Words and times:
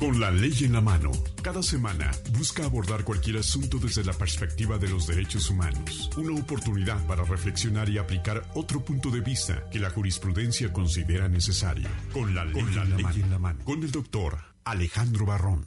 Con 0.00 0.18
la 0.18 0.30
ley 0.30 0.54
en 0.62 0.72
la 0.72 0.80
mano, 0.80 1.10
cada 1.42 1.62
semana 1.62 2.10
busca 2.32 2.64
abordar 2.64 3.04
cualquier 3.04 3.36
asunto 3.36 3.76
desde 3.76 4.02
la 4.02 4.14
perspectiva 4.14 4.78
de 4.78 4.88
los 4.88 5.06
derechos 5.06 5.50
humanos. 5.50 6.08
Una 6.16 6.40
oportunidad 6.40 7.06
para 7.06 7.22
reflexionar 7.22 7.86
y 7.90 7.98
aplicar 7.98 8.42
otro 8.54 8.82
punto 8.82 9.10
de 9.10 9.20
vista 9.20 9.68
que 9.70 9.78
la 9.78 9.90
jurisprudencia 9.90 10.72
considera 10.72 11.28
necesario. 11.28 11.86
Con 12.14 12.34
la 12.34 12.46
ley, 12.46 12.60
en, 12.60 13.30
la 13.30 13.38
mano. 13.38 13.62
Con 13.62 13.82
el 13.82 13.90
doctor 13.90 14.38
Alejandro 14.64 15.26
Barrón. 15.26 15.66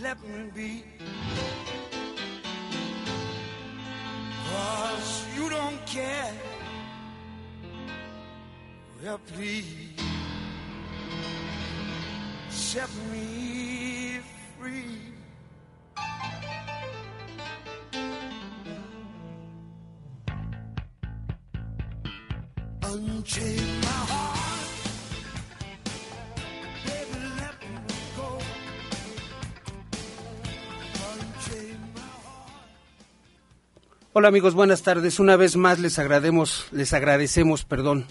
let 0.00 0.18
me 0.22 0.50
be. 0.54 1.55
Cause 4.52 5.24
you 5.36 5.50
don't 5.50 5.86
care. 5.86 6.32
Well, 9.02 9.20
please 9.34 9.90
set 12.48 12.88
me 13.12 14.20
free. 14.58 14.98
Unchain 22.82 23.80
my 23.80 23.86
heart. 23.86 24.35
Hola 34.18 34.28
amigos, 34.28 34.54
buenas 34.54 34.80
tardes. 34.80 35.20
Una 35.20 35.36
vez 35.36 35.58
más 35.58 35.78
les 35.78 35.98
agradecemos, 35.98 36.68
les 36.72 36.94
agradecemos, 36.94 37.66
perdón, 37.66 38.06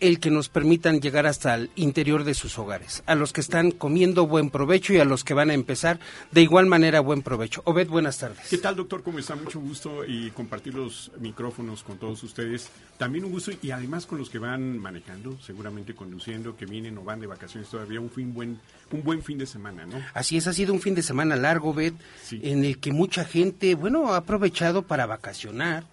el 0.00 0.20
que 0.20 0.30
nos 0.30 0.48
permitan 0.48 1.00
llegar 1.00 1.26
hasta 1.26 1.54
el 1.54 1.70
interior 1.76 2.24
de 2.24 2.34
sus 2.34 2.58
hogares. 2.58 3.02
A 3.06 3.14
los 3.14 3.32
que 3.32 3.40
están 3.40 3.70
comiendo 3.70 4.26
buen 4.26 4.50
provecho 4.50 4.92
y 4.92 4.98
a 4.98 5.04
los 5.04 5.24
que 5.24 5.34
van 5.34 5.50
a 5.50 5.54
empezar 5.54 6.00
de 6.30 6.42
igual 6.42 6.66
manera 6.66 7.00
buen 7.00 7.22
provecho. 7.22 7.62
Obed, 7.64 7.88
buenas 7.88 8.18
tardes. 8.18 8.48
¿Qué 8.48 8.58
tal, 8.58 8.76
doctor? 8.76 9.02
¿Cómo 9.02 9.18
está? 9.18 9.36
Mucho 9.36 9.60
gusto 9.60 10.04
y 10.04 10.30
compartir 10.30 10.74
los 10.74 11.10
micrófonos 11.18 11.82
con 11.82 11.98
todos 11.98 12.22
ustedes. 12.22 12.70
También 12.98 13.24
un 13.24 13.32
gusto 13.32 13.52
y 13.62 13.70
además 13.70 14.06
con 14.06 14.18
los 14.18 14.30
que 14.30 14.38
van 14.38 14.78
manejando, 14.78 15.38
seguramente 15.40 15.94
conduciendo, 15.94 16.56
que 16.56 16.66
vienen 16.66 16.98
o 16.98 17.04
van 17.04 17.20
de 17.20 17.26
vacaciones 17.26 17.68
todavía, 17.68 18.00
un 18.00 18.10
fin 18.10 18.34
buen 18.34 18.58
un 18.92 19.02
buen 19.02 19.22
fin 19.22 19.38
de 19.38 19.46
semana, 19.46 19.86
¿no? 19.86 20.02
Así 20.14 20.36
es, 20.36 20.46
ha 20.46 20.52
sido 20.52 20.72
un 20.72 20.80
fin 20.80 20.94
de 20.94 21.02
semana 21.02 21.36
largo, 21.36 21.72
Bet, 21.72 21.94
en 22.32 22.64
el 22.64 22.78
que 22.78 22.92
mucha 22.92 23.24
gente, 23.24 23.74
bueno, 23.74 24.12
ha 24.12 24.16
aprovechado 24.16 24.82
para 24.82 25.06
vacacionar, 25.06 25.84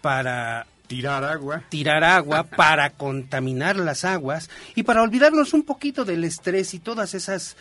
para 0.00 0.66
tirar 0.92 1.24
agua, 1.24 1.64
tirar 1.70 2.04
agua, 2.04 2.42
para 2.56 2.90
contaminar 2.90 3.76
las 3.76 4.04
aguas 4.04 4.50
y 4.74 4.82
para 4.82 5.00
olvidarnos 5.00 5.54
un 5.54 5.62
poquito 5.62 6.04
del 6.04 6.22
estrés 6.22 6.74
y 6.74 6.80
todas 6.80 7.14
esas 7.14 7.56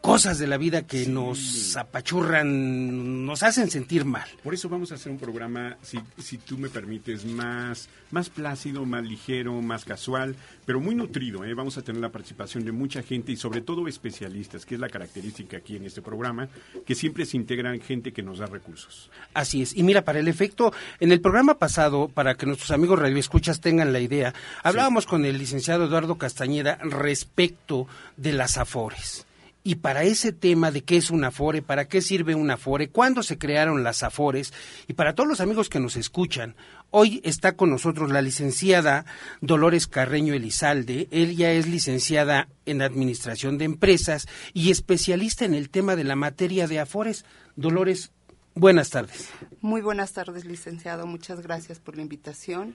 cosas 0.00 0.38
de 0.38 0.46
la 0.46 0.56
vida 0.56 0.82
que 0.82 1.06
nos 1.06 1.76
apachurran, 1.76 3.26
nos 3.26 3.42
hacen 3.42 3.70
sentir 3.70 4.04
mal. 4.04 4.28
Por 4.42 4.54
eso 4.54 4.68
vamos 4.68 4.92
a 4.92 4.94
hacer 4.94 5.12
un 5.12 5.18
programa, 5.18 5.76
si, 5.82 5.98
si 6.18 6.38
tú 6.38 6.56
me 6.56 6.68
permites, 6.68 7.24
más, 7.24 7.88
más 8.10 8.30
plácido, 8.30 8.84
más 8.84 9.04
ligero, 9.04 9.60
más 9.60 9.84
casual, 9.84 10.36
pero 10.64 10.80
muy 10.80 10.94
nutrido. 10.94 11.44
¿eh? 11.44 11.54
Vamos 11.54 11.78
a 11.78 11.82
tener 11.82 12.00
la 12.00 12.10
participación 12.10 12.64
de 12.64 12.72
mucha 12.72 13.02
gente 13.02 13.32
y 13.32 13.36
sobre 13.36 13.60
todo 13.60 13.88
especialistas, 13.88 14.64
que 14.64 14.74
es 14.74 14.80
la 14.80 14.88
característica 14.88 15.58
aquí 15.58 15.76
en 15.76 15.84
este 15.84 16.02
programa, 16.02 16.48
que 16.86 16.94
siempre 16.94 17.26
se 17.26 17.36
integran 17.36 17.80
gente 17.80 18.12
que 18.12 18.22
nos 18.22 18.38
da 18.38 18.46
recursos. 18.46 19.10
Así 19.34 19.62
es. 19.62 19.76
Y 19.76 19.82
mira, 19.82 20.02
para 20.02 20.20
el 20.20 20.28
efecto, 20.28 20.72
en 21.00 21.12
el 21.12 21.20
programa 21.20 21.58
pasado, 21.58 22.08
para 22.08 22.34
que 22.34 22.46
nuestros 22.46 22.70
amigos 22.70 22.98
radioescuchas 22.98 23.60
tengan 23.60 23.92
la 23.92 24.00
idea, 24.00 24.34
hablábamos 24.62 25.06
con 25.06 25.24
el 25.24 25.38
licenciado 25.38 25.84
Eduardo 25.84 26.16
Castañeda 26.16 26.78
respecto 26.82 27.86
de 28.16 28.32
las 28.32 28.58
afores. 28.58 29.27
Y 29.68 29.74
para 29.74 30.02
ese 30.02 30.32
tema 30.32 30.70
de 30.70 30.82
qué 30.82 30.96
es 30.96 31.10
una 31.10 31.26
Afore, 31.26 31.60
para 31.60 31.88
qué 31.88 32.00
sirve 32.00 32.34
una 32.34 32.54
Afore, 32.54 32.88
cuándo 32.88 33.22
se 33.22 33.36
crearon 33.36 33.84
las 33.84 34.02
Afores, 34.02 34.54
y 34.86 34.94
para 34.94 35.14
todos 35.14 35.28
los 35.28 35.42
amigos 35.42 35.68
que 35.68 35.78
nos 35.78 35.96
escuchan, 35.96 36.56
hoy 36.88 37.20
está 37.22 37.52
con 37.52 37.68
nosotros 37.68 38.10
la 38.10 38.22
licenciada 38.22 39.04
Dolores 39.42 39.86
Carreño 39.86 40.32
Elizalde. 40.32 41.06
Ella 41.10 41.52
es 41.52 41.68
licenciada 41.68 42.48
en 42.64 42.80
Administración 42.80 43.58
de 43.58 43.66
Empresas 43.66 44.26
y 44.54 44.70
especialista 44.70 45.44
en 45.44 45.52
el 45.52 45.68
tema 45.68 45.96
de 45.96 46.04
la 46.04 46.16
materia 46.16 46.66
de 46.66 46.80
Afores. 46.80 47.26
Dolores, 47.54 48.10
buenas 48.54 48.88
tardes. 48.88 49.28
Muy 49.60 49.82
buenas 49.82 50.14
tardes, 50.14 50.46
licenciado. 50.46 51.06
Muchas 51.06 51.42
gracias 51.42 51.78
por 51.78 51.94
la 51.94 52.00
invitación 52.00 52.74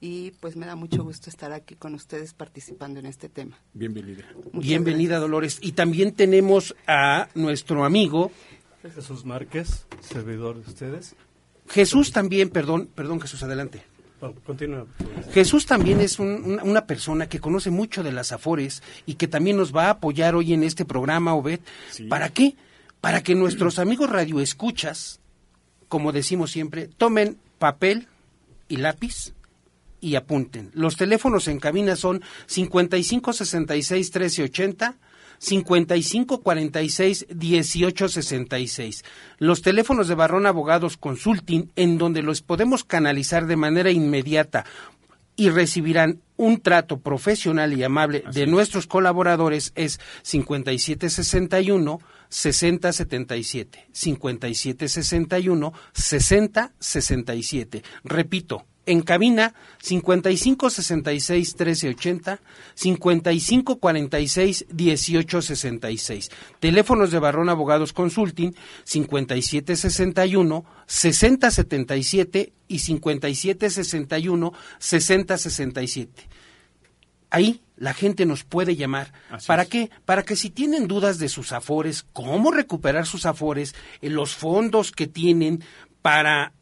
y 0.00 0.32
pues 0.32 0.56
me 0.56 0.66
da 0.66 0.76
mucho 0.76 1.02
gusto 1.02 1.30
estar 1.30 1.52
aquí 1.52 1.74
con 1.74 1.94
ustedes 1.94 2.34
participando 2.34 3.00
en 3.00 3.06
este 3.06 3.28
tema. 3.28 3.58
Bienvenida. 3.72 4.24
Bienvenida, 4.52 5.18
Dolores. 5.18 5.58
Y 5.60 5.72
también 5.72 6.12
tenemos 6.12 6.74
a 6.86 7.28
nuestro 7.34 7.84
amigo 7.84 8.30
Jesús 8.92 9.24
Márquez, 9.24 9.86
servidor 10.00 10.62
de 10.62 10.68
ustedes. 10.68 11.14
Jesús 11.68 12.12
también, 12.12 12.50
perdón, 12.50 12.88
perdón 12.94 13.20
Jesús, 13.20 13.42
adelante. 13.42 13.82
continúa. 14.44 14.86
Jesús 15.32 15.66
también 15.66 16.00
es 16.00 16.18
una 16.18 16.86
persona 16.86 17.28
que 17.28 17.40
conoce 17.40 17.70
mucho 17.70 18.02
de 18.02 18.12
las 18.12 18.32
afores 18.32 18.82
y 19.06 19.14
que 19.14 19.28
también 19.28 19.56
nos 19.56 19.74
va 19.74 19.86
a 19.86 19.90
apoyar 19.90 20.34
hoy 20.34 20.52
en 20.52 20.62
este 20.62 20.84
programa, 20.84 21.34
Obed. 21.34 21.60
¿Para 22.08 22.28
qué? 22.28 22.56
Para 23.00 23.22
que 23.22 23.34
nuestros 23.34 23.78
amigos 23.78 24.10
radioescuchas, 24.10 25.20
como 25.88 26.12
decimos 26.12 26.50
siempre, 26.50 26.88
tomen 26.88 27.38
papel 27.58 28.08
y 28.68 28.76
lápiz 28.76 29.32
y 30.04 30.16
apunten. 30.16 30.70
Los 30.74 30.96
teléfonos 30.96 31.48
en 31.48 31.58
cabina 31.58 31.96
son 31.96 32.22
5566 32.46 34.14
1380 34.14 34.96
5546 35.38 37.26
1866. 37.34 39.04
Los 39.38 39.62
teléfonos 39.62 40.06
de 40.08 40.14
Barrón 40.14 40.46
Abogados 40.46 40.98
Consulting 40.98 41.70
en 41.74 41.96
donde 41.96 42.22
los 42.22 42.42
podemos 42.42 42.84
canalizar 42.84 43.46
de 43.46 43.56
manera 43.56 43.90
inmediata 43.90 44.66
y 45.36 45.48
recibirán 45.48 46.20
un 46.36 46.60
trato 46.60 47.00
profesional 47.00 47.72
y 47.72 47.82
amable 47.82 48.24
de 48.32 48.46
nuestros 48.46 48.86
colaboradores 48.86 49.72
es 49.74 49.98
5761 50.22 51.98
6077 52.28 53.88
5761 53.92 55.72
6067. 55.92 57.82
Repito, 58.04 58.66
en 58.86 59.02
cabina 59.02 59.54
55 59.82 60.70
66 60.70 61.56
13 61.56 61.88
80, 61.90 62.40
55 62.74 63.78
46 63.78 64.66
18 64.70 65.42
66. 65.42 66.30
Teléfonos 66.60 67.10
de 67.10 67.18
Barrón 67.18 67.48
Abogados 67.48 67.92
Consulting 67.92 68.54
57 68.84 69.76
61 69.76 70.64
60 70.86 71.50
77 71.50 72.52
y 72.68 72.78
57 72.78 73.70
61 73.70 74.52
60 74.78 75.38
67. 75.38 76.28
Ahí 77.30 77.62
la 77.76 77.94
gente 77.94 78.26
nos 78.26 78.44
puede 78.44 78.76
llamar. 78.76 79.12
¿Para 79.46 79.64
qué? 79.64 79.90
Para 80.04 80.22
que 80.22 80.36
si 80.36 80.50
tienen 80.50 80.86
dudas 80.86 81.18
de 81.18 81.28
sus 81.28 81.52
afores, 81.52 82.06
cómo 82.12 82.52
recuperar 82.52 83.06
sus 83.06 83.26
afores, 83.26 83.74
en 84.00 84.14
los 84.14 84.36
fondos 84.36 84.92
que 84.92 85.08
tienen 85.08 85.64
para 86.00 86.52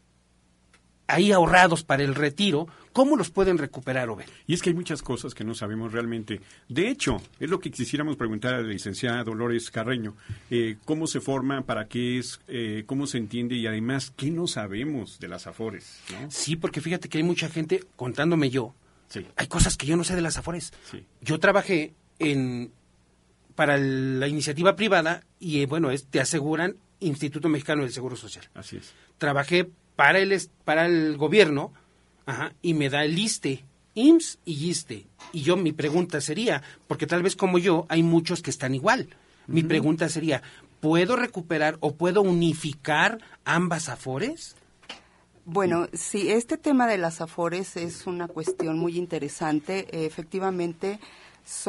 ahí 1.13 1.33
ahorrados 1.33 1.85
para 1.85 2.03
el 2.03 2.15
retiro, 2.15 2.67
¿cómo 2.93 3.17
los 3.17 3.31
pueden 3.31 3.59
recuperar, 3.59 4.09
Obed? 4.09 4.27
Y 4.47 4.55
es 4.55 4.63
que 4.63 4.71
hay 4.71 4.75
muchas 4.75 5.03
cosas 5.03 5.35
que 5.35 5.45
no 5.45 5.55
sabemos 5.55 5.93
realmente. 5.93 6.41
De 6.69 6.89
hecho, 6.89 7.21
es 7.39 7.51
lo 7.51 7.61
que 7.61 7.71
quisiéramos 7.71 8.17
preguntar 8.17 8.55
a 8.55 8.63
la 8.63 8.69
licenciada 8.69 9.23
Dolores 9.23 9.71
Carreño. 9.71 10.17
Eh, 10.51 10.77
¿Cómo 10.85 11.07
se 11.07 11.21
forma? 11.21 11.63
¿Para 11.63 11.87
qué 11.87 12.19
es? 12.19 12.41
Eh, 12.49 12.85
¿Cómo 12.87 13.07
se 13.07 13.19
entiende? 13.19 13.57
Y 13.57 13.67
además, 13.67 14.13
¿qué 14.17 14.31
no 14.31 14.47
sabemos 14.47 15.19
de 15.19 15.29
las 15.29 15.47
afores? 15.47 16.01
Sí, 16.29 16.57
porque 16.57 16.81
fíjate 16.81 17.09
que 17.09 17.19
hay 17.19 17.25
mucha 17.25 17.49
gente, 17.49 17.85
contándome 17.97 18.51
yo, 18.51 18.75
hay 19.37 19.47
cosas 19.47 19.77
que 19.77 19.87
yo 19.87 19.97
no 19.97 20.05
sé 20.05 20.15
de 20.15 20.23
las 20.23 20.39
afores. 20.39 20.73
Yo 21.21 21.39
trabajé 21.39 21.95
en 22.19 22.73
para 23.55 23.77
la 23.77 24.29
iniciativa 24.29 24.77
privada 24.77 25.25
y 25.39 25.61
eh, 25.61 25.67
bueno, 25.67 25.91
es, 25.91 26.07
te 26.07 26.21
aseguran 26.21 26.77
Instituto 27.01 27.49
Mexicano 27.49 27.83
del 27.83 27.93
Seguro 27.93 28.17
Social. 28.17 28.49
Así 28.55 28.77
es. 28.77 28.93
Trabajé 29.19 29.71
para 30.03 30.19
el, 30.19 30.37
para 30.65 30.87
el 30.87 31.17
gobierno 31.17 31.73
y 32.61 32.75
me 32.75 32.91
da 32.91 33.05
el 33.05 33.17
ISTE, 33.17 33.65
IMSS 33.95 34.41
y 34.45 34.69
ISTE. 34.69 35.07
Y 35.33 35.43
yo 35.43 35.57
mi 35.57 35.71
pregunta 35.71 36.21
sería, 36.21 36.61
porque 36.89 37.07
tal 37.07 37.23
vez 37.23 37.37
como 37.37 37.57
yo 37.59 37.87
hay 37.89 38.03
muchos 38.03 38.43
que 38.43 38.51
están 38.51 38.75
igual, 38.75 39.11
mi 39.47 39.63
pregunta 39.63 40.09
sería, 40.09 40.43
¿puedo 40.81 41.15
recuperar 41.15 41.77
o 41.79 41.95
puedo 41.95 42.21
unificar 42.21 43.21
ambas 43.45 43.89
afores? 43.89 44.57
Bueno, 45.45 45.87
sí, 45.93 46.33
este 46.33 46.59
tema 46.59 46.89
de 46.89 46.99
las 46.99 47.21
afores 47.21 47.77
es 47.77 48.09
una 48.09 48.27
cuestión 48.27 48.81
muy 48.81 48.99
interesante. 48.99 50.05
efectivamente, 50.05 50.99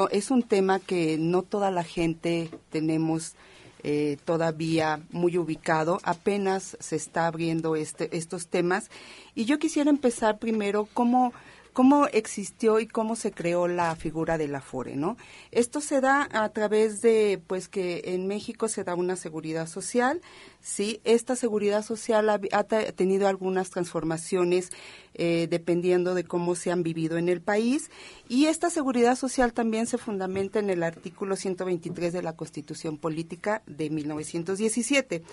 es 0.09 0.31
un 0.31 0.41
tema 0.41 0.80
que 0.80 1.19
no 1.19 1.44
toda 1.44 1.69
la 1.69 1.83
gente 1.83 2.50
tenemos 2.71 3.35
eh, 3.83 4.18
todavía 4.25 5.01
muy 5.12 5.38
ubicado. 5.38 6.00
Apenas 6.03 6.77
se 6.80 6.95
está 6.95 7.27
abriendo 7.27 7.75
este, 7.75 8.15
estos 8.15 8.47
temas. 8.47 8.89
Y 9.35 9.45
yo 9.45 9.59
quisiera 9.59 9.89
empezar 9.89 10.39
primero 10.39 10.88
cómo 10.94 11.33
cómo 11.73 12.07
existió 12.07 12.79
y 12.79 12.87
cómo 12.87 13.15
se 13.15 13.31
creó 13.31 13.67
la 13.67 13.95
figura 13.95 14.37
del 14.37 14.55
Afore, 14.55 14.95
¿no? 14.95 15.17
Esto 15.51 15.81
se 15.81 15.99
da 15.99 16.29
a 16.31 16.49
través 16.49 17.01
de, 17.01 17.41
pues, 17.45 17.67
que 17.67 18.01
en 18.05 18.27
México 18.27 18.67
se 18.67 18.83
da 18.83 18.95
una 18.95 19.15
seguridad 19.15 19.67
social, 19.67 20.21
¿sí? 20.61 21.01
Esta 21.03 21.35
seguridad 21.35 21.83
social 21.83 22.29
ha, 22.29 22.63
tenido 22.63 23.27
algunas 23.27 23.71
transformaciones 23.71 24.69
eh, 25.15 25.47
dependiendo 25.49 26.13
de 26.13 26.23
cómo 26.23 26.55
se 26.55 26.71
han 26.71 26.83
vivido 26.83 27.17
en 27.17 27.29
el 27.29 27.41
país 27.41 27.91
y 28.29 28.45
esta 28.45 28.69
seguridad 28.69 29.15
social 29.15 29.53
también 29.53 29.85
se 29.85 29.97
fundamenta 29.97 30.59
en 30.59 30.69
el 30.69 30.81
artículo 30.81 31.35
123 31.35 32.13
de 32.13 32.23
la 32.23 32.35
Constitución 32.35 32.97
Política 32.97 33.61
de 33.67 33.89
1917. 33.89 35.23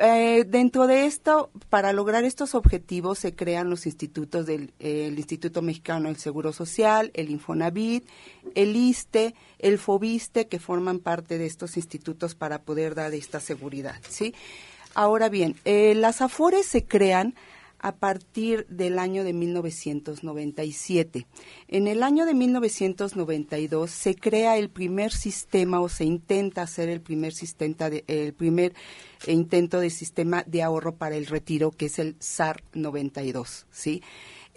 Eh, 0.00 0.44
dentro 0.46 0.86
de 0.86 1.06
esto, 1.06 1.50
para 1.70 1.92
lograr 1.92 2.22
estos 2.22 2.54
objetivos, 2.54 3.18
se 3.18 3.34
crean 3.34 3.68
los 3.68 3.84
institutos 3.84 4.46
del 4.46 4.72
Instituto 4.80 5.60
Mexicano 5.60 6.08
del 6.08 6.16
Seguro 6.18 6.52
Social, 6.52 7.10
el 7.14 7.30
Infonavit, 7.30 8.06
el 8.54 8.76
ISTE, 8.76 9.34
el 9.58 9.78
FOBISTE, 9.78 10.46
que 10.46 10.60
forman 10.60 11.00
parte 11.00 11.36
de 11.36 11.46
estos 11.46 11.76
institutos 11.76 12.36
para 12.36 12.62
poder 12.62 12.94
dar 12.94 13.12
esta 13.12 13.40
seguridad. 13.40 13.96
¿sí? 14.08 14.34
Ahora 14.94 15.28
bien, 15.28 15.56
eh, 15.64 15.94
las 15.96 16.22
AFORES 16.22 16.66
se 16.66 16.84
crean 16.84 17.34
a 17.78 17.96
partir 17.96 18.66
del 18.68 18.98
año 18.98 19.24
de 19.24 19.32
1997. 19.32 21.26
En 21.68 21.86
el 21.86 22.02
año 22.02 22.26
de 22.26 22.34
1992 22.34 23.90
se 23.90 24.14
crea 24.14 24.56
el 24.56 24.68
primer 24.68 25.12
sistema 25.12 25.80
o 25.80 25.88
se 25.88 26.04
intenta 26.04 26.62
hacer 26.62 26.88
el 26.88 27.00
primer 27.00 27.32
sistema 27.32 27.90
de, 27.90 28.04
el 28.06 28.32
primer 28.32 28.74
intento 29.26 29.80
de 29.80 29.90
sistema 29.90 30.44
de 30.46 30.62
ahorro 30.62 30.94
para 30.96 31.16
el 31.16 31.26
retiro 31.26 31.70
que 31.70 31.86
es 31.86 31.98
el 31.98 32.16
SAR 32.18 32.62
92, 32.74 33.66
¿sí? 33.70 34.02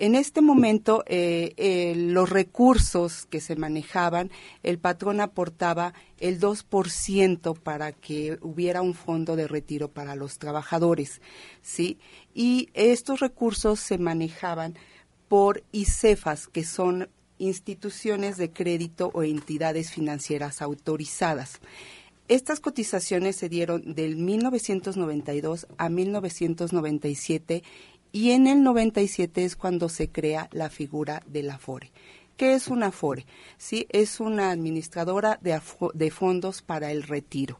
En 0.01 0.15
este 0.15 0.41
momento, 0.41 1.03
eh, 1.05 1.53
eh, 1.57 1.93
los 1.95 2.27
recursos 2.27 3.27
que 3.27 3.39
se 3.39 3.55
manejaban, 3.55 4.31
el 4.63 4.79
patrón 4.79 5.21
aportaba 5.21 5.93
el 6.17 6.39
2% 6.39 7.53
para 7.53 7.91
que 7.91 8.39
hubiera 8.41 8.81
un 8.81 8.95
fondo 8.95 9.35
de 9.35 9.47
retiro 9.47 9.89
para 9.89 10.15
los 10.15 10.39
trabajadores, 10.39 11.21
¿sí? 11.61 11.99
Y 12.33 12.69
estos 12.73 13.19
recursos 13.19 13.79
se 13.79 13.99
manejaban 13.99 14.73
por 15.27 15.61
ICEFAS, 15.71 16.47
que 16.47 16.63
son 16.63 17.07
instituciones 17.37 18.37
de 18.37 18.51
crédito 18.51 19.11
o 19.13 19.21
entidades 19.21 19.91
financieras 19.91 20.63
autorizadas. 20.63 21.59
Estas 22.31 22.61
cotizaciones 22.61 23.35
se 23.35 23.49
dieron 23.49 23.93
del 23.93 24.15
1992 24.15 25.67
a 25.77 25.89
1997 25.89 27.61
y 28.11 28.31
en 28.31 28.47
el 28.47 28.63
97 28.63 29.45
es 29.45 29.55
cuando 29.55 29.89
se 29.89 30.09
crea 30.09 30.49
la 30.51 30.69
figura 30.69 31.23
del 31.27 31.49
Afore. 31.49 31.91
¿Qué 32.37 32.53
es 32.53 32.67
una 32.67 32.87
Afore? 32.87 33.25
Sí, 33.57 33.87
es 33.89 34.19
una 34.19 34.51
administradora 34.51 35.39
de, 35.41 36.11
fondos 36.11 36.61
para 36.61 36.91
el 36.91 37.03
retiro. 37.03 37.59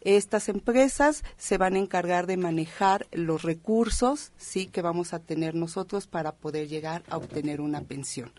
Estas 0.00 0.48
empresas 0.48 1.24
se 1.36 1.58
van 1.58 1.74
a 1.74 1.78
encargar 1.78 2.26
de 2.26 2.36
manejar 2.36 3.06
los 3.12 3.42
recursos 3.42 4.32
sí 4.36 4.66
que 4.66 4.82
vamos 4.82 5.14
a 5.14 5.18
tener 5.18 5.54
nosotros 5.54 6.06
para 6.06 6.32
poder 6.32 6.68
llegar 6.68 7.02
a 7.08 7.16
obtener 7.16 7.60
una 7.60 7.80
pensión. 7.82 8.32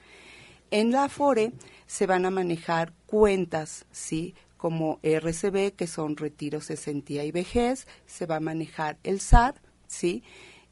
En 0.72 0.92
la 0.92 1.06
Afore 1.06 1.54
se 1.86 2.06
van 2.06 2.26
a 2.26 2.32
manejar 2.32 2.94
cuentas, 3.06 3.86
sí, 3.92 4.36
como 4.58 5.00
RCB, 5.04 5.74
que 5.74 5.88
son 5.88 6.18
retiros, 6.18 6.68
cesantía 6.68 7.24
y 7.24 7.32
vejez, 7.32 7.88
se 8.06 8.26
va 8.26 8.38
a 8.38 8.42
manejar 8.42 8.98
el 9.04 9.22
SAR, 9.22 9.56
sí, 9.88 10.24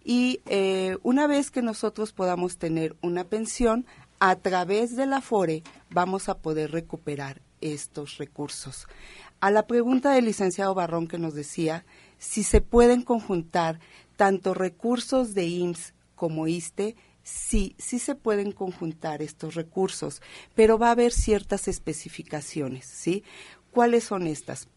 y 0.06 0.42
eh, 0.46 0.98
una 1.02 1.25
vez 1.25 1.50
que 1.50 1.63
nosotros 1.63 2.13
podamos 2.13 2.57
tener 2.57 2.96
una 3.02 3.24
pensión, 3.24 3.88
a 4.19 4.36
través 4.36 4.96
de 4.96 5.07
la 5.07 5.19
FORE 5.19 5.63
vamos 5.90 6.30
a 6.30 6.38
poder 6.38 6.72
recuperar 6.72 7.42
estos 7.60 8.18
recursos. 8.18 8.88
A 9.42 9.52
la 9.52 9.68
pregunta 9.68 10.13
del 10.13 10.25
licenciado 10.25 10.74
Barrón 10.75 11.07
que 11.07 11.18
nos 11.18 11.34
decía 11.34 11.86
si 12.19 12.44
se 12.44 12.62
pueden 12.62 13.02
conjuntar 13.02 13.80
tanto 14.16 14.54
recursos 14.54 15.34
de 15.34 15.46
IMSS 15.48 15.94
como 16.16 16.48
ISTE, 16.48 16.96
sí, 17.24 17.75
sí 17.78 18.00
se 18.00 18.16
pueden 18.16 18.51
conjuntar 18.51 19.22
estos 19.22 19.56
recursos, 19.56 20.22
pero 20.54 20.78
va 20.78 20.90
a 20.90 20.92
haber 20.92 21.12
ciertas 21.12 21.68
especificaciones, 21.68 22.86
¿sí? 22.86 23.24
¿Cuáles 23.72 24.06
son 24.06 24.28
estas? 24.28 24.69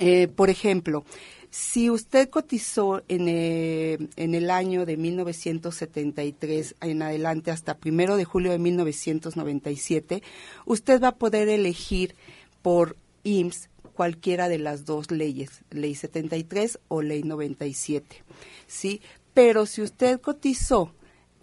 Eh, 0.00 0.28
por 0.28 0.48
ejemplo, 0.48 1.04
si 1.50 1.90
usted 1.90 2.30
cotizó 2.30 3.02
en, 3.08 3.28
eh, 3.28 3.98
en, 4.16 4.34
el 4.34 4.50
año 4.50 4.86
de 4.86 4.96
1973 4.96 6.76
en 6.80 7.02
adelante 7.02 7.50
hasta 7.50 7.76
primero 7.76 8.16
de 8.16 8.24
julio 8.24 8.50
de 8.50 8.58
1997, 8.58 10.22
usted 10.64 11.02
va 11.02 11.08
a 11.08 11.16
poder 11.16 11.50
elegir 11.50 12.14
por 12.62 12.96
IMSS 13.24 13.68
cualquiera 13.92 14.48
de 14.48 14.58
las 14.58 14.86
dos 14.86 15.10
leyes, 15.10 15.60
ley 15.70 15.94
73 15.94 16.78
o 16.88 17.02
ley 17.02 17.22
97, 17.22 18.24
¿sí? 18.66 19.02
Pero 19.34 19.66
si 19.66 19.82
usted 19.82 20.18
cotizó 20.18 20.94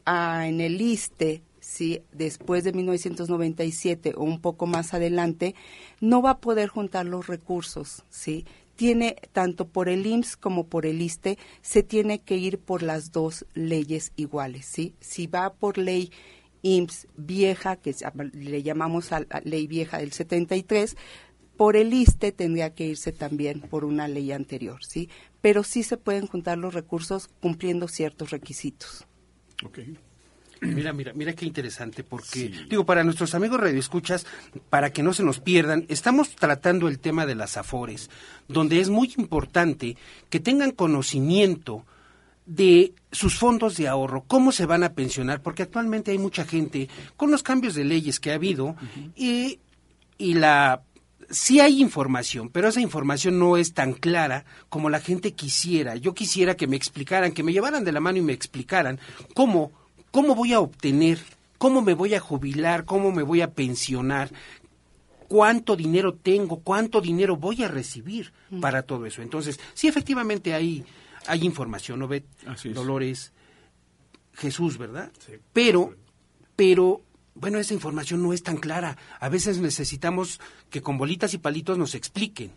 ah, 0.06 0.48
en 0.48 0.62
el 0.62 0.82
ISTE, 0.82 1.44
¿sí? 1.68 2.02
Después 2.14 2.64
de 2.64 2.72
1997 2.74 4.14
o 4.16 4.24
un 4.24 4.40
poco 4.40 4.68
más 4.68 4.94
adelante, 4.94 5.54
no 6.00 6.22
va 6.22 6.32
a 6.32 6.40
poder 6.40 6.70
juntar 6.70 7.06
los 7.06 7.28
recursos, 7.28 8.06
¿sí? 8.10 8.46
tiene 8.76 9.16
tanto 9.34 9.68
por 9.68 9.90
el 9.90 10.06
IMSS 10.06 10.38
como 10.38 10.68
por 10.68 10.86
el 10.86 11.02
ISTE, 11.02 11.38
se 11.62 11.82
tiene 11.82 12.20
que 12.20 12.38
ir 12.38 12.60
por 12.60 12.84
las 12.84 13.12
dos 13.12 13.46
leyes 13.56 14.14
iguales, 14.16 14.68
¿sí? 14.68 14.94
Si 15.00 15.26
va 15.26 15.52
por 15.52 15.80
ley 15.80 16.12
IMSS 16.62 17.08
vieja, 17.18 17.76
que 17.78 17.96
le 18.34 18.62
llamamos 18.62 19.12
a 19.12 19.26
ley 19.44 19.66
vieja 19.66 19.98
del 19.98 20.14
73, 20.14 20.96
por 21.58 21.76
el 21.76 21.92
ISTE 21.92 22.32
tendría 22.32 22.76
que 22.76 22.86
irse 22.86 23.12
también 23.12 23.62
por 23.62 23.84
una 23.84 24.08
ley 24.08 24.32
anterior, 24.32 24.86
¿sí? 24.86 25.10
Pero 25.42 25.64
sí 25.64 25.82
se 25.82 25.98
pueden 25.98 26.28
juntar 26.28 26.60
los 26.60 26.76
recursos 26.76 27.30
cumpliendo 27.42 27.88
ciertos 27.88 28.30
requisitos. 28.30 29.08
Okay. 29.66 29.98
Mira, 30.62 30.94
mira, 30.94 31.14
mira 31.14 31.34
qué 31.34 31.46
interesante, 31.46 32.04
porque 32.04 32.52
digo, 32.70 32.86
para 32.86 33.04
nuestros 33.04 33.36
amigos 33.36 33.60
radioescuchas, 33.60 34.26
para 34.70 34.92
que 34.92 35.04
no 35.04 35.14
se 35.14 35.24
nos 35.24 35.40
pierdan, 35.40 35.86
estamos 35.90 36.36
tratando 36.36 36.88
el 36.88 37.00
tema 37.00 37.26
de 37.26 37.36
las 37.36 37.58
afores, 37.58 38.10
donde 38.48 38.80
es 38.80 38.90
muy 38.90 39.14
importante 39.18 39.98
que 40.30 40.40
tengan 40.40 40.72
conocimiento 40.72 41.86
de 42.46 42.94
sus 43.12 43.38
fondos 43.38 43.76
de 43.78 43.88
ahorro, 43.88 44.24
cómo 44.26 44.52
se 44.52 44.66
van 44.66 44.84
a 44.84 44.94
pensionar, 44.94 45.42
porque 45.42 45.64
actualmente 45.64 46.12
hay 46.12 46.18
mucha 46.18 46.46
gente 46.46 46.90
con 47.18 47.30
los 47.30 47.44
cambios 47.44 47.76
de 47.76 47.84
leyes 47.84 48.20
que 48.20 48.32
ha 48.32 48.36
habido 48.36 48.76
y, 49.16 49.60
y 50.18 50.36
la 50.36 50.82
sí 51.30 51.60
hay 51.60 51.82
información, 51.82 52.50
pero 52.50 52.70
esa 52.70 52.82
información 52.82 53.40
no 53.40 53.58
es 53.58 53.74
tan 53.74 53.94
clara 53.94 54.46
como 54.70 54.90
la 54.90 55.00
gente 55.00 55.34
quisiera. 55.34 55.96
Yo 55.96 56.14
quisiera 56.14 56.56
que 56.56 56.68
me 56.68 56.76
explicaran, 56.76 57.32
que 57.32 57.44
me 57.44 57.54
llevaran 57.54 57.84
de 57.84 57.92
la 57.92 58.00
mano 58.00 58.18
y 58.18 58.22
me 58.22 58.34
explicaran 58.34 59.00
cómo 59.34 59.72
¿Cómo 60.12 60.36
voy 60.36 60.54
a 60.54 60.60
obtener? 60.60 61.20
¿Cómo 61.58 61.82
me 61.82 61.94
voy 61.94 62.14
a 62.14 62.20
jubilar? 62.20 62.86
¿Cómo 62.86 63.12
me 63.12 63.24
voy 63.24 63.42
a 63.42 63.52
pensionar? 63.52 64.32
¿Cuánto 65.28 65.76
dinero 65.76 66.14
tengo? 66.14 66.60
¿Cuánto 66.60 67.02
dinero 67.02 67.36
voy 67.36 67.64
a 67.64 67.68
recibir 67.68 68.32
para 68.62 68.84
todo 68.84 69.06
eso? 69.06 69.22
Entonces, 69.22 69.60
sí, 69.74 69.88
efectivamente 69.88 70.54
hay, 70.54 70.86
hay 71.26 71.44
información, 71.44 72.00
¿no, 72.00 72.08
ve? 72.08 72.24
Dolores, 72.74 73.34
Jesús, 74.34 74.78
¿verdad? 74.78 75.12
Sí. 75.26 75.34
Pero, 75.52 75.96
pero, 76.56 77.02
bueno, 77.36 77.60
esa 77.60 77.74
información 77.74 78.22
no 78.24 78.32
es 78.32 78.44
tan 78.44 78.58
clara. 78.58 78.98
A 79.20 79.30
veces 79.30 79.58
necesitamos 79.58 80.40
que 80.70 80.82
con 80.82 80.98
bolitas 80.98 81.34
y 81.34 81.40
palitos 81.40 81.78
nos 81.78 81.96
expliquen. 81.96 82.52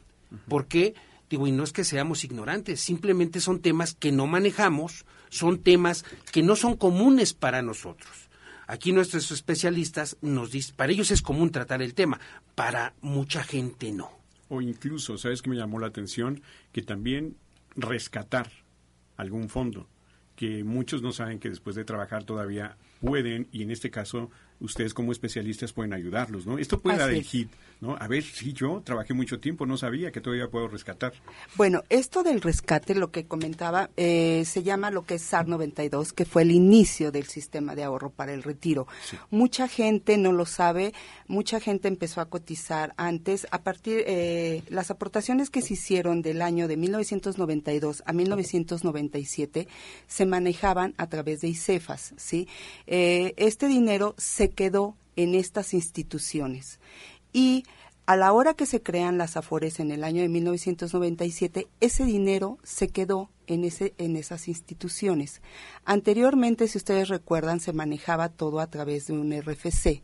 ¿Por 0.46 0.66
qué? 0.66 0.94
Y 1.30 1.52
no 1.52 1.62
es 1.62 1.72
que 1.72 1.84
seamos 1.84 2.24
ignorantes, 2.24 2.80
simplemente 2.80 3.40
son 3.40 3.60
temas 3.60 3.94
que 3.94 4.10
no 4.10 4.26
manejamos, 4.26 5.04
son 5.28 5.62
temas 5.62 6.04
que 6.32 6.42
no 6.42 6.56
son 6.56 6.76
comunes 6.76 7.34
para 7.34 7.62
nosotros. 7.62 8.28
Aquí 8.66 8.92
nuestros 8.92 9.30
especialistas 9.30 10.16
nos 10.22 10.50
dicen, 10.50 10.74
para 10.76 10.92
ellos 10.92 11.10
es 11.12 11.22
común 11.22 11.50
tratar 11.50 11.82
el 11.82 11.94
tema, 11.94 12.20
para 12.54 12.94
mucha 13.00 13.44
gente 13.44 13.92
no. 13.92 14.10
O 14.48 14.60
incluso, 14.60 15.18
¿sabes 15.18 15.40
qué 15.40 15.50
me 15.50 15.56
llamó 15.56 15.78
la 15.78 15.86
atención? 15.86 16.42
Que 16.72 16.82
también 16.82 17.36
rescatar 17.76 18.50
algún 19.16 19.48
fondo, 19.48 19.88
que 20.34 20.64
muchos 20.64 21.00
no 21.02 21.12
saben 21.12 21.38
que 21.38 21.48
después 21.48 21.76
de 21.76 21.84
trabajar 21.84 22.24
todavía 22.24 22.76
pueden, 23.00 23.46
y 23.52 23.62
en 23.62 23.70
este 23.70 23.90
caso 23.90 24.30
ustedes 24.60 24.94
como 24.94 25.12
especialistas 25.12 25.72
pueden 25.72 25.92
ayudarlos, 25.92 26.46
¿no? 26.46 26.58
Esto 26.58 26.80
puede 26.80 26.98
dar 26.98 27.08
Así 27.08 27.18
el 27.18 27.24
es. 27.24 27.30
hit, 27.30 27.50
¿no? 27.80 27.96
A 27.96 28.06
ver, 28.08 28.22
si 28.22 28.52
yo 28.52 28.82
trabajé 28.84 29.14
mucho 29.14 29.40
tiempo, 29.40 29.66
no 29.66 29.76
sabía 29.76 30.12
que 30.12 30.20
todavía 30.20 30.48
puedo 30.48 30.68
rescatar. 30.68 31.12
Bueno, 31.56 31.82
esto 31.88 32.22
del 32.22 32.40
rescate, 32.40 32.94
lo 32.94 33.10
que 33.10 33.24
comentaba, 33.26 33.90
eh, 33.96 34.44
se 34.46 34.62
llama 34.62 34.90
lo 34.90 35.04
que 35.04 35.14
es 35.14 35.22
SAR 35.22 35.48
92, 35.48 36.12
que 36.12 36.24
fue 36.24 36.42
el 36.42 36.50
inicio 36.52 37.10
del 37.10 37.24
sistema 37.24 37.74
de 37.74 37.84
ahorro 37.84 38.10
para 38.10 38.32
el 38.32 38.42
retiro. 38.42 38.86
Mucha 39.30 39.66
gente 39.68 40.18
no 40.18 40.32
lo 40.32 40.46
sabe, 40.46 40.92
mucha 41.26 41.60
gente 41.60 41.88
empezó 41.88 42.20
a 42.20 42.26
cotizar 42.28 42.92
antes, 42.96 43.46
a 43.50 43.62
partir, 43.62 44.04
eh, 44.06 44.62
las 44.68 44.90
aportaciones 44.90 45.50
que 45.50 45.62
se 45.62 45.74
hicieron 45.74 46.22
del 46.22 46.42
año 46.42 46.68
de 46.68 46.76
1992 46.76 48.02
a 48.04 48.12
1997 48.12 49.68
se 50.06 50.26
manejaban 50.26 50.94
a 50.98 51.08
través 51.08 51.40
de 51.40 51.48
ICEFAS, 51.48 52.14
¿sí? 52.16 52.48
Eh, 52.86 53.34
este 53.36 53.68
dinero 53.68 54.14
se 54.18 54.49
quedó 54.50 54.96
en 55.16 55.34
estas 55.34 55.74
instituciones. 55.74 56.80
Y 57.32 57.64
a 58.06 58.16
la 58.16 58.32
hora 58.32 58.54
que 58.54 58.66
se 58.66 58.82
crean 58.82 59.18
las 59.18 59.36
AFORES 59.36 59.80
en 59.80 59.92
el 59.92 60.02
año 60.02 60.22
de 60.22 60.28
1997, 60.28 61.68
ese 61.80 62.04
dinero 62.04 62.58
se 62.64 62.88
quedó 62.88 63.30
en, 63.50 63.64
ese, 63.64 63.94
en 63.98 64.14
esas 64.14 64.46
instituciones. 64.46 65.42
Anteriormente, 65.84 66.68
si 66.68 66.78
ustedes 66.78 67.08
recuerdan, 67.08 67.58
se 67.58 67.72
manejaba 67.72 68.28
todo 68.28 68.60
a 68.60 68.68
través 68.68 69.08
de 69.08 69.14
un 69.14 69.32
RFC 69.32 70.02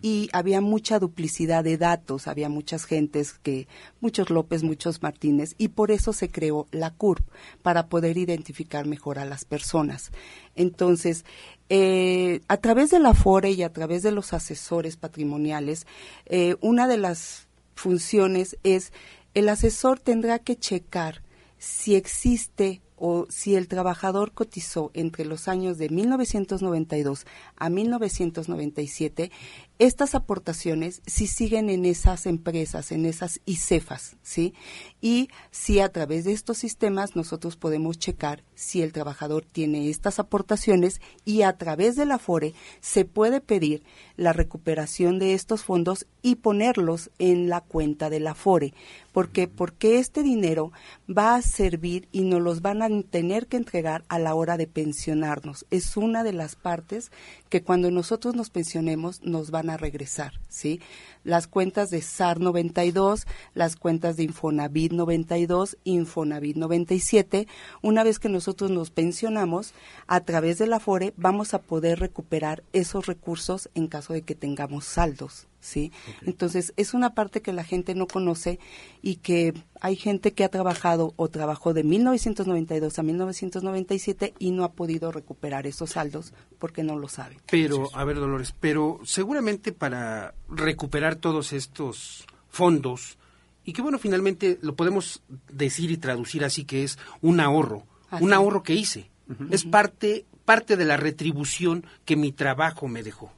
y 0.00 0.30
había 0.32 0.62
mucha 0.62 0.98
duplicidad 0.98 1.62
de 1.62 1.76
datos, 1.76 2.26
había 2.26 2.48
muchas 2.48 2.86
gentes 2.86 3.34
que, 3.34 3.68
muchos 4.00 4.30
López, 4.30 4.62
muchos 4.62 5.02
Martínez, 5.02 5.54
y 5.58 5.68
por 5.68 5.90
eso 5.90 6.14
se 6.14 6.30
creó 6.30 6.66
la 6.70 6.90
CURP, 6.90 7.20
para 7.62 7.88
poder 7.88 8.16
identificar 8.16 8.86
mejor 8.86 9.18
a 9.18 9.26
las 9.26 9.44
personas. 9.44 10.10
Entonces, 10.54 11.26
eh, 11.68 12.40
a 12.48 12.56
través 12.56 12.90
de 12.90 12.98
la 12.98 13.12
FORE 13.12 13.50
y 13.50 13.62
a 13.62 13.72
través 13.72 14.02
de 14.02 14.12
los 14.12 14.32
asesores 14.32 14.96
patrimoniales, 14.96 15.86
eh, 16.24 16.56
una 16.62 16.88
de 16.88 16.96
las 16.96 17.46
funciones 17.74 18.56
es 18.62 18.92
el 19.34 19.50
asesor 19.50 20.00
tendrá 20.00 20.38
que 20.38 20.56
checar 20.56 21.22
si 21.58 21.94
existe 21.94 22.80
o 22.96 23.26
si 23.28 23.54
el 23.54 23.68
trabajador 23.68 24.32
cotizó 24.32 24.90
entre 24.94 25.24
los 25.24 25.48
años 25.48 25.78
de 25.78 25.88
1992 25.90 27.26
a 27.56 27.68
1997, 27.68 29.30
estas 29.78 30.14
aportaciones 30.14 31.02
si 31.06 31.26
siguen 31.26 31.68
en 31.70 31.84
esas 31.84 32.26
empresas, 32.26 32.92
en 32.92 33.06
esas 33.06 33.40
ICEFAS, 33.44 34.16
¿sí? 34.22 34.54
Y 35.00 35.28
si 35.50 35.80
a 35.80 35.90
través 35.90 36.24
de 36.24 36.32
estos 36.32 36.58
sistemas 36.58 37.14
nosotros 37.14 37.56
podemos 37.56 37.98
checar 37.98 38.42
si 38.54 38.82
el 38.82 38.92
trabajador 38.92 39.44
tiene 39.44 39.90
estas 39.90 40.18
aportaciones 40.18 41.00
y 41.24 41.42
a 41.42 41.56
través 41.58 41.94
de 41.96 42.06
la 42.06 42.18
FORE 42.18 42.54
se 42.80 43.04
puede 43.04 43.40
pedir 43.40 43.82
la 44.16 44.32
recuperación 44.32 45.18
de 45.18 45.34
estos 45.34 45.62
fondos 45.62 46.06
y 46.22 46.36
ponerlos 46.36 47.10
en 47.18 47.48
la 47.48 47.60
cuenta 47.60 48.10
de 48.10 48.20
la 48.20 48.34
FORE. 48.34 48.72
¿Por 49.12 49.30
qué? 49.30 49.46
Porque 49.48 49.98
este 49.98 50.22
dinero 50.22 50.72
va 51.08 51.36
a 51.36 51.42
servir 51.42 52.08
y 52.12 52.22
nos 52.22 52.42
los 52.42 52.62
van 52.62 52.82
a 52.82 52.88
tener 53.02 53.46
que 53.46 53.56
entregar 53.56 54.04
a 54.08 54.18
la 54.18 54.34
hora 54.34 54.56
de 54.56 54.66
pensionarnos. 54.66 55.66
Es 55.70 55.96
una 55.96 56.24
de 56.24 56.32
las 56.32 56.56
partes 56.56 57.12
que 57.48 57.62
cuando 57.62 57.90
nosotros 57.90 58.34
nos 58.34 58.50
pensionemos 58.50 59.22
nos 59.22 59.50
van 59.50 59.65
a 59.70 59.76
regresar, 59.76 60.32
¿sí? 60.48 60.80
Las 61.26 61.48
cuentas 61.48 61.90
de 61.90 62.02
SAR 62.02 62.38
92, 62.38 63.26
las 63.52 63.74
cuentas 63.74 64.16
de 64.16 64.22
Infonavit 64.22 64.92
92, 64.92 65.76
Infonavit 65.82 66.56
97, 66.56 67.48
una 67.82 68.04
vez 68.04 68.20
que 68.20 68.28
nosotros 68.28 68.70
nos 68.70 68.92
pensionamos, 68.92 69.74
a 70.06 70.20
través 70.20 70.58
de 70.58 70.68
la 70.68 70.78
FORE 70.78 71.14
vamos 71.16 71.52
a 71.52 71.62
poder 71.62 71.98
recuperar 71.98 72.62
esos 72.72 73.06
recursos 73.06 73.68
en 73.74 73.88
caso 73.88 74.12
de 74.12 74.22
que 74.22 74.36
tengamos 74.36 74.84
saldos, 74.84 75.48
¿sí? 75.58 75.90
Entonces, 76.22 76.72
es 76.76 76.94
una 76.94 77.14
parte 77.14 77.42
que 77.42 77.52
la 77.52 77.64
gente 77.64 77.96
no 77.96 78.06
conoce 78.06 78.60
y 79.02 79.16
que 79.16 79.52
hay 79.80 79.96
gente 79.96 80.32
que 80.32 80.44
ha 80.44 80.48
trabajado 80.48 81.12
o 81.16 81.28
trabajó 81.28 81.74
de 81.74 81.82
1992 81.82 82.98
a 82.98 83.02
1997 83.02 84.34
y 84.38 84.52
no 84.52 84.64
ha 84.64 84.72
podido 84.72 85.10
recuperar 85.10 85.66
esos 85.66 85.90
saldos 85.90 86.32
porque 86.58 86.82
no 86.82 86.96
lo 86.98 87.08
sabe. 87.08 87.36
Pero, 87.50 87.88
a 87.94 88.04
ver, 88.04 88.16
Dolores, 88.16 88.54
pero 88.58 89.00
seguramente 89.04 89.72
para 89.72 90.34
recuperar 90.48 91.15
todos 91.16 91.52
estos 91.52 92.24
fondos, 92.48 93.18
y 93.64 93.72
que 93.72 93.82
bueno, 93.82 93.98
finalmente 93.98 94.58
lo 94.62 94.76
podemos 94.76 95.22
decir 95.50 95.90
y 95.90 95.96
traducir 95.96 96.44
así 96.44 96.64
que 96.64 96.84
es 96.84 96.98
un 97.20 97.40
ahorro, 97.40 97.84
Así 98.10 98.24
un 98.24 98.32
ahorro 98.32 98.62
que 98.62 98.74
hice. 98.74 99.10
Es 99.50 99.64
parte, 99.64 100.24
parte 100.44 100.76
de 100.76 100.84
la 100.84 100.96
retribución 100.96 101.84
que 102.04 102.14
mi 102.14 102.30
trabajo 102.30 102.86
me 102.86 103.02
dejó, 103.02 103.32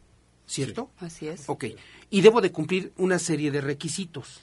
¿cierto? 0.47 0.91
Así 1.01 1.29
es. 1.29 1.45
Ok, 1.49 1.65
y 2.11 2.21
debo 2.21 2.43
de 2.43 2.53
cumplir 2.53 2.93
una 2.99 3.19
serie 3.19 3.51
de 3.51 3.63
requisitos. 3.63 4.43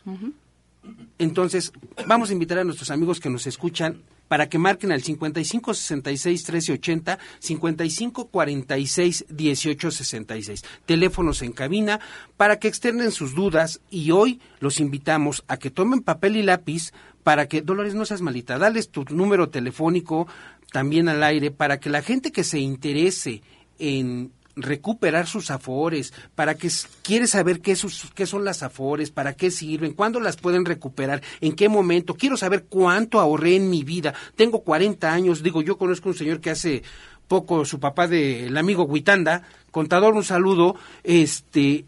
Entonces, 1.20 1.72
vamos 2.08 2.30
a 2.30 2.34
invitar 2.34 2.60
a 2.60 2.64
nuestros 2.64 2.90
amigos 2.90 3.20
que 3.20 3.30
nos 3.30 3.46
escuchan 3.46 4.02
para 4.28 4.50
que 4.50 4.58
marquen 4.58 4.92
al 4.92 5.02
55 5.02 5.74
66 5.74 6.44
13 6.44 6.74
80, 6.74 7.20
55 7.40 8.28
46 8.28 9.26
18 9.30 9.92
66. 9.92 10.64
Teléfonos 10.86 11.42
en 11.42 11.52
cabina 11.52 12.00
para 12.38 12.60
que 12.60 12.68
externen 12.68 13.12
sus 13.12 13.36
dudas 13.36 13.82
y 13.90 14.12
hoy 14.12 14.40
los 14.60 14.80
invitamos 14.80 15.44
a 15.48 15.58
que 15.58 15.72
tomen 15.72 16.02
papel 16.02 16.38
y 16.38 16.44
lápiz 16.44 16.92
para 17.24 17.48
que, 17.48 17.62
Dolores, 17.62 17.96
no 17.96 18.06
seas 18.06 18.22
malita, 18.22 18.60
dales 18.60 18.90
tu 18.90 19.04
número 19.10 19.50
telefónico 19.50 20.28
también 20.72 21.10
al 21.10 21.24
aire 21.24 21.52
para 21.52 21.80
que 21.80 21.90
la 21.90 22.02
gente 22.02 22.32
que 22.32 22.44
se 22.44 22.60
interese 22.60 23.42
en 23.80 24.32
recuperar 24.56 25.28
sus 25.28 25.52
afores, 25.52 26.14
para 26.36 26.56
que 26.56 26.70
quiere 27.02 27.28
saber 27.28 27.60
qué, 27.62 27.76
sus- 27.76 28.10
qué 28.16 28.26
son 28.26 28.46
las 28.46 28.64
afores, 28.64 29.12
para 29.12 29.34
qué 29.34 29.52
sirven, 29.52 29.94
cuándo 29.94 30.20
las 30.20 30.38
pueden 30.38 30.64
recuperar, 30.66 31.22
en 31.42 31.54
qué 31.54 31.68
momento, 31.70 32.16
quiero 32.16 32.38
saber 32.38 32.66
cuánto 32.70 33.20
ahorré 33.20 33.56
en 33.58 33.70
mi 33.70 33.84
vida. 33.84 34.14
Tengo 34.36 34.62
40 34.62 35.12
años, 35.12 35.44
digo, 35.44 35.62
yo 35.62 35.78
conozco 35.78 36.10
un 36.10 36.16
señor 36.16 36.40
que 36.40 36.52
hace 36.52 36.84
poco, 37.28 37.66
su 37.66 37.80
papá 37.80 38.08
del 38.08 38.56
amigo 38.56 38.84
Huitanda, 38.84 39.44
contador, 39.72 40.14
un 40.14 40.24
saludo, 40.24 40.76
este, 41.04 41.86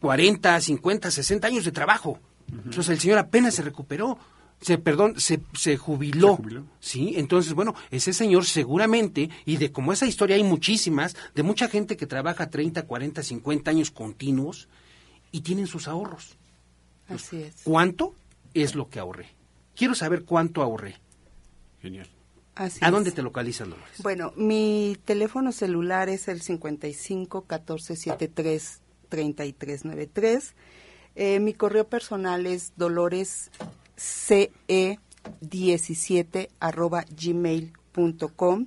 40, 0.00 0.60
50, 0.60 1.10
60 1.10 1.46
años 1.48 1.64
de 1.64 1.72
trabajo. 1.72 2.18
Entonces 2.48 2.88
el 2.90 3.00
señor 3.00 3.18
apenas 3.18 3.54
se 3.54 3.62
recuperó, 3.62 4.18
se, 4.64 4.78
perdón, 4.78 5.20
se, 5.20 5.40
se 5.52 5.76
jubiló. 5.76 6.36
Se 6.36 6.36
jubiló. 6.42 6.64
Sí, 6.80 7.12
entonces, 7.16 7.52
bueno, 7.52 7.74
ese 7.90 8.14
señor 8.14 8.46
seguramente, 8.46 9.28
y 9.44 9.58
de 9.58 9.70
como 9.70 9.92
esa 9.92 10.06
historia 10.06 10.36
hay 10.36 10.42
muchísimas, 10.42 11.14
de 11.34 11.42
mucha 11.42 11.68
gente 11.68 11.98
que 11.98 12.06
trabaja 12.06 12.48
30, 12.48 12.86
40, 12.86 13.22
50 13.22 13.70
años 13.70 13.90
continuos 13.90 14.68
y 15.32 15.42
tienen 15.42 15.66
sus 15.66 15.86
ahorros. 15.86 16.38
Así 17.08 17.42
es. 17.42 17.56
¿Cuánto 17.64 18.14
es 18.54 18.74
lo 18.74 18.88
que 18.88 19.00
ahorré? 19.00 19.26
Quiero 19.76 19.94
saber 19.94 20.24
cuánto 20.24 20.62
ahorré. 20.62 20.96
Genial. 21.82 22.08
Así 22.54 22.78
¿A 22.82 22.86
es. 22.86 22.92
dónde 22.92 23.12
te 23.12 23.20
localizan, 23.20 23.68
Dolores? 23.68 24.02
Bueno, 24.02 24.32
mi 24.34 24.96
teléfono 25.04 25.52
celular 25.52 26.08
es 26.08 26.28
el 26.28 26.40
55 26.40 27.42
14 27.42 27.96
73 27.96 28.80
33 29.10 29.84
93. 29.84 30.54
Eh, 31.16 31.38
mi 31.40 31.52
correo 31.52 31.86
personal 31.86 32.46
es 32.46 32.72
dolores 32.76 33.50
ce 33.96 34.50
17 35.40 36.50
arroba 36.60 37.04
gmail.com 37.10 38.66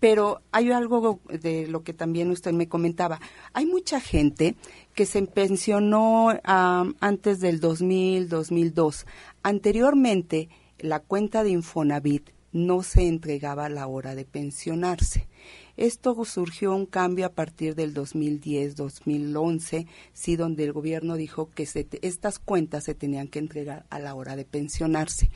Pero 0.00 0.42
hay 0.52 0.72
algo 0.72 1.20
de 1.28 1.66
lo 1.66 1.82
que 1.82 1.92
también 1.92 2.30
usted 2.30 2.52
me 2.52 2.68
comentaba. 2.68 3.20
Hay 3.52 3.66
mucha 3.66 4.00
gente 4.00 4.56
que 4.94 5.06
se 5.06 5.22
pensionó 5.22 6.38
am, 6.44 6.94
antes 7.00 7.40
del 7.40 7.60
2000, 7.60 8.28
2002. 8.28 9.06
Anteriormente, 9.42 10.48
la 10.78 11.00
cuenta 11.00 11.42
de 11.42 11.50
Infonavit 11.50 12.30
no 12.52 12.82
se 12.82 13.06
entregaba 13.06 13.66
a 13.66 13.70
la 13.70 13.86
hora 13.86 14.14
de 14.14 14.24
pensionarse. 14.24 15.28
Esto 15.76 16.24
surgió 16.24 16.74
un 16.74 16.86
cambio 16.86 17.26
a 17.26 17.32
partir 17.32 17.74
del 17.74 17.92
2010, 17.92 18.76
2011, 18.76 19.86
sí, 20.14 20.36
donde 20.36 20.64
el 20.64 20.72
gobierno 20.72 21.16
dijo 21.16 21.50
que 21.50 21.66
se 21.66 21.86
estas 22.00 22.38
cuentas 22.38 22.84
se 22.84 22.94
tenían 22.94 23.28
que 23.28 23.38
entregar 23.38 23.84
a 23.90 23.98
la 23.98 24.14
hora 24.14 24.36
de 24.36 24.46
pensionarse. 24.46 25.30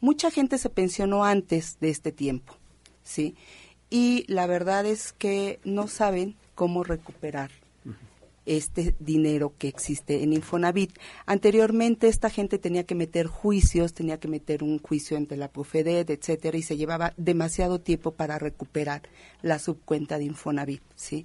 Mucha 0.00 0.30
gente 0.30 0.58
se 0.58 0.68
pensionó 0.68 1.24
antes 1.24 1.78
de 1.80 1.88
este 1.88 2.12
tiempo, 2.12 2.54
sí, 3.02 3.36
y 3.90 4.24
la 4.28 4.46
verdad 4.46 4.86
es 4.86 5.12
que 5.12 5.60
no 5.64 5.88
saben 5.88 6.36
cómo 6.54 6.84
recuperar 6.84 7.50
este 8.46 8.94
dinero 9.00 9.52
que 9.58 9.68
existe 9.68 10.22
en 10.22 10.32
Infonavit. 10.32 10.96
Anteriormente 11.26 12.06
esta 12.06 12.30
gente 12.30 12.58
tenía 12.58 12.84
que 12.84 12.94
meter 12.94 13.26
juicios, 13.26 13.92
tenía 13.92 14.18
que 14.18 14.28
meter 14.28 14.62
un 14.62 14.78
juicio 14.78 15.16
ante 15.16 15.36
la 15.36 15.48
Profedet, 15.48 16.08
etcétera, 16.08 16.56
y 16.56 16.62
se 16.62 16.76
llevaba 16.76 17.12
demasiado 17.16 17.80
tiempo 17.80 18.12
para 18.12 18.38
recuperar 18.38 19.02
la 19.42 19.58
subcuenta 19.58 20.18
de 20.18 20.24
Infonavit, 20.24 20.82
¿sí? 20.96 21.24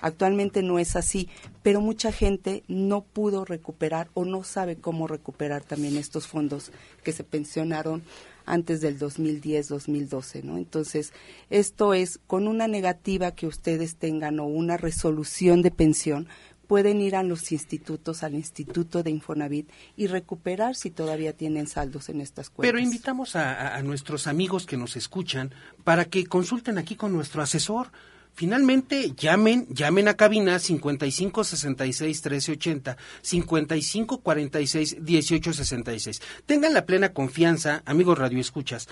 Actualmente 0.00 0.62
no 0.62 0.78
es 0.78 0.96
así, 0.96 1.28
pero 1.62 1.80
mucha 1.80 2.10
gente 2.10 2.64
no 2.68 3.02
pudo 3.02 3.44
recuperar 3.44 4.08
o 4.14 4.24
no 4.24 4.42
sabe 4.44 4.76
cómo 4.76 5.06
recuperar 5.06 5.62
también 5.62 5.96
estos 5.96 6.26
fondos 6.26 6.72
que 7.04 7.12
se 7.12 7.22
pensionaron 7.22 8.02
antes 8.46 8.80
del 8.80 8.98
2010-2012, 8.98 10.42
¿no? 10.42 10.56
Entonces, 10.58 11.12
esto 11.50 11.94
es 11.94 12.18
con 12.26 12.48
una 12.48 12.66
negativa 12.68 13.32
que 13.32 13.46
ustedes 13.46 13.96
tengan 13.96 14.40
o 14.40 14.46
una 14.46 14.76
resolución 14.76 15.62
de 15.62 15.70
pensión, 15.70 16.28
pueden 16.66 17.00
ir 17.00 17.16
a 17.16 17.24
los 17.24 17.50
institutos, 17.50 18.22
al 18.22 18.34
Instituto 18.36 19.02
de 19.02 19.10
Infonavit 19.10 19.68
y 19.96 20.06
recuperar 20.06 20.76
si 20.76 20.90
todavía 20.90 21.32
tienen 21.32 21.66
saldos 21.66 22.08
en 22.08 22.20
estas 22.20 22.48
cuentas. 22.48 22.70
Pero 22.72 22.78
invitamos 22.82 23.34
a, 23.34 23.52
a- 23.52 23.76
a 23.76 23.82
nuestros 23.82 24.28
amigos 24.28 24.66
que 24.66 24.76
nos 24.76 24.94
escuchan 24.96 25.52
para 25.82 26.04
que 26.04 26.26
consulten 26.26 26.78
aquí 26.78 26.94
con 26.94 27.12
nuestro 27.12 27.42
asesor. 27.42 27.90
Finalmente, 28.34 29.12
llamen, 29.16 29.66
llamen 29.70 30.08
a 30.08 30.14
cabina 30.14 30.58
55 30.58 31.44
66 31.44 32.22
13 32.22 32.52
80, 32.52 32.96
55 33.22 34.20
46 34.22 34.96
18 35.04 35.52
66. 35.52 36.22
Tengan 36.46 36.72
la 36.72 36.86
plena 36.86 37.12
confianza, 37.12 37.82
amigos 37.84 38.16
radioescuchas, 38.18 38.88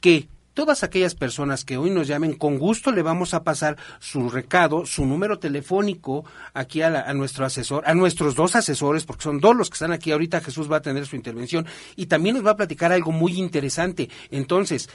que 0.00 0.28
todas 0.54 0.84
aquellas 0.84 1.14
personas 1.14 1.64
que 1.64 1.78
hoy 1.78 1.90
nos 1.90 2.06
llamen, 2.06 2.34
con 2.34 2.58
gusto 2.58 2.92
le 2.92 3.02
vamos 3.02 3.34
a 3.34 3.42
pasar 3.42 3.76
su 3.98 4.28
recado, 4.28 4.84
su 4.86 5.04
número 5.06 5.38
telefónico 5.38 6.24
aquí 6.54 6.82
a, 6.82 6.90
la- 6.90 7.00
a 7.00 7.14
nuestro 7.14 7.44
asesor, 7.46 7.82
a 7.86 7.94
nuestros 7.94 8.34
dos 8.36 8.54
asesores, 8.54 9.04
porque 9.04 9.24
son 9.24 9.40
dos 9.40 9.56
los 9.56 9.68
que 9.70 9.74
están 9.74 9.92
aquí. 9.92 10.12
Ahorita 10.12 10.40
Jesús 10.42 10.70
va 10.70 10.76
a 10.76 10.82
tener 10.82 11.06
su 11.06 11.16
intervención 11.16 11.66
y 11.96 12.06
también 12.06 12.36
nos 12.36 12.46
va 12.46 12.50
a 12.52 12.56
platicar 12.56 12.92
algo 12.92 13.10
muy 13.12 13.32
interesante. 13.40 14.10
Entonces, 14.30 14.90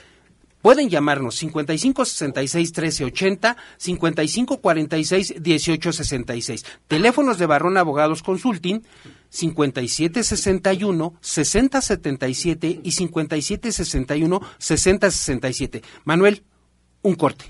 Pueden 0.62 0.88
llamarnos 0.88 1.36
55 1.36 2.04
66 2.04 2.72
13 2.72 3.04
80, 3.04 3.56
55 3.76 4.58
46 4.58 5.34
18 5.40 5.92
66. 5.92 6.64
Teléfonos 6.88 7.38
de 7.38 7.46
Barrón 7.46 7.76
Abogados 7.76 8.22
Consulting 8.22 8.82
57 9.30 10.22
61 10.24 11.14
60 11.20 11.80
77 11.80 12.80
y 12.82 12.92
57 12.92 13.72
61 13.72 14.40
60 14.58 15.10
67. 15.10 15.82
Manuel, 16.04 16.42
un 17.02 17.14
corte. 17.14 17.44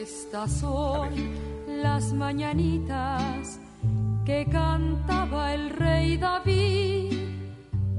Estas 0.00 0.60
son 0.60 1.10
las 1.82 2.12
mañanitas 2.12 3.60
que 4.24 4.46
cantaba 4.50 5.54
el 5.54 5.70
rey 5.70 6.16
David. 6.18 7.18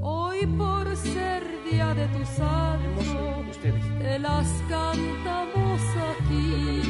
Hoy 0.00 0.46
por 0.46 0.96
ser 0.96 1.44
día 1.70 1.94
de 1.94 2.06
tu 2.08 2.24
santo, 2.36 3.35
te 4.06 4.18
las 4.20 4.46
cantamos 4.68 5.80
aquí. 6.10 6.85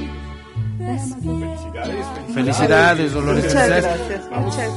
Despierta. 0.86 2.32
Felicidades, 2.34 3.12
Dolores. 3.12 3.44
Muchas 3.44 3.62
Felicidades. 3.66 3.84
gracias. 3.84 4.30
Vamos 4.30 4.58
al, 4.58 4.70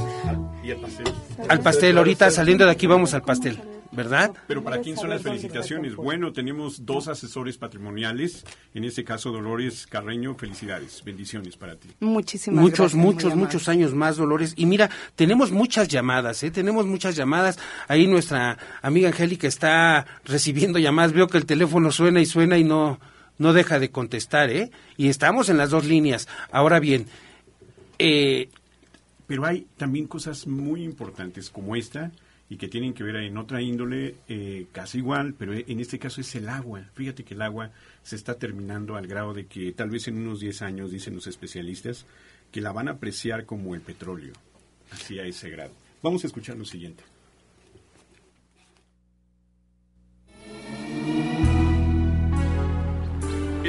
y 0.63 0.71
al 0.71 0.77
pastel. 0.77 1.05
Al 1.47 1.59
pastel, 1.61 1.97
ahorita 1.97 2.31
saliendo 2.31 2.65
de 2.65 2.71
aquí 2.71 2.85
vamos 2.87 3.13
al 3.13 3.21
pastel, 3.21 3.59
¿verdad? 3.91 4.31
Pero 4.47 4.63
para 4.63 4.79
quién 4.81 4.97
son 4.97 5.09
las 5.09 5.21
felicitaciones. 5.21 5.95
Bueno, 5.95 6.33
tenemos 6.33 6.85
dos 6.85 7.07
asesores 7.07 7.57
patrimoniales. 7.57 8.45
En 8.73 8.83
este 8.83 9.03
caso, 9.03 9.31
Dolores 9.31 9.87
Carreño, 9.87 10.35
felicidades. 10.35 11.01
Bendiciones 11.03 11.55
para 11.57 11.75
ti. 11.75 11.89
Muchísimas 12.01 12.61
muchos, 12.61 12.79
gracias. 12.93 13.01
muchos, 13.01 13.25
amable. 13.31 13.45
muchos 13.45 13.69
años 13.69 13.93
más, 13.93 14.17
Dolores. 14.17 14.53
Y 14.57 14.65
mira, 14.65 14.89
tenemos 15.15 15.51
muchas 15.51 15.87
llamadas, 15.87 16.43
¿eh? 16.43 16.51
Tenemos 16.51 16.85
muchas 16.85 17.15
llamadas. 17.15 17.57
Ahí 17.87 18.05
nuestra 18.07 18.57
amiga 18.81 19.09
Angélica 19.09 19.47
está 19.47 20.05
recibiendo 20.25 20.77
llamadas. 20.77 21.13
Veo 21.13 21.27
que 21.27 21.37
el 21.37 21.45
teléfono 21.45 21.91
suena 21.91 22.19
y 22.19 22.25
suena 22.25 22.57
y 22.57 22.63
no, 22.65 22.99
no 23.39 23.53
deja 23.53 23.79
de 23.79 23.89
contestar, 23.89 24.51
¿eh? 24.51 24.69
Y 24.97 25.07
estamos 25.07 25.49
en 25.49 25.57
las 25.57 25.71
dos 25.71 25.85
líneas. 25.85 26.27
Ahora 26.51 26.79
bien, 26.79 27.07
eh, 27.97 28.49
Pero 29.25 29.45
hay 29.45 29.67
también 29.77 30.07
cosas 30.07 30.47
muy 30.47 30.83
importantes 30.83 31.49
como 31.49 31.75
esta 31.75 32.11
y 32.49 32.57
que 32.57 32.67
tienen 32.67 32.93
que 32.93 33.03
ver 33.03 33.17
en 33.17 33.37
otra 33.37 33.61
índole 33.61 34.15
eh, 34.27 34.65
casi 34.71 34.99
igual, 34.99 35.35
pero 35.37 35.53
en 35.53 35.79
este 35.79 35.99
caso 35.99 36.21
es 36.21 36.33
el 36.35 36.49
agua. 36.49 36.83
Fíjate 36.93 37.23
que 37.23 37.35
el 37.35 37.41
agua 37.41 37.71
se 38.01 38.15
está 38.15 38.35
terminando 38.35 38.95
al 38.95 39.05
grado 39.05 39.33
de 39.33 39.45
que 39.45 39.71
tal 39.73 39.89
vez 39.89 40.07
en 40.07 40.17
unos 40.17 40.39
10 40.39 40.63
años, 40.63 40.91
dicen 40.91 41.13
los 41.13 41.27
especialistas, 41.27 42.05
que 42.51 42.61
la 42.61 42.71
van 42.71 42.87
a 42.87 42.93
apreciar 42.93 43.45
como 43.45 43.75
el 43.75 43.81
petróleo, 43.81 44.33
así 44.89 45.19
a 45.19 45.25
ese 45.25 45.49
grado. 45.51 45.73
Vamos 46.01 46.23
a 46.23 46.27
escuchar 46.27 46.57
lo 46.57 46.65
siguiente. 46.65 47.03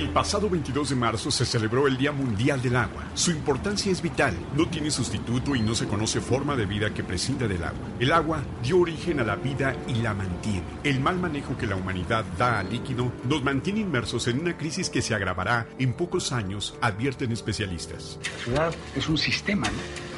El 0.01 0.09
pasado 0.09 0.49
22 0.49 0.89
de 0.89 0.97
marzo 0.97 1.31
se 1.31 1.45
celebró 1.45 1.87
el 1.87 1.99
Día 1.99 2.11
Mundial 2.11 2.63
del 2.63 2.75
Agua. 2.77 3.05
Su 3.13 3.33
importancia 3.33 3.93
es 3.93 4.01
vital, 4.01 4.35
no 4.57 4.67
tiene 4.67 4.91
sustituto 4.91 5.55
y 5.55 5.61
no 5.61 5.75
se 5.75 5.87
conoce 5.87 6.23
forma 6.23 6.57
de 6.57 6.65
vida 6.65 6.95
que 6.95 7.05
prescinda 7.05 7.47
del 7.47 7.63
agua. 7.63 7.87
El 7.99 8.11
agua 8.13 8.43
dio 8.63 8.79
origen 8.79 9.21
a 9.21 9.25
la 9.25 9.37
vida 9.37 9.77
y 9.87 9.97
la 9.97 10.15
mantiene. 10.15 10.63
El 10.85 11.01
mal 11.01 11.19
manejo 11.19 11.55
que 11.59 11.67
la 11.67 11.77
humanidad 11.77 12.25
da 12.39 12.61
al 12.61 12.71
líquido 12.71 13.13
nos 13.29 13.45
mantiene 13.45 13.81
inmersos 13.81 14.27
en 14.29 14.41
una 14.41 14.57
crisis 14.57 14.89
que 14.89 15.03
se 15.03 15.15
agravará 15.15 15.69
en 15.79 15.93
pocos 15.93 16.33
años, 16.33 16.75
advierten 16.81 17.31
especialistas. 17.33 18.19
La 18.39 18.45
ciudad 18.45 18.75
es 18.97 19.07
un 19.07 19.19
sistema 19.19 19.69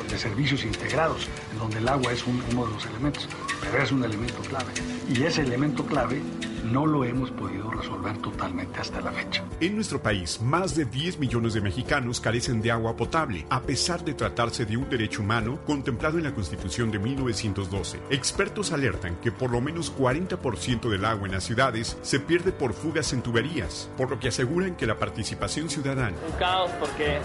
de 0.08 0.16
servicios 0.16 0.64
integrados, 0.64 1.26
donde 1.58 1.78
el 1.78 1.88
agua 1.88 2.12
es 2.12 2.24
un- 2.24 2.40
uno 2.52 2.66
de 2.68 2.74
los 2.74 2.86
elementos, 2.86 3.28
pero 3.60 3.82
es 3.82 3.90
un 3.90 4.04
elemento 4.04 4.42
clave. 4.48 4.72
Y 5.12 5.24
ese 5.24 5.42
elemento 5.42 5.84
clave 5.84 6.22
no 6.72 6.86
lo 6.86 7.04
hemos 7.04 7.30
podido 7.30 7.70
resolver 7.70 8.16
totalmente 8.18 8.80
hasta 8.80 9.00
la 9.00 9.12
fecha. 9.12 9.44
En 9.60 9.76
nuestro 9.76 10.02
país, 10.02 10.40
más 10.40 10.74
de 10.74 10.84
10 10.84 11.18
millones 11.18 11.54
de 11.54 11.60
mexicanos 11.60 12.20
carecen 12.20 12.62
de 12.62 12.70
agua 12.70 12.96
potable, 12.96 13.46
a 13.50 13.60
pesar 13.60 14.04
de 14.04 14.14
tratarse 14.14 14.64
de 14.64 14.76
un 14.76 14.88
derecho 14.88 15.22
humano 15.22 15.60
contemplado 15.66 16.18
en 16.18 16.24
la 16.24 16.34
Constitución 16.34 16.90
de 16.90 16.98
1912. 16.98 18.00
Expertos 18.10 18.72
alertan 18.72 19.16
que 19.16 19.30
por 19.30 19.50
lo 19.50 19.60
menos 19.60 19.94
40% 19.96 20.88
del 20.88 21.04
agua 21.04 21.26
en 21.26 21.34
las 21.34 21.44
ciudades 21.44 21.96
se 22.02 22.18
pierde 22.20 22.52
por 22.52 22.72
fugas 22.72 23.12
en 23.12 23.22
tuberías, 23.22 23.88
por 23.96 24.10
lo 24.10 24.18
que 24.18 24.28
aseguran 24.28 24.74
que 24.74 24.86
la 24.86 24.98
participación 24.98 25.68
ciudadana 25.68 25.92
un 26.10 26.38
caos 26.38 26.70
porque 26.80 27.18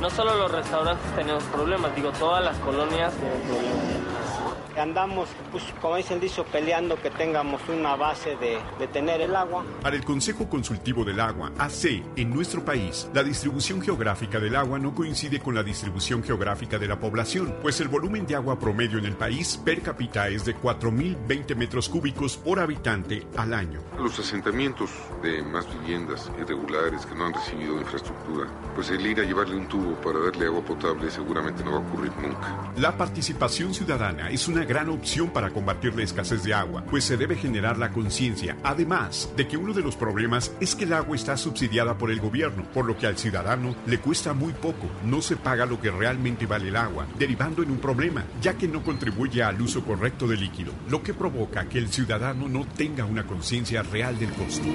no 0.00 0.10
solo 0.10 0.36
los 0.36 0.50
restaurantes 0.50 1.04
tenemos 1.16 1.42
problemas, 1.44 1.94
digo, 1.94 2.10
todas 2.12 2.44
las 2.44 2.56
colonias 2.58 3.12
tienen 3.14 3.40
problemas. 3.42 4.31
Andamos, 4.80 5.28
pues 5.50 5.64
como 5.80 5.96
dice 5.96 6.14
el 6.14 6.20
dicho, 6.20 6.44
peleando 6.44 7.00
que 7.00 7.10
tengamos 7.10 7.60
una 7.68 7.96
base 7.96 8.36
de, 8.36 8.58
de 8.78 8.86
tener 8.88 9.20
el 9.20 9.34
agua. 9.36 9.64
Para 9.82 9.96
el 9.96 10.04
Consejo 10.04 10.48
Consultivo 10.48 11.04
del 11.04 11.20
Agua, 11.20 11.52
AC, 11.58 12.02
en 12.16 12.30
nuestro 12.30 12.64
país, 12.64 13.08
la 13.14 13.22
distribución 13.22 13.80
geográfica 13.80 14.38
del 14.38 14.56
agua 14.56 14.78
no 14.78 14.94
coincide 14.94 15.40
con 15.40 15.54
la 15.54 15.62
distribución 15.62 16.22
geográfica 16.22 16.78
de 16.78 16.88
la 16.88 16.98
población, 16.98 17.56
pues 17.62 17.80
el 17.80 17.88
volumen 17.88 18.26
de 18.26 18.34
agua 18.34 18.58
promedio 18.58 18.98
en 18.98 19.06
el 19.06 19.14
país 19.14 19.60
per 19.64 19.82
cápita 19.82 20.28
es 20.28 20.44
de 20.44 20.56
4.020 20.56 21.56
metros 21.56 21.88
cúbicos 21.88 22.36
por 22.36 22.60
habitante 22.60 23.26
al 23.36 23.54
año. 23.54 23.80
Los 23.98 24.18
asentamientos 24.18 24.90
de 25.22 25.42
más 25.42 25.66
viviendas 25.80 26.30
irregulares 26.40 27.06
que 27.06 27.14
no 27.14 27.26
han 27.26 27.34
recibido 27.34 27.78
infraestructura, 27.78 28.46
pues 28.74 28.90
el 28.90 29.06
ir 29.06 29.20
a 29.20 29.24
llevarle 29.24 29.56
un 29.56 29.68
tubo 29.68 29.94
para 30.00 30.18
darle 30.20 30.46
agua 30.46 30.62
potable 30.62 31.10
seguramente 31.10 31.64
no 31.64 31.72
va 31.72 31.76
a 31.78 31.80
ocurrir 31.80 32.12
nunca. 32.20 32.72
La 32.76 32.96
participación 32.96 33.74
ciudadana 33.74 34.30
es 34.30 34.48
una 34.48 34.61
gran 34.64 34.88
opción 34.88 35.30
para 35.30 35.50
combatir 35.50 35.94
la 35.94 36.02
escasez 36.02 36.42
de 36.42 36.54
agua, 36.54 36.84
pues 36.88 37.04
se 37.04 37.16
debe 37.16 37.36
generar 37.36 37.78
la 37.78 37.90
conciencia, 37.90 38.56
además 38.62 39.30
de 39.36 39.48
que 39.48 39.56
uno 39.56 39.72
de 39.72 39.82
los 39.82 39.96
problemas 39.96 40.52
es 40.60 40.74
que 40.74 40.84
el 40.84 40.92
agua 40.92 41.16
está 41.16 41.36
subsidiada 41.36 41.98
por 41.98 42.10
el 42.10 42.20
gobierno, 42.20 42.64
por 42.72 42.86
lo 42.86 42.96
que 42.96 43.06
al 43.06 43.18
ciudadano 43.18 43.74
le 43.86 43.98
cuesta 43.98 44.32
muy 44.32 44.52
poco, 44.52 44.88
no 45.04 45.22
se 45.22 45.36
paga 45.36 45.66
lo 45.66 45.80
que 45.80 45.90
realmente 45.90 46.46
vale 46.46 46.68
el 46.68 46.76
agua, 46.76 47.06
derivando 47.18 47.62
en 47.62 47.70
un 47.70 47.78
problema, 47.78 48.24
ya 48.40 48.54
que 48.54 48.68
no 48.68 48.82
contribuye 48.82 49.42
al 49.42 49.60
uso 49.60 49.84
correcto 49.84 50.26
del 50.26 50.40
líquido, 50.40 50.72
lo 50.88 51.02
que 51.02 51.14
provoca 51.14 51.68
que 51.68 51.78
el 51.78 51.88
ciudadano 51.88 52.48
no 52.48 52.66
tenga 52.76 53.04
una 53.04 53.26
conciencia 53.26 53.82
real 53.82 54.18
del 54.18 54.32
costo. 54.32 54.68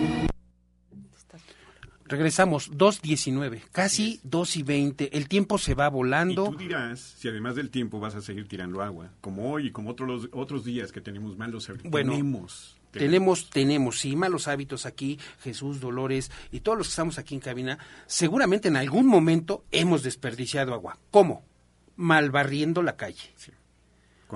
Regresamos, 2.08 2.72
2.19, 2.72 3.64
casi 3.72 4.20
2 4.24 4.58
y 4.58 4.64
20. 4.64 5.18
El 5.18 5.28
tiempo 5.28 5.58
se 5.58 5.74
va 5.74 5.90
volando. 5.90 6.46
Y 6.46 6.52
tú 6.52 6.58
dirás 6.58 7.00
si 7.18 7.28
además 7.28 7.56
del 7.56 7.70
tiempo 7.70 8.00
vas 8.00 8.16
a 8.16 8.22
seguir 8.22 8.48
tirando 8.48 8.82
agua, 8.82 9.12
como 9.22 9.52
hoy 9.52 9.68
y 9.68 9.72
como 9.72 9.90
otros, 9.90 10.30
otros 10.32 10.64
días 10.64 10.92
que 10.92 11.02
tenemos 11.02 11.38
malos 11.38 11.70
hábitos. 11.70 11.92
Bueno, 11.92 12.14
tenemos, 12.14 12.78
tenemos, 12.92 13.50
tenemos, 13.50 14.00
sí, 14.00 14.16
malos 14.16 14.48
hábitos 14.48 14.86
aquí, 14.86 15.20
Jesús, 15.42 15.80
Dolores 15.80 16.32
y 16.52 16.62
todos 16.62 16.78
los 16.78 16.88
que 16.88 16.92
estamos 16.92 17.18
aquí 17.18 17.36
en 17.36 17.42
cabina. 17.42 17.78
Seguramente 18.06 18.70
en 18.70 18.78
algún 18.78 19.06
momento 19.06 19.66
hemos 19.72 20.04
desperdiciado 20.04 20.74
agua. 20.74 20.98
¿Cómo? 21.12 21.44
Malbarriendo 21.98 22.84
la 22.84 22.96
calle. 22.96 23.34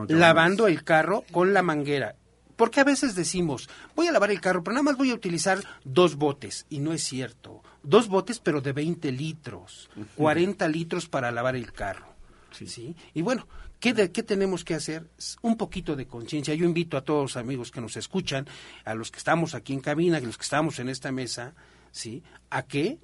Lavando 0.07 0.67
el 0.67 0.84
carro 0.84 1.23
con 1.31 1.53
la 1.53 1.62
manguera. 1.62 2.15
Porque 2.55 2.79
a 2.79 2.84
veces 2.84 3.15
decimos, 3.15 3.69
voy 3.95 4.07
a 4.07 4.12
lavar 4.12 4.29
el 4.29 4.39
carro, 4.39 4.63
pero 4.63 4.75
nada 4.75 4.84
más 4.84 4.97
voy 4.97 5.10
a 5.10 5.15
utilizar 5.15 5.60
dos 5.84 6.15
botes. 6.15 6.67
Y 6.69 6.79
no 6.79 6.93
es 6.93 7.03
cierto. 7.03 7.61
Dos 7.84 8.08
botes, 8.08 8.39
pero 8.39 8.62
de 8.62 8.74
20 8.74 9.12
litros. 9.12 9.89
40 10.15 10.67
litros 10.67 11.08
para 11.08 11.32
lavar 11.32 11.56
el 11.56 11.72
carro. 11.74 12.06
Sí. 12.52 12.96
Y 13.13 13.22
bueno, 13.22 13.48
¿qué, 13.80 13.94
de- 13.94 14.12
¿qué 14.12 14.24
tenemos 14.24 14.63
que 14.63 14.74
hacer? 14.76 15.10
Un 15.41 15.58
poquito 15.58 15.96
de 15.96 16.06
conciencia. 16.06 16.54
Yo 16.54 16.65
invito 16.65 16.98
a 16.98 17.02
todos 17.04 17.22
los 17.24 17.38
amigos 17.38 17.72
que 17.72 17.82
nos 17.82 17.96
escuchan, 17.98 18.46
a 18.86 18.94
los 18.94 19.10
que 19.12 19.17
estamos 19.17 19.56
aquí 19.56 19.74
en 19.74 19.80
cabina, 19.80 20.17
a 20.17 20.22
los 20.22 20.38
que 20.38 20.44
estamos 20.44 20.78
en 20.80 20.89
esta 20.89 21.12
mesa, 21.12 21.54
¿sí? 21.91 22.24
A 22.50 22.63
que, 22.63 23.00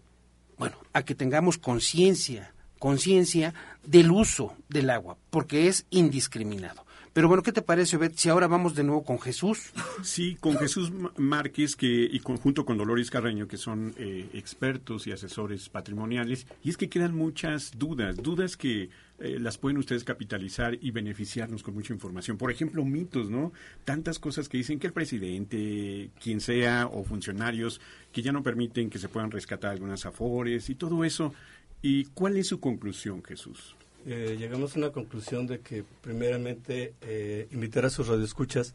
bueno, 0.57 0.77
a 0.93 1.03
que 1.03 1.15
tengamos 1.15 1.57
conciencia, 1.57 2.53
conciencia 2.77 3.53
del 3.83 4.11
uso 4.11 4.55
del 4.69 4.89
agua, 4.89 5.17
porque 5.29 5.67
es 5.67 5.85
indiscriminado. 5.89 6.85
Pero 7.17 7.29
bueno, 7.29 7.41
¿qué 7.41 7.51
te 7.51 7.63
parece, 7.63 7.97
Bet, 7.97 8.15
si 8.15 8.29
ahora 8.29 8.45
vamos 8.45 8.75
de 8.75 8.83
nuevo 8.83 9.03
con 9.03 9.19
Jesús? 9.19 9.71
Sí, 10.03 10.37
con 10.39 10.55
Jesús 10.55 10.91
Márquez 11.17 11.75
que, 11.75 11.87
y 11.87 12.19
conjunto 12.19 12.63
con 12.63 12.77
Dolores 12.77 13.09
Carreño, 13.09 13.47
que 13.47 13.57
son 13.57 13.95
eh, 13.97 14.29
expertos 14.33 15.07
y 15.07 15.11
asesores 15.11 15.67
patrimoniales. 15.67 16.45
Y 16.63 16.69
es 16.69 16.77
que 16.77 16.89
quedan 16.89 17.15
muchas 17.15 17.71
dudas, 17.75 18.17
dudas 18.17 18.55
que 18.55 18.91
eh, 19.17 19.39
las 19.39 19.57
pueden 19.57 19.79
ustedes 19.79 20.03
capitalizar 20.03 20.77
y 20.79 20.91
beneficiarnos 20.91 21.63
con 21.63 21.73
mucha 21.73 21.91
información. 21.91 22.37
Por 22.37 22.51
ejemplo, 22.51 22.85
mitos, 22.85 23.31
¿no? 23.31 23.51
Tantas 23.83 24.19
cosas 24.19 24.47
que 24.47 24.57
dicen 24.57 24.77
que 24.77 24.85
el 24.85 24.93
presidente, 24.93 26.11
quien 26.21 26.39
sea, 26.39 26.85
o 26.85 27.03
funcionarios, 27.03 27.81
que 28.11 28.21
ya 28.21 28.31
no 28.31 28.43
permiten 28.43 28.91
que 28.91 28.99
se 28.99 29.09
puedan 29.09 29.31
rescatar 29.31 29.71
algunas 29.71 30.05
afores 30.05 30.69
y 30.69 30.75
todo 30.75 31.03
eso. 31.03 31.33
¿Y 31.81 32.05
cuál 32.13 32.37
es 32.37 32.45
su 32.45 32.59
conclusión, 32.59 33.23
Jesús? 33.23 33.75
Eh, 34.09 34.37
llegamos 34.39 34.73
a 34.73 34.79
una 34.79 34.91
conclusión 34.91 35.47
de 35.47 35.59
que 35.59 35.83
primeramente 35.99 36.93
eh, 37.01 37.49
invitar 37.51 37.83
a 37.83 37.89
sus 37.89 38.07
radioescuchas 38.07 38.73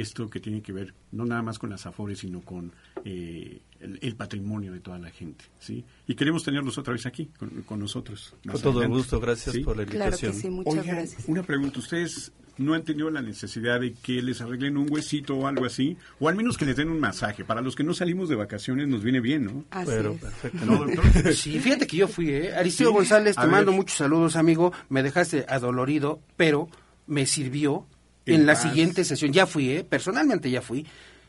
esto 0.00 0.28
que 0.30 0.40
tiene 0.40 0.62
que 0.62 0.72
ver 0.72 0.94
no 1.12 1.24
nada 1.24 1.42
más 1.42 1.58
con 1.58 1.70
las 1.70 1.86
afores, 1.86 2.18
sino 2.18 2.40
con 2.40 2.72
eh, 3.04 3.60
el, 3.80 3.98
el 4.02 4.16
patrimonio 4.16 4.72
de 4.72 4.80
toda 4.80 4.98
la 4.98 5.10
gente. 5.10 5.44
¿sí? 5.58 5.84
Y 6.06 6.14
queremos 6.14 6.44
tenerlos 6.44 6.76
otra 6.78 6.92
vez 6.92 7.06
aquí 7.06 7.30
con, 7.38 7.50
con 7.62 7.78
nosotros. 7.80 8.34
Con 8.44 8.60
todo 8.60 8.78
adelante, 8.80 8.96
gusto, 8.98 9.20
gracias 9.20 9.54
¿sí? 9.54 9.62
por 9.62 9.76
la 9.76 9.84
Claro 9.86 10.16
que 10.16 10.26
invitación. 10.26 10.34
sí, 10.34 10.50
muchas 10.50 10.72
Oigan, 10.74 10.96
gracias. 10.96 11.24
una 11.28 11.42
pregunta. 11.42 11.78
¿Ustedes 11.78 12.32
no 12.58 12.74
han 12.74 12.82
tenido 12.82 13.08
la 13.10 13.22
necesidad 13.22 13.80
de 13.80 13.92
que 13.94 14.20
les 14.20 14.40
arreglen 14.40 14.76
un 14.76 14.90
huesito 14.90 15.36
o 15.36 15.46
algo 15.46 15.64
así? 15.64 15.96
O 16.18 16.28
al 16.28 16.34
menos 16.34 16.56
que 16.58 16.64
les 16.66 16.76
den 16.76 16.90
un 16.90 16.98
masaje. 17.00 17.44
Para 17.44 17.60
los 17.60 17.76
que 17.76 17.84
no 17.84 17.94
salimos 17.94 18.28
de 18.28 18.34
vacaciones 18.36 18.88
nos 18.88 19.02
viene 19.02 19.20
bien, 19.20 19.44
¿no? 19.44 19.64
Así 19.70 19.86
Pero 19.90 20.12
es. 20.12 20.20
perfecto. 20.20 20.66
¿No, 20.66 20.84
doctor? 20.84 21.32
Sí, 21.34 21.58
fíjate 21.60 21.86
que 21.86 21.96
yo 21.98 22.08
fui, 22.08 22.30
¿eh? 22.30 22.54
Aristeo 22.54 22.88
Sí, 22.88 22.94
González, 22.94 23.38
a 23.38 23.42
te 23.42 23.46
mando 23.48 23.70
ver. 23.70 23.78
muchos 23.80 23.96
saludos, 23.96 24.34
amigo. 24.36 24.72
Me 24.88 25.02
dejaste 25.02 25.46
adolorido, 25.48 26.20
pero 26.36 26.68
me 27.06 27.26
sirvió 27.26 27.86
en, 28.34 28.46
la 28.46 28.54
siguiente 28.54 29.04
sesión. 29.04 29.32
Ya 29.32 29.46
fui, 29.46 29.70
¿eh? 29.70 29.84
Personalmente 29.84 30.50
ya 30.50 30.62
fui. 30.62 30.86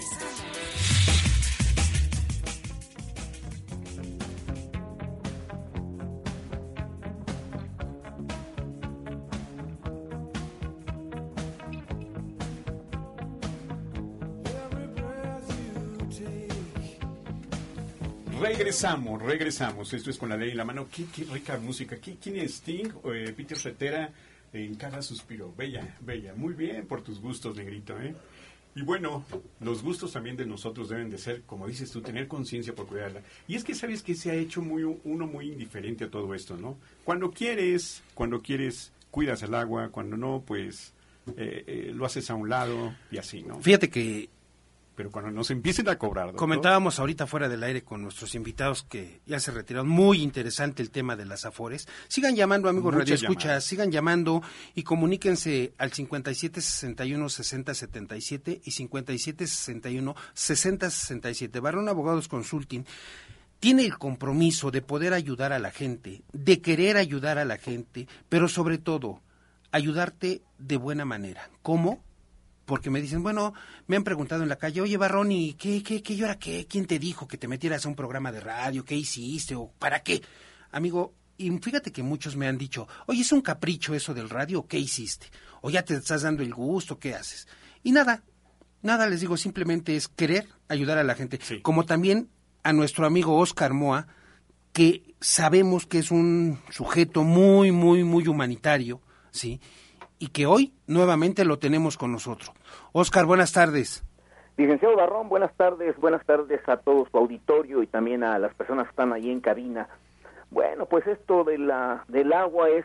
Regresamos, 18.70 19.20
regresamos. 19.24 19.94
Esto 19.94 20.12
es 20.12 20.18
con 20.20 20.30
la 20.30 20.38
ley 20.38 20.52
en 20.52 20.58
la 20.58 20.64
mano. 20.64 20.88
Qué, 20.96 21.06
qué 21.06 21.24
rica 21.24 21.58
música. 21.58 21.98
¿Quién 21.98 22.36
es 22.36 22.58
Sting? 22.58 22.92
Eh, 23.06 23.34
Peter 23.36 23.58
Cetera 23.58 24.12
en 24.54 24.76
cada 24.76 25.02
suspiro. 25.02 25.52
Bella, 25.58 25.98
bella. 26.02 26.36
Muy 26.36 26.54
bien 26.54 26.86
por 26.86 27.02
tus 27.02 27.20
gustos, 27.20 27.58
negrito. 27.58 28.00
¿eh? 28.00 28.14
Y 28.76 28.84
bueno, 28.84 29.26
los 29.60 29.82
gustos 29.82 30.12
también 30.14 30.38
de 30.38 30.46
nosotros 30.46 30.88
deben 30.88 31.10
de 31.10 31.18
ser, 31.18 31.42
como 31.48 31.66
dices 31.66 31.90
tú, 31.90 32.02
tener 32.02 32.28
conciencia 32.28 32.76
por 32.76 32.86
cuidarla. 32.86 33.24
Y 33.48 33.56
es 33.56 33.64
que 33.64 33.74
sabes 33.74 34.04
que 34.04 34.14
se 34.14 34.30
ha 34.30 34.36
hecho 34.36 34.62
muy, 34.62 34.84
uno 34.84 35.26
muy 35.26 35.48
indiferente 35.52 36.04
a 36.04 36.12
todo 36.12 36.36
esto, 36.36 36.56
¿no? 36.56 36.78
Cuando 37.04 37.32
quieres, 37.32 38.04
cuando 38.14 38.40
quieres, 38.40 38.92
cuidas 39.10 39.42
el 39.42 39.56
agua. 39.56 39.90
Cuando 39.90 40.16
no, 40.16 40.44
pues 40.46 40.94
eh, 41.38 41.64
eh, 41.66 41.92
lo 41.92 42.06
haces 42.06 42.30
a 42.30 42.36
un 42.36 42.50
lado 42.50 42.94
y 43.10 43.18
así, 43.18 43.42
¿no? 43.42 43.60
Fíjate 43.62 43.90
que 43.90 44.30
pero 45.00 45.12
cuando 45.12 45.32
nos 45.32 45.50
empiecen 45.50 45.88
a 45.88 45.98
cobrar. 45.98 46.26
doctor, 46.26 46.40
Comentábamos 46.40 47.00
ahorita 47.00 47.26
fuera 47.26 47.48
del 47.48 47.64
aire 47.64 47.86
con 47.86 48.02
nuestros 48.02 48.36
invitados 48.36 48.84
que 48.84 49.22
ya 49.26 49.40
se 49.40 49.50
retiraron. 49.50 49.88
Muy 49.88 50.22
interesante 50.22 50.82
el 50.82 50.92
tema 50.92 51.16
de 51.16 51.24
las 51.24 51.46
afores. 51.46 51.88
Sigan 52.10 52.36
llamando, 52.36 52.68
amigos 52.68 52.94
Radio 52.94 53.16
llamadas. 53.16 53.64
sigan 53.64 53.94
llamando 53.94 54.44
y 54.76 54.84
comuníquense 54.84 55.72
al 55.78 55.94
5761 55.94 57.30
6077 57.30 58.62
y 58.62 58.72
5761 58.72 60.16
6067. 60.34 61.60
Barón 61.62 61.88
Abogados 61.88 62.28
Consulting 62.28 62.84
tiene 63.62 63.86
el 63.86 63.98
compromiso 63.98 64.70
de 64.70 64.82
poder 64.82 65.14
ayudar 65.14 65.54
a 65.54 65.60
la 65.60 65.72
gente, 65.72 66.24
de 66.34 66.60
querer 66.60 66.98
ayudar 66.98 67.38
a 67.38 67.46
la 67.46 67.56
gente, 67.56 68.10
pero 68.28 68.50
sobre 68.50 68.78
todo 68.78 69.22
ayudarte 69.72 70.42
de 70.58 70.76
buena 70.76 71.06
manera. 71.06 71.50
¿Cómo? 71.62 72.04
Porque 72.70 72.92
me 72.92 73.02
dicen, 73.02 73.24
bueno, 73.24 73.56
me 73.88 73.96
han 73.96 74.04
preguntado 74.04 74.44
en 74.44 74.50
la 74.50 74.58
calle, 74.58 74.82
oye, 74.82 74.96
Barrón, 74.96 75.32
¿y 75.32 75.56
qué, 75.56 75.82
qué, 75.82 76.04
qué, 76.04 76.14
y 76.14 76.22
ahora 76.22 76.38
qué? 76.38 76.68
¿Quién 76.70 76.86
te 76.86 77.00
dijo 77.00 77.28
que 77.28 77.40
te 77.40 77.48
metieras 77.48 77.84
a 77.84 77.90
un 77.90 77.96
programa 77.96 78.32
de 78.32 78.42
radio? 78.42 78.86
¿Qué 78.86 78.94
hiciste? 78.94 79.56
¿O 79.56 79.72
para 79.80 80.04
qué? 80.04 80.22
Amigo, 80.72 81.16
y 81.36 81.50
fíjate 81.50 81.92
que 81.92 82.04
muchos 82.04 82.36
me 82.36 82.48
han 82.48 82.60
dicho, 82.60 82.88
oye, 83.08 83.22
¿es 83.22 83.32
un 83.32 83.42
capricho 83.42 83.96
eso 83.96 84.14
del 84.14 84.30
radio? 84.30 84.68
¿Qué 84.68 84.78
hiciste? 84.78 85.32
¿O 85.62 85.72
ya 85.72 85.82
te 85.82 85.96
estás 85.96 86.22
dando 86.22 86.44
el 86.44 86.54
gusto? 86.54 87.00
¿Qué 87.00 87.16
haces? 87.16 87.48
Y 87.82 87.92
nada, 87.92 88.22
nada 88.84 89.08
les 89.08 89.22
digo, 89.22 89.36
simplemente 89.36 89.96
es 89.96 90.08
querer 90.08 90.48
ayudar 90.68 91.00
a 91.00 91.04
la 91.04 91.16
gente. 91.16 91.40
Como 91.64 91.88
también 91.88 92.30
a 92.62 92.72
nuestro 92.72 93.08
amigo 93.08 93.36
Oscar 93.38 93.74
Moa, 93.74 94.06
que 94.74 95.16
sabemos 95.20 95.88
que 95.88 95.98
es 95.98 96.12
un 96.12 96.60
sujeto 96.70 97.24
muy, 97.24 97.72
muy, 97.72 98.04
muy 98.04 98.28
humanitario, 98.28 99.02
¿sí? 99.32 99.60
Y 100.20 100.28
que 100.28 100.46
hoy 100.46 100.74
nuevamente 100.88 101.46
lo 101.46 101.60
tenemos 101.60 101.98
con 101.98 102.12
nosotros. 102.12 102.52
Oscar, 102.92 103.26
buenas 103.26 103.54
tardes. 103.54 104.04
Licenciado 104.58 104.98
Barrón, 104.98 105.30
buenas 105.30 105.54
tardes, 105.56 105.96
buenas 105.98 106.26
tardes 106.26 106.60
a 106.68 106.76
todo 106.78 107.08
su 107.10 107.18
auditorio 107.18 107.82
y 107.82 107.88
también 107.88 108.24
a 108.26 108.38
las 108.38 108.54
personas 108.54 108.86
que 108.86 108.90
están 108.90 109.14
ahí 109.14 109.32
en 109.32 109.40
cabina. 109.40 109.88
Bueno, 110.52 110.86
pues 110.86 111.08
esto 111.08 111.46
de 111.46 111.58
la, 111.58 112.04
del 112.10 112.34
agua 112.34 112.70
es 112.70 112.84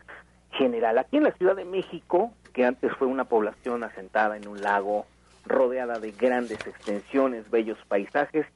general. 0.53 0.99
Aquí 0.99 1.17
en 1.17 1.25
la 1.25 1.33
Ciudad 1.33 1.57
de 1.57 1.65
México, 1.65 2.31
que 2.53 2.65
antes 2.65 2.93
fue 2.97 3.09
una 3.09 3.25
población 3.25 3.83
asentada 3.83 4.37
en 4.37 4.47
un 4.47 4.61
lago, 4.63 5.07
rodeada 5.45 5.99
de 5.99 6.13
grandes 6.13 6.65
extensiones, 6.65 7.51
bellos 7.51 7.79
paisajes, 7.89 8.47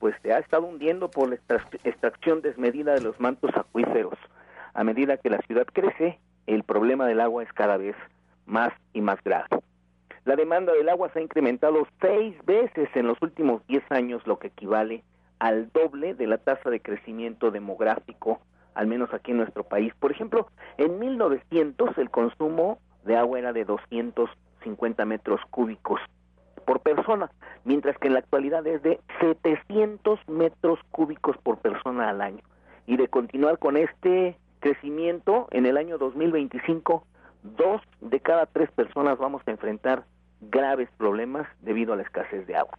pues 0.00 0.16
se 0.22 0.32
ha 0.32 0.38
estado 0.40 0.66
hundiendo 0.66 1.08
por 1.08 1.28
la 1.28 1.36
extra- 1.36 1.64
extracción 1.84 2.42
desmedida 2.42 2.94
de 2.94 3.00
los 3.02 3.20
mantos 3.20 3.52
acuíferos. 3.54 4.18
A 4.74 4.82
medida 4.82 5.16
que 5.18 5.30
la 5.30 5.38
ciudad 5.42 5.66
crece, 5.72 6.18
el 6.48 6.64
problema 6.64 7.06
del 7.06 7.20
agua 7.20 7.44
es 7.44 7.52
cada 7.52 7.76
vez 7.76 7.94
más 8.46 8.72
y 8.92 9.00
más 9.00 9.22
grave. 9.22 9.48
La 10.24 10.34
demanda 10.34 10.72
del 10.72 10.88
agua 10.88 11.08
se 11.12 11.20
ha 11.20 11.22
incrementado 11.22 11.86
seis 12.00 12.34
veces 12.44 12.88
en 12.94 13.06
los 13.06 13.20
últimos 13.22 13.64
diez 13.68 13.84
años, 13.90 14.26
lo 14.26 14.38
que 14.38 14.48
equivale 14.48 15.04
al 15.38 15.70
doble 15.72 16.14
de 16.14 16.26
la 16.26 16.38
tasa 16.38 16.70
de 16.70 16.80
crecimiento 16.80 17.50
demográfico, 17.50 18.40
al 18.74 18.86
menos 18.86 19.12
aquí 19.12 19.30
en 19.30 19.38
nuestro 19.38 19.64
país. 19.64 19.92
Por 20.00 20.10
ejemplo, 20.10 20.48
en 20.78 20.98
1900 20.98 21.96
el 21.98 22.10
consumo 22.10 22.78
de 23.04 23.16
agua 23.16 23.38
era 23.38 23.52
de 23.52 23.64
250 23.64 25.04
metros 25.04 25.40
cúbicos 25.50 26.00
por 26.64 26.80
persona, 26.80 27.30
mientras 27.64 27.96
que 27.98 28.08
en 28.08 28.14
la 28.14 28.18
actualidad 28.18 28.66
es 28.66 28.82
de 28.82 28.98
700 29.20 30.28
metros 30.28 30.80
cúbicos 30.90 31.36
por 31.38 31.58
persona 31.58 32.10
al 32.10 32.20
año. 32.20 32.42
Y 32.86 32.96
de 32.96 33.08
continuar 33.08 33.58
con 33.58 33.76
este 33.76 34.36
crecimiento, 34.60 35.46
en 35.52 35.66
el 35.66 35.76
año 35.76 35.98
2025, 35.98 37.06
dos 37.56 37.80
de 38.00 38.20
cada 38.20 38.46
tres 38.46 38.70
personas 38.72 39.18
vamos 39.18 39.42
a 39.46 39.50
enfrentar 39.50 40.04
graves 40.40 40.88
problemas 40.96 41.46
debido 41.60 41.92
a 41.92 41.96
la 41.96 42.02
escasez 42.02 42.46
de 42.46 42.56
agua. 42.56 42.78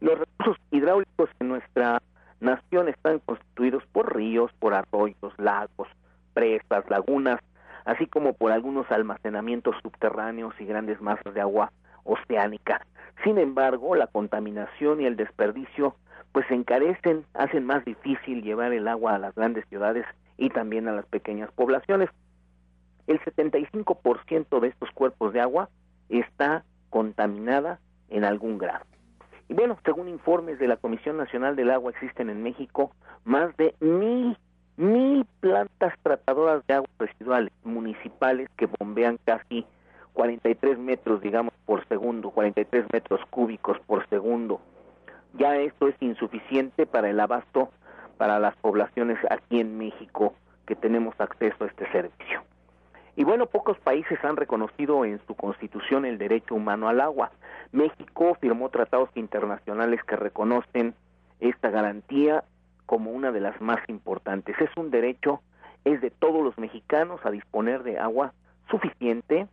Los 0.00 0.18
recursos 0.18 0.56
hidráulicos 0.70 1.30
en 1.40 1.48
nuestra 1.48 2.00
nación 2.40 2.88
están 2.88 3.18
constituidos 3.20 3.84
por 3.92 4.14
ríos, 4.14 4.52
por 4.60 4.74
arroyos, 4.74 5.32
lagos, 5.38 5.88
presas, 6.34 6.88
lagunas, 6.88 7.40
así 7.84 8.06
como 8.06 8.34
por 8.34 8.52
algunos 8.52 8.90
almacenamientos 8.90 9.74
subterráneos 9.82 10.54
y 10.60 10.66
grandes 10.66 11.00
masas 11.00 11.34
de 11.34 11.40
agua 11.40 11.72
oceánica. 12.04 12.86
Sin 13.24 13.38
embargo, 13.38 13.96
la 13.96 14.06
contaminación 14.06 15.00
y 15.00 15.06
el 15.06 15.16
desperdicio 15.16 15.96
pues 16.32 16.48
encarecen, 16.50 17.24
hacen 17.34 17.64
más 17.64 17.84
difícil 17.84 18.42
llevar 18.42 18.72
el 18.72 18.86
agua 18.86 19.14
a 19.14 19.18
las 19.18 19.34
grandes 19.34 19.66
ciudades 19.68 20.06
y 20.36 20.50
también 20.50 20.86
a 20.86 20.92
las 20.92 21.06
pequeñas 21.06 21.50
poblaciones. 21.52 22.10
El 23.08 23.18
75% 23.20 24.60
de 24.60 24.68
estos 24.68 24.90
cuerpos 24.90 25.32
de 25.32 25.40
agua 25.40 25.70
está 26.10 26.62
contaminada 26.90 27.80
en 28.10 28.22
algún 28.22 28.58
grado. 28.58 28.84
Y 29.48 29.54
bueno, 29.54 29.78
según 29.82 30.08
informes 30.08 30.58
de 30.58 30.68
la 30.68 30.76
Comisión 30.76 31.16
Nacional 31.16 31.56
del 31.56 31.70
Agua, 31.70 31.90
existen 31.90 32.28
en 32.28 32.42
México 32.42 32.92
más 33.24 33.56
de 33.56 33.74
mil, 33.80 34.36
mil 34.76 35.24
plantas 35.40 35.94
tratadoras 36.02 36.66
de 36.66 36.74
aguas 36.74 36.90
residuales 36.98 37.50
municipales 37.64 38.50
que 38.58 38.68
bombean 38.78 39.18
casi 39.24 39.64
43 40.12 40.78
metros, 40.78 41.22
digamos, 41.22 41.54
por 41.64 41.88
segundo, 41.88 42.30
43 42.30 42.84
metros 42.92 43.20
cúbicos 43.30 43.78
por 43.86 44.06
segundo. 44.10 44.60
Ya 45.32 45.56
esto 45.56 45.88
es 45.88 45.94
insuficiente 46.00 46.84
para 46.84 47.08
el 47.08 47.18
abasto 47.20 47.70
para 48.18 48.38
las 48.38 48.54
poblaciones 48.56 49.18
aquí 49.30 49.60
en 49.60 49.78
México 49.78 50.34
que 50.66 50.74
tenemos 50.74 51.18
acceso 51.18 51.64
a 51.64 51.68
este 51.68 51.90
servicio. 51.90 52.42
Y 53.18 53.24
bueno, 53.24 53.46
pocos 53.46 53.76
países 53.80 54.24
han 54.24 54.36
reconocido 54.36 55.04
en 55.04 55.20
su 55.26 55.34
constitución 55.34 56.04
el 56.04 56.18
derecho 56.18 56.54
humano 56.54 56.88
al 56.88 57.00
agua. 57.00 57.32
México 57.72 58.36
firmó 58.40 58.68
tratados 58.68 59.10
internacionales 59.16 60.00
que 60.04 60.14
reconocen 60.14 60.94
esta 61.40 61.68
garantía 61.68 62.44
como 62.86 63.10
una 63.10 63.32
de 63.32 63.40
las 63.40 63.60
más 63.60 63.80
importantes. 63.88 64.54
Es 64.60 64.70
un 64.76 64.92
derecho, 64.92 65.42
es 65.84 66.00
de 66.00 66.10
todos 66.10 66.44
los 66.44 66.56
mexicanos 66.58 67.18
a 67.24 67.32
disponer 67.32 67.82
de 67.82 67.98
agua 67.98 68.34
suficiente, 68.70 69.48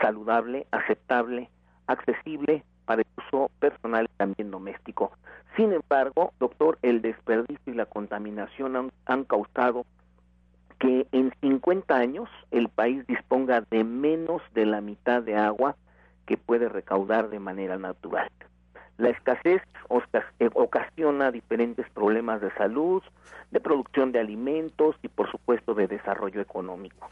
saludable, 0.00 0.66
aceptable, 0.72 1.48
accesible 1.86 2.64
para 2.84 3.02
el 3.02 3.06
uso 3.16 3.48
personal 3.60 4.08
y 4.12 4.16
también 4.16 4.50
doméstico. 4.50 5.12
Sin 5.54 5.72
embargo, 5.72 6.32
doctor, 6.40 6.80
el 6.82 7.00
desperdicio 7.00 7.72
y 7.72 7.76
la 7.76 7.86
contaminación 7.86 8.74
han, 8.74 8.90
han 9.06 9.22
causado 9.22 9.86
que 10.78 11.06
en 11.12 11.32
50 11.40 11.96
años 11.96 12.28
el 12.50 12.68
país 12.68 13.06
disponga 13.06 13.62
de 13.70 13.84
menos 13.84 14.42
de 14.54 14.66
la 14.66 14.80
mitad 14.80 15.22
de 15.22 15.36
agua 15.36 15.76
que 16.26 16.36
puede 16.36 16.68
recaudar 16.68 17.28
de 17.30 17.38
manera 17.38 17.78
natural. 17.78 18.30
La 18.96 19.10
escasez 19.10 19.62
eh, 20.38 20.50
ocasiona 20.54 21.30
diferentes 21.30 21.88
problemas 21.90 22.40
de 22.40 22.50
salud, 22.52 23.02
de 23.50 23.60
producción 23.60 24.12
de 24.12 24.20
alimentos 24.20 24.96
y 25.02 25.08
por 25.08 25.30
supuesto 25.30 25.74
de 25.74 25.88
desarrollo 25.88 26.40
económico. 26.40 27.08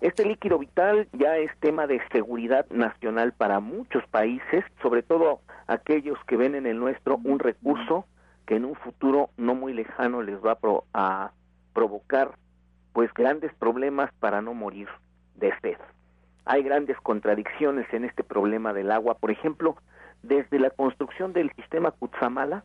Este 0.00 0.24
líquido 0.24 0.58
vital 0.58 1.08
ya 1.12 1.36
es 1.36 1.50
tema 1.60 1.86
de 1.86 2.00
seguridad 2.10 2.66
nacional 2.70 3.32
para 3.32 3.60
muchos 3.60 4.04
países, 4.08 4.64
sobre 4.82 5.02
todo 5.02 5.40
aquellos 5.68 6.18
que 6.26 6.36
ven 6.36 6.56
en 6.56 6.66
el 6.66 6.78
nuestro 6.78 7.20
un 7.22 7.38
recurso 7.38 8.04
que 8.46 8.56
en 8.56 8.64
un 8.64 8.74
futuro 8.74 9.30
no 9.36 9.54
muy 9.54 9.72
lejano 9.72 10.22
les 10.22 10.36
va 10.44 10.58
a, 10.92 11.30
provocar 11.72 12.32
pues 12.92 13.12
grandes 13.14 13.52
problemas 13.54 14.10
para 14.20 14.42
no 14.42 14.54
morir 14.54 14.88
de 15.36 15.52
sed. 15.60 15.78
Hay 16.44 16.62
grandes 16.62 16.96
contradicciones 16.98 17.86
en 17.92 18.04
este 18.04 18.24
problema 18.24 18.72
del 18.72 18.90
agua. 18.90 19.14
Por 19.14 19.30
ejemplo, 19.30 19.76
desde 20.22 20.58
la 20.58 20.70
construcción 20.70 21.32
del 21.32 21.52
sistema 21.54 21.92
Cutzamala, 21.92 22.64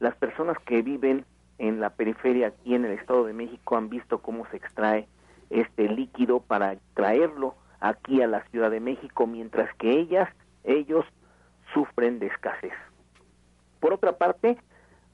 las 0.00 0.14
personas 0.16 0.58
que 0.66 0.82
viven 0.82 1.24
en 1.58 1.80
la 1.80 1.90
periferia 1.90 2.48
aquí 2.48 2.74
en 2.74 2.84
el 2.84 2.92
Estado 2.92 3.24
de 3.24 3.32
México 3.32 3.76
han 3.76 3.88
visto 3.88 4.20
cómo 4.20 4.46
se 4.50 4.56
extrae 4.56 5.08
este 5.50 5.88
líquido 5.88 6.40
para 6.40 6.76
traerlo 6.94 7.54
aquí 7.80 8.22
a 8.22 8.26
la 8.26 8.42
Ciudad 8.48 8.70
de 8.70 8.80
México, 8.80 9.26
mientras 9.26 9.72
que 9.76 9.90
ellas, 9.90 10.28
ellos 10.64 11.04
sufren 11.72 12.18
de 12.18 12.26
escasez. 12.26 12.72
Por 13.78 13.92
otra 13.92 14.16
parte, 14.16 14.56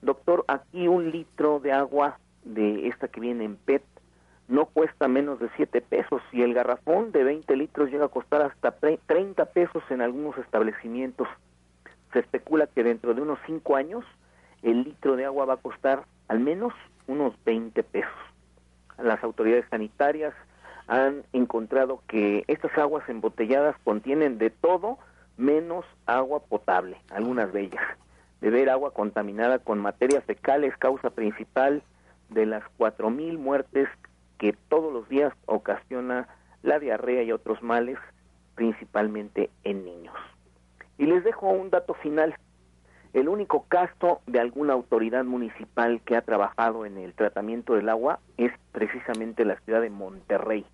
doctor, 0.00 0.44
aquí 0.48 0.88
un 0.88 1.10
litro 1.10 1.60
de 1.60 1.72
agua 1.72 2.18
de 2.44 2.88
esta 2.88 3.08
que 3.08 3.20
viene 3.20 3.44
en 3.44 3.56
PET 3.56 3.82
no 4.50 4.66
cuesta 4.66 5.08
menos 5.08 5.40
de 5.40 5.48
7 5.56 5.80
pesos 5.80 6.20
y 6.32 6.42
el 6.42 6.52
garrafón 6.52 7.12
de 7.12 7.24
20 7.24 7.56
litros 7.56 7.90
llega 7.90 8.04
a 8.04 8.08
costar 8.08 8.42
hasta 8.42 8.72
30 8.72 9.44
pesos 9.46 9.82
en 9.90 10.02
algunos 10.02 10.36
establecimientos. 10.36 11.28
Se 12.12 12.18
especula 12.18 12.66
que 12.66 12.84
dentro 12.84 13.14
de 13.14 13.22
unos 13.22 13.38
5 13.46 13.76
años 13.76 14.04
el 14.62 14.84
litro 14.84 15.16
de 15.16 15.24
agua 15.24 15.46
va 15.46 15.54
a 15.54 15.58
costar 15.58 16.04
al 16.28 16.40
menos 16.40 16.74
unos 17.06 17.32
20 17.44 17.82
pesos 17.84 18.30
las 19.02 19.22
autoridades 19.22 19.64
sanitarias 19.70 20.34
han 20.86 21.22
encontrado 21.32 22.02
que 22.08 22.44
estas 22.48 22.76
aguas 22.76 23.08
embotelladas 23.08 23.76
contienen 23.84 24.38
de 24.38 24.50
todo 24.50 24.98
menos 25.36 25.84
agua 26.06 26.40
potable, 26.40 27.00
algunas 27.10 27.52
de 27.52 27.62
ellas. 27.62 27.84
Beber 28.40 28.70
agua 28.70 28.92
contaminada 28.92 29.58
con 29.58 29.78
materias 29.78 30.24
fecales 30.24 30.76
causa 30.78 31.10
principal 31.10 31.82
de 32.30 32.46
las 32.46 32.62
4.000 32.78 33.38
muertes 33.38 33.88
que 34.40 34.56
todos 34.70 34.90
los 34.90 35.06
días 35.10 35.34
ocasiona 35.44 36.26
la 36.62 36.78
diarrea 36.78 37.22
y 37.22 37.30
otros 37.30 37.62
males, 37.62 37.98
principalmente 38.54 39.50
en 39.64 39.84
niños. 39.84 40.16
Y 40.96 41.04
les 41.04 41.22
dejo 41.22 41.50
un 41.50 41.68
dato 41.68 41.92
final. 41.92 42.34
El 43.12 43.28
único 43.28 43.64
caso 43.68 44.22
de 44.26 44.40
alguna 44.40 44.72
autoridad 44.72 45.24
municipal 45.24 46.00
que 46.06 46.16
ha 46.16 46.22
trabajado 46.22 46.86
en 46.86 46.96
el 46.96 47.12
tratamiento 47.12 47.74
del 47.74 47.90
agua 47.90 48.18
es 48.38 48.50
precisamente 48.72 49.44
la 49.44 49.60
ciudad 49.60 49.82
de 49.82 49.90
Monterrey, 49.90 50.64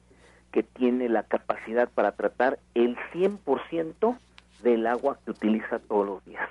que 0.53 0.63
tiene 0.63 1.09
la 1.09 1.25
capacidad 1.25 1.89
para 1.89 2.13
tratar 2.13 2.61
el 2.75 2.97
100% 3.13 4.17
del 4.63 4.87
agua 4.87 5.19
que 5.25 5.33
utiliza 5.33 5.81
todos 5.81 6.07
los 6.07 6.25
días. 6.25 6.49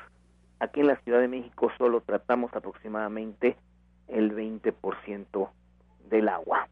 Aquí 0.60 0.82
en 0.82 0.88
la 0.88 0.98
Ciudad 0.98 1.22
de 1.22 1.30
México 1.30 1.72
solo 1.78 2.02
tratamos 2.02 2.54
aproximadamente 2.54 3.56
el 4.10 4.36
20% 4.36 5.50
del 6.10 6.28
agua. 6.28 6.68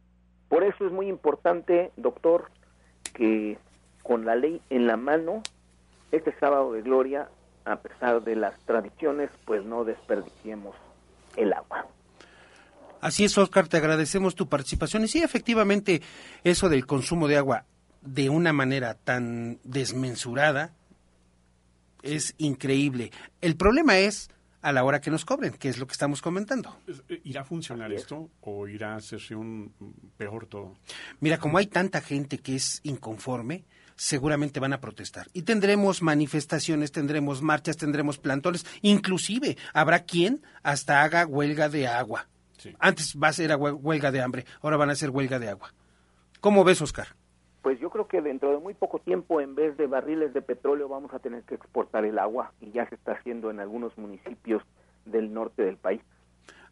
Por 0.53 0.63
eso 0.63 0.85
es 0.85 0.91
muy 0.91 1.07
importante, 1.07 1.91
doctor, 1.97 2.51
que 3.15 3.57
con 4.03 4.23
la 4.23 4.35
ley 4.35 4.61
en 4.69 4.85
la 4.85 4.97
mano, 4.97 5.41
este 6.11 6.31
sábado 6.39 6.73
de 6.73 6.83
gloria 6.83 7.27
a 7.65 7.77
pesar 7.77 8.23
de 8.23 8.35
las 8.35 8.59
tradiciones, 8.59 9.31
pues 9.45 9.65
no 9.65 9.83
desperdiciemos 9.83 10.75
el 11.37 11.53
agua. 11.53 11.87
Así 13.01 13.23
es, 13.23 13.35
Oscar, 13.35 13.67
te 13.67 13.77
agradecemos 13.77 14.35
tu 14.35 14.47
participación. 14.47 15.03
Y 15.05 15.07
sí, 15.07 15.23
efectivamente, 15.23 16.03
eso 16.43 16.69
del 16.69 16.85
consumo 16.85 17.27
de 17.27 17.37
agua 17.37 17.65
de 18.01 18.29
una 18.29 18.53
manera 18.53 18.93
tan 18.93 19.57
desmensurada 19.63 20.71
es 22.03 22.35
increíble. 22.37 23.09
El 23.41 23.55
problema 23.55 23.97
es 23.97 24.29
a 24.63 24.71
la 24.71 24.83
hora 24.83 25.01
que 25.01 25.11
nos 25.11 25.25
cobren, 25.25 25.53
que 25.53 25.69
es 25.69 25.77
lo 25.77 25.85
que 25.85 25.91
estamos 25.91 26.21
comentando. 26.21 26.79
Eh, 27.09 27.21
¿Irá 27.25 27.41
a 27.41 27.43
funcionar 27.43 27.91
esto 27.91 28.31
o 28.41 28.67
irá 28.67 28.93
a 28.93 28.95
hacerse 28.95 29.35
un 29.35 29.73
peor 30.17 30.47
todo? 30.47 30.77
Mira, 31.19 31.37
como 31.37 31.57
hay 31.57 31.67
tanta 31.67 32.01
gente 32.01 32.39
que 32.39 32.55
es 32.55 32.79
inconforme, 32.83 33.65
seguramente 33.95 34.61
van 34.61 34.73
a 34.73 34.79
protestar. 34.79 35.27
Y 35.33 35.43
tendremos 35.43 36.01
manifestaciones, 36.01 36.91
tendremos 36.91 37.41
marchas, 37.41 37.77
tendremos 37.77 38.17
plantones, 38.17 38.65
inclusive 38.81 39.57
habrá 39.73 40.05
quien 40.05 40.41
hasta 40.63 41.03
haga 41.03 41.25
huelga 41.25 41.69
de 41.69 41.87
agua. 41.87 42.27
Antes 42.79 43.15
va 43.21 43.27
a 43.27 43.33
ser 43.33 43.53
huelga 43.55 44.11
de 44.11 44.21
hambre, 44.21 44.45
ahora 44.61 44.77
van 44.77 44.89
a 44.89 44.95
ser 44.95 45.09
huelga 45.09 45.37
de 45.39 45.49
agua. 45.49 45.73
¿Cómo 46.39 46.63
ves, 46.63 46.81
Oscar? 46.81 47.09
Pues 47.63 47.79
yo 47.79 47.89
creo 47.89 48.07
que 48.09 48.21
dentro 48.21 48.51
de 48.51 48.59
muy 48.59 48.73
poco 48.73 48.99
tiempo, 48.99 49.39
en 49.39 49.55
vez 49.55 49.77
de 49.77 49.87
barriles 49.87 50.33
de 50.33 50.41
petróleo, 50.41 50.89
vamos 50.89 51.13
a 51.13 51.19
tener 51.19 51.43
que 51.43 51.55
exportar 51.55 52.03
el 52.03 52.19
agua 52.19 52.51
y 52.59 52.71
ya 52.71 52.87
se 52.89 52.95
está 52.95 53.13
haciendo 53.13 53.49
en 53.49 53.61
algunos 53.61 53.97
municipios 53.97 54.61
del 55.05 55.33
norte 55.33 55.63
del 55.63 55.77
país. 55.77 56.01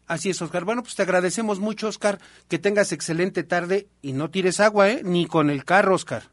Así 0.06 0.28
es, 0.28 0.42
Oscar. 0.42 0.66
Bueno, 0.66 0.82
pues 0.82 0.94
te 0.94 1.02
agradecemos 1.02 1.60
mucho, 1.60 1.88
Oscar. 1.88 2.18
Que 2.46 2.58
tengas 2.58 2.92
excelente 2.92 3.42
tarde 3.42 3.86
y 4.02 4.12
no 4.12 4.30
tires 4.30 4.60
agua, 4.60 4.90
¿eh? 4.90 5.00
Ni 5.02 5.24
con 5.26 5.48
el 5.48 5.64
carro, 5.64 5.94
Oscar. 5.94 6.24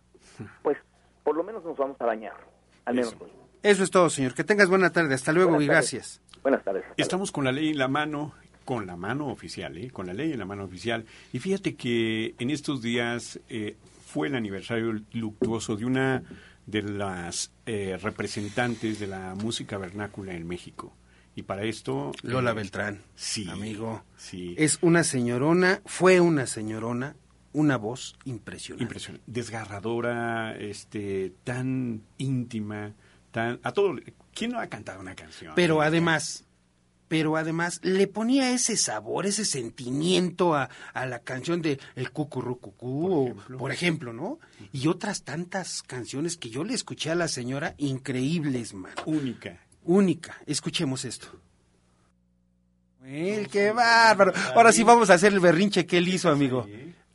Pues 0.62 0.78
por 1.24 1.38
lo 1.38 1.44
menos 1.46 1.64
nos 1.64 1.78
vamos 1.78 1.96
a 2.02 2.06
bañar, 2.06 2.34
al 2.84 2.96
menos 2.96 3.16
hoy. 3.18 3.32
Eso 3.64 3.84
es 3.84 3.92
todo, 3.92 4.10
señor. 4.10 4.34
Que 4.34 4.44
tengas 4.44 4.68
buena 4.68 4.90
tarde. 4.90 5.14
Hasta 5.14 5.32
luego 5.32 5.62
y 5.62 5.68
gracias. 5.68 6.22
Buenas 6.42 6.64
tardes. 6.66 6.84
Estamos 6.98 7.32
con 7.32 7.46
la 7.46 7.54
ley 7.54 7.70
en 7.70 7.78
la 7.78 7.88
mano, 7.88 8.34
con 8.66 8.86
la 8.86 8.98
mano 8.98 9.28
oficial, 9.28 9.78
¿eh? 9.78 9.90
con 9.90 10.08
la 10.08 10.14
ley 10.14 10.34
en 10.34 10.40
la 10.40 10.46
mano 10.46 10.66
oficial. 10.66 11.06
Y 11.32 11.40
fíjate 11.40 11.76
que 11.76 12.36
en 12.40 12.50
estos 12.50 12.82
días 12.82 13.40
eh, 13.50 13.78
fue 14.10 14.28
el 14.28 14.36
aniversario 14.36 15.00
luctuoso 15.14 15.76
de 15.76 15.86
una 15.86 16.24
de 16.66 16.82
las 16.82 17.52
eh, 17.68 17.98
representantes 18.02 19.00
de 19.00 19.06
la 19.06 19.36
música 19.36 19.78
vernácula 19.78 20.34
en 20.34 20.48
México. 20.48 20.96
Y 21.36 21.44
para 21.44 21.64
esto... 21.64 22.12
Lola 22.24 22.54
Beltrán. 22.54 23.04
Sí. 23.14 23.48
Amigo. 23.48 24.04
Sí. 24.18 24.56
Es 24.58 24.80
una 24.82 25.04
señorona, 25.04 25.82
fue 25.86 26.20
una 26.22 26.48
señorona, 26.48 27.16
una 27.54 27.78
voz 27.78 28.18
impresionante. 28.26 28.84
Impresionante. 28.84 29.32
Desgarradora, 29.32 30.58
este, 30.58 31.34
tan 31.44 32.02
íntima, 32.18 32.94
tan... 33.30 33.60
A 33.62 33.72
todo... 33.74 33.96
¿Quién 34.34 34.52
no 34.52 34.60
ha 34.60 34.68
cantado 34.68 35.02
una 35.02 35.14
canción? 35.14 35.54
Pero 35.56 35.82
además, 35.82 36.48
pero 37.10 37.36
además 37.36 37.82
le 37.84 38.08
ponía 38.08 38.52
ese 38.52 38.78
sabor, 38.78 39.26
ese 39.26 39.44
sentimiento 39.44 40.56
a, 40.56 40.70
a 40.94 41.06
la 41.06 41.20
canción 41.20 41.62
de 41.62 41.80
El 41.96 42.12
Cucurrucucú, 42.12 43.36
por, 43.48 43.58
por 43.58 43.72
ejemplo, 43.74 44.14
¿no? 44.14 44.40
Y 44.72 44.88
otras 44.88 45.24
tantas 45.24 45.84
canciones 45.84 46.38
que 46.38 46.50
yo 46.50 46.64
le 46.64 46.74
escuché 46.74 47.12
a 47.12 47.16
la 47.16 47.28
señora 47.28 47.76
increíbles, 47.78 48.74
man. 48.74 48.94
Única. 49.06 49.60
Única. 49.84 50.38
Escuchemos 50.46 51.04
esto. 51.04 51.28
El 53.04 53.48
qué 53.48 53.72
bárbaro. 53.72 54.34
Ahora 54.56 54.72
sí 54.72 54.84
vamos 54.84 55.10
a 55.10 55.16
hacer 55.16 55.34
el 55.34 55.40
berrinche 55.40 55.86
que 55.86 55.98
él 55.98 56.08
hizo, 56.08 56.30
amigo. 56.30 56.68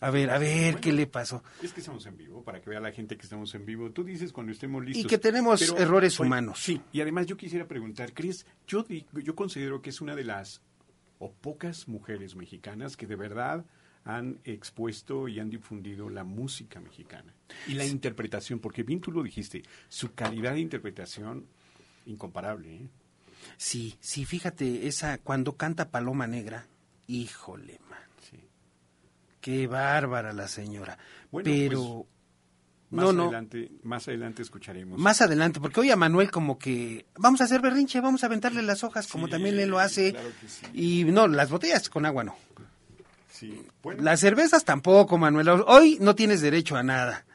A 0.04 0.10
ver, 0.10 0.28
a 0.28 0.38
ver, 0.38 0.80
¿qué 0.80 0.92
le 0.92 1.06
pasó? 1.06 1.42
Es 1.62 1.72
que 1.72 1.80
estamos 1.80 2.04
en 2.04 2.18
vivo, 2.18 2.44
para 2.44 2.60
que 2.60 2.68
vea 2.68 2.78
la 2.78 2.92
gente 2.92 3.16
que 3.16 3.22
estamos 3.22 3.54
en 3.54 3.64
vivo. 3.64 3.90
Tú 3.90 4.04
dices 4.04 4.34
cuando 4.34 4.52
estemos 4.52 4.84
listos. 4.84 5.02
Y 5.02 5.06
que 5.08 5.16
tenemos 5.16 5.62
errores 5.78 6.20
humanos. 6.20 6.60
Sí, 6.62 6.78
y 6.92 7.00
además 7.00 7.24
yo 7.24 7.38
quisiera 7.38 7.66
preguntar, 7.66 8.12
Cris, 8.12 8.44
yo, 8.66 8.84
yo 8.86 9.34
considero 9.34 9.80
que 9.80 9.88
es 9.88 10.02
una 10.02 10.14
de 10.14 10.24
las 10.24 10.60
o 11.18 11.32
pocas 11.32 11.88
mujeres 11.88 12.36
mexicanas 12.36 12.98
que 12.98 13.06
de 13.06 13.16
verdad 13.16 13.64
han 14.04 14.40
expuesto 14.44 15.26
y 15.26 15.40
han 15.40 15.48
difundido 15.48 16.10
la 16.10 16.22
música 16.22 16.80
mexicana 16.80 17.32
y 17.66 17.72
la 17.72 17.86
interpretación, 17.86 18.58
porque 18.58 18.82
bien 18.82 19.00
tú 19.00 19.10
lo 19.10 19.22
dijiste, 19.22 19.62
su 19.88 20.12
calidad 20.12 20.52
de 20.52 20.60
interpretación 20.60 21.46
incomparable. 22.04 22.74
¿eh? 22.74 22.88
Sí, 23.56 23.96
sí, 24.00 24.26
fíjate, 24.26 24.86
esa 24.86 25.16
cuando 25.16 25.56
canta 25.56 25.90
Paloma 25.90 26.26
Negra, 26.26 26.66
híjole, 27.06 27.80
man. 27.88 28.13
Qué 29.44 29.66
bárbara 29.66 30.33
la 30.33 30.48
señora. 30.48 30.96
Bueno, 31.30 31.44
Pero 31.44 32.07
pues, 32.88 33.02
más 33.02 33.14
adelante, 33.14 33.72
más 33.83 34.09
adelante 34.09 34.40
escucharemos. 34.40 34.98
Más 34.98 35.20
adelante, 35.20 35.61
porque 35.61 35.80
hoy 35.80 35.90
a 35.90 35.96
Manuel 35.96 36.30
como 36.30 36.59
que 36.59 37.04
vamos 37.18 37.42
a 37.42 37.44
hacer 37.44 37.61
berrinche, 37.61 38.00
vamos 38.00 38.22
a 38.22 38.28
aventarle 38.28 38.62
las 38.62 38.85
hojas 38.85 39.07
como 39.07 39.28
también 39.28 39.61
él 39.61 39.68
lo 39.68 39.80
hace. 39.80 40.16
Y 40.72 41.04
no, 41.04 41.28
las 41.28 41.50
botellas 41.50 41.90
con 41.90 42.07
agua 42.07 42.24
no. 42.24 42.35
Las 43.98 44.20
cervezas 44.20 44.64
tampoco, 44.64 45.18
Manuel. 45.18 45.46
Hoy 45.66 45.98
no 46.00 46.14
tienes 46.14 46.40
derecho 46.40 46.76
a 46.76 46.83
nada. 46.83 47.26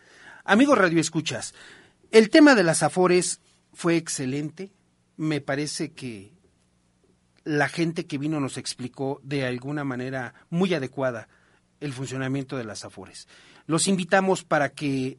Amigos 0.45 0.79
Radio 0.79 0.99
Escuchas, 0.99 1.53
el 2.09 2.31
tema 2.31 2.55
de 2.55 2.63
las 2.63 2.81
afores 2.81 3.39
fue 3.71 3.97
excelente. 3.97 4.71
Me 5.15 5.41
parece 5.41 5.91
que 5.91 6.33
la 7.43 7.69
gente 7.69 8.07
que 8.07 8.17
vino 8.17 8.39
nos 8.39 8.57
explicó 8.57 9.21
de 9.21 9.45
alguna 9.45 9.83
manera 9.83 10.33
muy 10.49 10.73
adecuada 10.73 11.29
el 11.79 11.93
funcionamiento 11.93 12.57
de 12.57 12.63
las 12.63 12.85
Afores. 12.85 13.27
Los 13.67 13.87
invitamos 13.87 14.43
para 14.43 14.69
que 14.69 15.17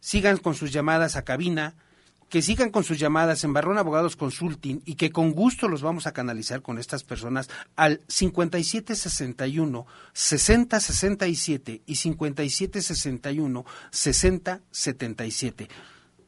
sigan 0.00 0.38
con 0.38 0.54
sus 0.54 0.72
llamadas 0.72 1.16
a 1.16 1.24
cabina 1.24 1.74
que 2.30 2.40
sigan 2.42 2.70
con 2.70 2.84
sus 2.84 2.98
llamadas 2.98 3.42
en 3.42 3.52
Barrón 3.52 3.76
Abogados 3.76 4.14
Consulting 4.14 4.82
y 4.86 4.94
que 4.94 5.10
con 5.10 5.32
gusto 5.32 5.68
los 5.68 5.82
vamos 5.82 6.06
a 6.06 6.12
canalizar 6.12 6.62
con 6.62 6.78
estas 6.78 7.02
personas 7.02 7.50
al 7.74 8.00
5761 8.06 9.84
6067 10.12 11.82
y 11.84 11.96
5761 11.96 13.64
6077. 13.90 15.68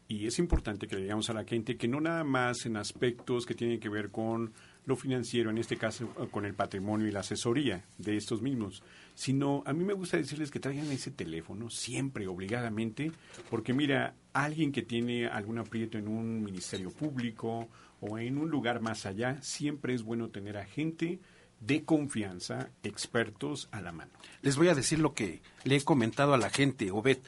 Y 0.09 0.27
es 0.27 0.39
importante 0.41 0.89
que 0.89 0.97
le 0.97 1.03
digamos 1.03 1.31
a 1.31 1.35
la 1.35 1.45
gente 1.45 1.77
que 1.77 1.87
no 1.87 2.01
nada 2.01 2.25
más 2.25 2.67
en 2.67 2.77
aspectos 2.77 3.47
que 3.47 3.55
tienen 3.55 3.79
que 3.79 3.89
ver 3.89 4.11
con 4.11 4.53
lo 4.85 4.97
financiero, 4.97 5.51
en 5.51 5.59
este 5.59 5.77
caso 5.77 6.13
eh, 6.21 6.27
con 6.31 6.45
el 6.45 6.55
patrimonio 6.55 7.07
y 7.07 7.13
la 7.13 7.21
asesoría 7.21 7.85
de 7.99 8.17
estos 8.17 8.43
mismos, 8.43 8.83
sino 9.15 9.63
a 9.67 9.73
mí 9.73 9.85
me 9.85 9.93
gusta 9.93 10.17
decirles 10.17 10.51
que 10.51 10.61
traigan 10.61 10.91
ese 10.91 11.11
teléfono 11.11 11.71
siempre, 11.71 12.27
obligadamente, 12.27 13.13
porque 13.51 13.73
mira, 13.73 14.15
alguien 14.33 14.73
que 14.73 14.83
tiene 14.83 15.27
algún 15.27 15.59
aprieto 15.59 15.99
en 15.99 16.09
un 16.09 16.43
ministerio 16.43 16.91
público 16.91 17.69
o 18.01 18.19
en 18.19 18.39
un 18.39 18.51
lugar 18.51 18.81
más 18.81 19.07
allá, 19.07 19.41
siempre 19.43 19.95
es 19.95 20.03
bueno 20.03 20.29
tener 20.29 20.57
a 20.57 20.65
gente 20.65 21.21
de 21.61 21.85
confianza, 21.85 22.71
expertos 22.83 23.69
a 23.71 23.81
la 23.81 23.93
mano. 23.93 24.11
Les 24.41 24.57
voy 24.57 24.69
a 24.69 24.75
decir 24.75 24.99
lo 24.99 25.15
que 25.15 25.43
le 25.65 25.77
he 25.77 25.85
comentado 25.85 26.35
a 26.35 26.39
la 26.39 26.51
gente, 26.51 26.91
Obed. 26.91 27.19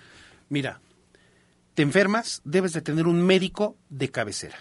Mira, 0.49 0.81
te 1.75 1.83
enfermas, 1.83 2.43
debes 2.45 2.73
de 2.73 2.83
tener 2.83 3.07
un 3.07 3.25
médico 3.25 3.77
de 3.89 4.11
cabecera 4.11 4.57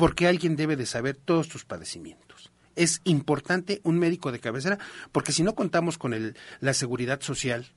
porque 0.00 0.26
alguien 0.26 0.56
debe 0.56 0.76
de 0.76 0.86
saber 0.86 1.14
todos 1.14 1.46
tus 1.46 1.66
padecimientos. 1.66 2.49
Es 2.76 3.00
importante 3.04 3.80
un 3.84 3.98
médico 3.98 4.32
de 4.32 4.40
cabecera, 4.40 4.78
porque 5.12 5.32
si 5.32 5.42
no 5.42 5.54
contamos 5.54 5.98
con 5.98 6.14
el, 6.14 6.36
la 6.60 6.74
seguridad 6.74 7.20
social 7.20 7.72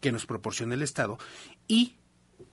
que 0.00 0.12
nos 0.12 0.26
proporciona 0.26 0.74
el 0.74 0.82
Estado 0.82 1.18
y 1.66 1.96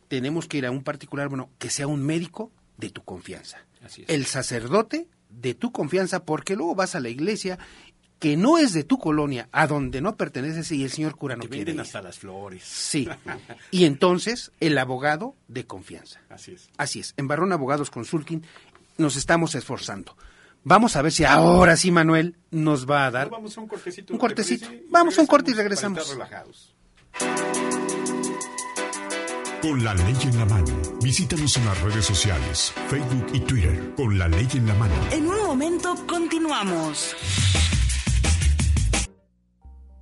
tenemos 0.07 0.47
que 0.47 0.57
ir 0.57 0.65
a 0.65 0.71
un 0.71 0.83
particular, 0.83 1.29
bueno, 1.29 1.51
que 1.59 1.69
sea 1.69 1.85
un 1.85 2.03
médico 2.03 2.51
de 2.77 2.89
tu 2.89 3.03
confianza. 3.03 3.59
El 4.07 4.25
sacerdote 4.25 5.07
de 5.29 5.53
tu 5.53 5.71
confianza, 5.71 6.23
porque 6.23 6.55
luego 6.55 6.75
vas 6.75 6.95
a 6.95 6.99
la 6.99 7.09
iglesia 7.09 7.59
que 8.19 8.35
no 8.35 8.57
es 8.57 8.73
de 8.73 8.83
tu 8.83 8.97
colonia, 8.97 9.47
a 9.51 9.67
donde 9.67 10.01
no 10.01 10.15
perteneces 10.15 10.71
y 10.71 10.83
el 10.83 10.89
señor 10.89 11.15
cura 11.15 11.35
no 11.35 11.43
quiere 11.43 11.73
ir. 11.73 11.79
hasta 11.79 12.01
las 12.01 12.17
flores. 12.17 12.63
Sí. 12.63 13.07
y 13.71 13.85
entonces 13.85 14.51
el 14.59 14.77
abogado 14.77 15.35
de 15.47 15.65
confianza. 15.65 16.21
Así 16.29 16.53
es. 16.53 16.69
Así 16.77 16.99
es. 16.99 17.13
En 17.17 17.27
Barrón 17.27 17.51
Abogados 17.53 17.91
Consulting 17.91 18.41
nos 18.97 19.15
estamos 19.15 19.53
esforzando. 19.53 20.17
Vamos 20.67 20.97
a 20.97 21.01
ver 21.01 21.13
si 21.13 21.23
ahora 21.23 21.77
sí 21.77 21.91
Manuel 21.91 22.35
nos 22.51 22.89
va 22.89 23.05
a 23.05 23.11
dar 23.11 23.29
vamos 23.29 23.57
a 23.57 23.61
un 23.61 23.69
cortecito. 23.69 24.11
Un 24.11 24.19
cortecito. 24.19 24.67
Vamos 24.89 25.17
a 25.17 25.21
un 25.21 25.27
corte 25.27 25.51
y 25.51 25.53
regresamos. 25.53 26.09
relajados. 26.09 26.75
Con 29.61 29.81
la 29.81 29.93
ley 29.93 30.17
en 30.23 30.37
la 30.37 30.45
mano. 30.45 30.67
Visítanos 31.01 31.55
en 31.55 31.65
las 31.67 31.81
redes 31.81 32.03
sociales, 32.03 32.73
Facebook 32.89 33.27
y 33.31 33.39
Twitter. 33.39 33.93
Con 33.95 34.19
la 34.19 34.27
ley 34.27 34.45
en 34.55 34.67
la 34.67 34.73
mano. 34.73 34.93
En 35.11 35.25
un 35.27 35.41
momento 35.45 35.95
continuamos. 36.05 37.15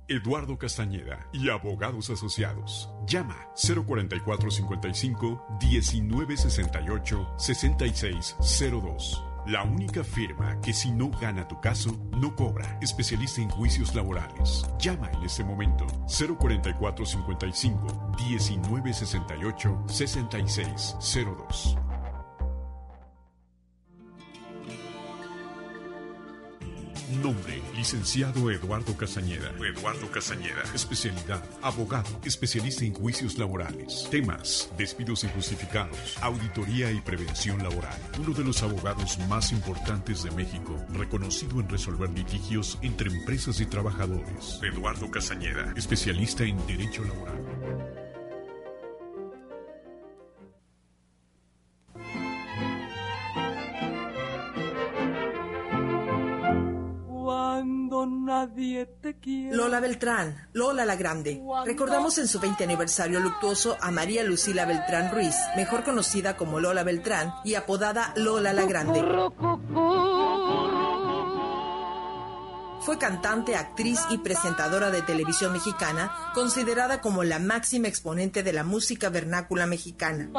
Eduardo 0.08 0.58
Castañeda 0.58 1.30
y 1.32 1.48
abogados 1.48 2.10
asociados. 2.10 2.90
Llama 3.06 3.36
04455 3.54 5.46
1968 5.62 7.34
6602. 7.38 9.22
La 9.46 9.62
única 9.62 10.02
firma 10.02 10.60
que 10.60 10.72
si 10.72 10.90
no 10.90 11.08
gana 11.08 11.46
tu 11.46 11.60
caso, 11.60 11.96
no 12.10 12.34
cobra. 12.34 12.78
Especialista 12.80 13.40
en 13.40 13.48
juicios 13.48 13.94
laborales. 13.94 14.66
Llama 14.80 15.08
en 15.12 15.22
este 15.22 15.44
momento 15.44 15.86
04455 16.08 18.12
1968 18.18 19.84
6602. 19.86 21.78
Nombre, 27.10 27.62
licenciado 27.76 28.50
Eduardo 28.50 28.96
Casañeda. 28.96 29.52
Eduardo 29.60 30.10
Casañeda. 30.10 30.62
Especialidad, 30.74 31.40
abogado, 31.62 32.08
especialista 32.24 32.84
en 32.84 32.94
juicios 32.94 33.38
laborales. 33.38 34.08
Temas, 34.10 34.68
despidos 34.76 35.22
injustificados, 35.22 36.18
auditoría 36.20 36.90
y 36.90 37.00
prevención 37.00 37.62
laboral. 37.62 37.96
Uno 38.18 38.34
de 38.34 38.42
los 38.42 38.60
abogados 38.64 39.18
más 39.28 39.52
importantes 39.52 40.24
de 40.24 40.32
México, 40.32 40.84
reconocido 40.94 41.60
en 41.60 41.68
resolver 41.68 42.10
litigios 42.10 42.76
entre 42.82 43.08
empresas 43.08 43.60
y 43.60 43.66
trabajadores. 43.66 44.58
Eduardo 44.62 45.08
Casañeda, 45.08 45.72
especialista 45.76 46.42
en 46.42 46.58
derecho 46.66 47.04
laboral. 47.04 47.45
Beltrán, 59.96 60.48
Lola 60.52 60.84
la 60.84 60.94
Grande. 60.94 61.42
Recordamos 61.64 62.18
en 62.18 62.28
su 62.28 62.38
20 62.38 62.64
aniversario 62.64 63.18
luctuoso 63.18 63.78
a 63.80 63.90
María 63.90 64.24
Lucila 64.24 64.66
Beltrán 64.66 65.10
Ruiz, 65.10 65.34
mejor 65.56 65.84
conocida 65.84 66.36
como 66.36 66.60
Lola 66.60 66.84
Beltrán 66.84 67.32
y 67.44 67.54
apodada 67.54 68.12
Lola 68.14 68.52
la 68.52 68.66
Grande. 68.66 69.02
Fue 72.96 73.08
cantante, 73.08 73.56
actriz 73.56 74.00
y 74.08 74.16
presentadora 74.16 74.90
de 74.90 75.02
televisión 75.02 75.52
mexicana, 75.52 76.30
considerada 76.32 77.02
como 77.02 77.24
la 77.24 77.38
máxima 77.38 77.88
exponente 77.88 78.42
de 78.42 78.54
la 78.54 78.64
música 78.64 79.10
vernácula 79.10 79.66
mexicana. 79.66 80.30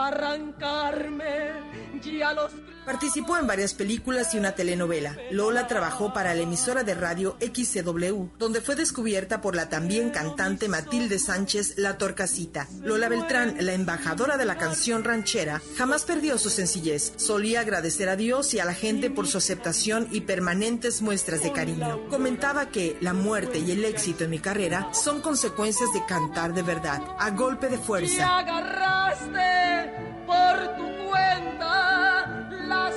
Participó 2.84 3.38
en 3.38 3.48
varias 3.48 3.74
películas 3.74 4.34
y 4.34 4.38
una 4.40 4.54
telenovela. 4.54 5.16
Lola 5.30 5.68
trabajó 5.68 6.14
para 6.14 6.34
la 6.34 6.42
emisora 6.42 6.84
de 6.84 6.96
radio 6.96 7.36
XCW, 7.42 8.30
donde 8.40 8.62
fue 8.62 8.76
descubierta 8.76 9.42
por 9.42 9.56
la 9.56 9.68
también 9.68 10.10
cantante 10.10 10.70
Matilde 10.70 11.20
Sánchez 11.20 11.78
La 11.78 11.98
Torcasita. 11.98 12.66
Lola 12.82 13.10
Beltrán, 13.10 13.58
la 13.60 13.74
embajadora 13.74 14.38
de 14.38 14.46
la 14.46 14.58
canción 14.58 15.04
ranchera, 15.04 15.62
jamás 15.78 16.06
perdió 16.06 16.38
su 16.38 16.50
sencillez. 16.50 17.12
Solía 17.18 17.60
agradecer 17.60 18.08
a 18.08 18.16
Dios 18.16 18.54
y 18.54 18.60
a 18.60 18.66
la 18.66 18.74
gente 18.74 19.12
por 19.12 19.28
su 19.28 19.38
aceptación 19.38 20.08
y 20.12 20.22
permanentes 20.22 21.02
muestras 21.02 21.44
de 21.44 21.52
cariño 21.52 22.08
comentaba 22.10 22.47
que 22.70 22.98
la 23.02 23.14
muerte 23.14 23.60
y 23.60 23.72
el 23.72 23.84
éxito 23.84 24.24
en 24.24 24.30
mi 24.30 24.40
carrera 24.40 24.94
son 24.94 25.22
consecuencias 25.22 25.92
de 25.94 26.06
cantar 26.06 26.54
de 26.54 26.62
verdad, 26.62 27.02
a 27.20 27.30
golpe 27.32 27.68
de 27.68 27.78
fuerza. 27.78 28.38
agarraste 28.40 29.92
por 30.26 30.78
tu 30.78 31.10
cuenta 31.10 32.50
las 32.68 32.94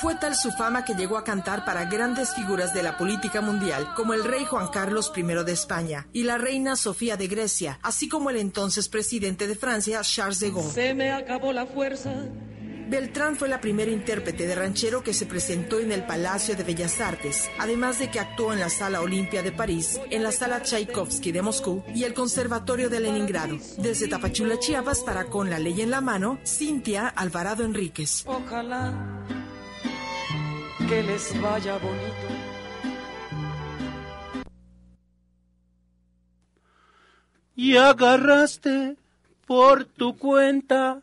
Fue 0.00 0.16
tal 0.16 0.34
su 0.34 0.50
fama 0.50 0.84
que 0.84 0.94
llegó 0.94 1.16
a 1.16 1.24
cantar 1.24 1.64
para 1.64 1.84
grandes 1.84 2.34
figuras 2.34 2.74
de 2.74 2.82
la 2.82 2.98
política 2.98 3.40
mundial, 3.40 3.94
como 3.94 4.14
el 4.14 4.24
rey 4.24 4.44
Juan 4.44 4.68
Carlos 4.68 5.12
I 5.16 5.22
de 5.22 5.52
España 5.52 6.08
y 6.12 6.24
la 6.24 6.38
reina 6.38 6.74
Sofía 6.74 7.16
de 7.16 7.28
Grecia, 7.28 7.78
así 7.82 8.08
como 8.08 8.30
el 8.30 8.36
entonces 8.36 8.88
presidente 8.88 9.46
de 9.46 9.54
Francia, 9.54 10.00
Charles 10.02 10.40
de 10.40 10.50
Gaulle. 10.50 10.72
Se 10.72 10.92
me 10.92 11.12
acabó 11.12 11.52
la 11.52 11.66
fuerza 11.66 12.12
Beltrán 12.94 13.34
fue 13.34 13.48
la 13.48 13.60
primera 13.60 13.90
intérprete 13.90 14.46
de 14.46 14.54
ranchero 14.54 15.02
que 15.02 15.12
se 15.14 15.26
presentó 15.26 15.80
en 15.80 15.90
el 15.90 16.06
Palacio 16.06 16.54
de 16.54 16.62
Bellas 16.62 17.00
Artes, 17.00 17.50
además 17.58 17.98
de 17.98 18.08
que 18.08 18.20
actuó 18.20 18.52
en 18.52 18.60
la 18.60 18.68
Sala 18.68 19.00
Olimpia 19.00 19.42
de 19.42 19.50
París, 19.50 20.00
en 20.10 20.22
la 20.22 20.30
Sala 20.30 20.62
Tchaikovsky 20.62 21.32
de 21.32 21.42
Moscú 21.42 21.82
y 21.92 22.04
el 22.04 22.14
Conservatorio 22.14 22.88
de 22.88 23.00
Leningrado. 23.00 23.58
Desde 23.78 24.06
Tapachula, 24.06 24.60
Chiapas, 24.60 25.00
para 25.00 25.24
Con 25.24 25.50
la 25.50 25.58
Ley 25.58 25.80
en 25.80 25.90
la 25.90 26.00
Mano, 26.00 26.38
Cintia 26.46 27.08
Alvarado 27.08 27.64
Enríquez. 27.64 28.22
Ojalá 28.26 28.94
que 30.88 31.02
les 31.02 31.40
vaya 31.42 31.76
bonito. 31.78 32.28
Y 37.56 37.76
agarraste 37.76 38.96
por 39.48 39.84
tu 39.84 40.16
cuenta 40.16 41.02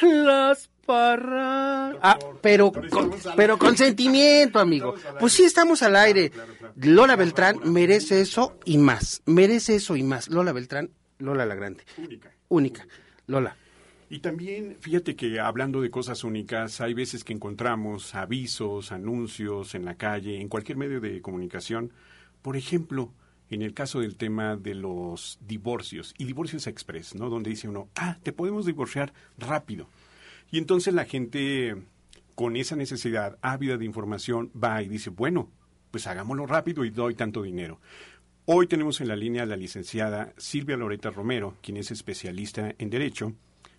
las 0.00 0.68
Ah, 0.88 2.18
pero 2.40 2.72
con, 2.72 3.12
pero 3.36 3.58
con 3.58 3.76
sentimiento, 3.76 4.58
amigo. 4.58 4.94
Pues 5.18 5.32
sí, 5.32 5.44
estamos 5.44 5.82
al 5.82 5.96
aire. 5.96 6.32
Lola 6.76 7.16
Beltrán 7.16 7.60
merece 7.64 8.20
eso 8.20 8.58
y 8.64 8.78
más. 8.78 9.22
Merece 9.26 9.76
eso 9.76 9.96
y 9.96 10.02
más. 10.02 10.28
Lola 10.28 10.52
Beltrán, 10.52 10.90
Lola 11.18 11.46
la 11.46 11.54
Grande. 11.54 11.84
Única. 11.98 12.30
Única. 12.48 12.86
Lola. 13.26 13.56
Y 14.10 14.20
también, 14.20 14.76
fíjate 14.80 15.16
que 15.16 15.40
hablando 15.40 15.80
de 15.80 15.90
cosas 15.90 16.24
únicas, 16.24 16.80
hay 16.80 16.94
veces 16.94 17.24
que 17.24 17.32
encontramos 17.32 18.14
avisos, 18.14 18.92
anuncios 18.92 19.74
en 19.74 19.84
la 19.84 19.94
calle, 19.94 20.40
en 20.40 20.48
cualquier 20.48 20.76
medio 20.78 21.00
de 21.00 21.20
comunicación. 21.20 21.90
Por 22.42 22.56
ejemplo, 22.56 23.12
en 23.50 23.62
el 23.62 23.74
caso 23.74 24.00
del 24.00 24.16
tema 24.16 24.56
de 24.56 24.74
los 24.74 25.38
divorcios 25.40 26.14
y 26.18 26.24
divorcios 26.24 26.66
express, 26.66 27.14
¿no? 27.14 27.30
Donde 27.30 27.50
dice 27.50 27.68
uno, 27.68 27.88
ah, 27.96 28.18
te 28.22 28.32
podemos 28.32 28.66
divorciar 28.66 29.12
rápido. 29.38 29.88
Y 30.54 30.58
entonces 30.58 30.94
la 30.94 31.04
gente 31.04 31.74
con 32.36 32.54
esa 32.54 32.76
necesidad 32.76 33.38
ávida 33.42 33.76
de 33.76 33.84
información 33.84 34.52
va 34.52 34.80
y 34.82 34.88
dice, 34.88 35.10
bueno, 35.10 35.50
pues 35.90 36.06
hagámoslo 36.06 36.46
rápido 36.46 36.84
y 36.84 36.90
doy 36.90 37.16
tanto 37.16 37.42
dinero. 37.42 37.80
Hoy 38.44 38.68
tenemos 38.68 39.00
en 39.00 39.08
la 39.08 39.16
línea 39.16 39.42
a 39.42 39.46
la 39.46 39.56
licenciada 39.56 40.32
Silvia 40.36 40.76
Loreta 40.76 41.10
Romero, 41.10 41.56
quien 41.60 41.76
es 41.76 41.90
especialista 41.90 42.72
en 42.78 42.88
Derecho, 42.88 43.32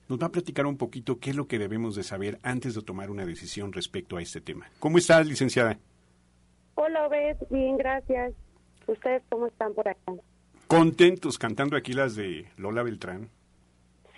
nos 0.09 0.19
va 0.19 0.25
a 0.27 0.31
platicar 0.33 0.65
un 0.65 0.75
poquito 0.75 1.17
qué 1.17 1.29
es 1.29 1.37
lo 1.37 1.47
que 1.47 1.59
debemos 1.59 1.95
de 1.95 2.03
saber 2.03 2.39
antes 2.43 2.75
de 2.75 2.81
tomar 2.81 3.09
una 3.09 3.25
decisión 3.25 3.71
respecto 3.71 4.17
a 4.17 4.21
este 4.21 4.41
tema. 4.41 4.69
¿Cómo 4.79 4.97
estás, 4.97 5.25
licenciada? 5.25 5.79
Hola, 6.73 7.07
Obed, 7.07 7.37
bien, 7.51 7.77
gracias. 7.77 8.33
¿Ustedes 8.85 9.23
cómo 9.29 9.47
están 9.47 9.73
por 9.73 9.87
acá? 9.87 10.11
Contentos 10.67 11.37
cantando 11.37 11.77
aquí 11.77 11.93
las 11.93 12.17
de 12.17 12.49
Lola 12.57 12.83
Beltrán. 12.83 13.29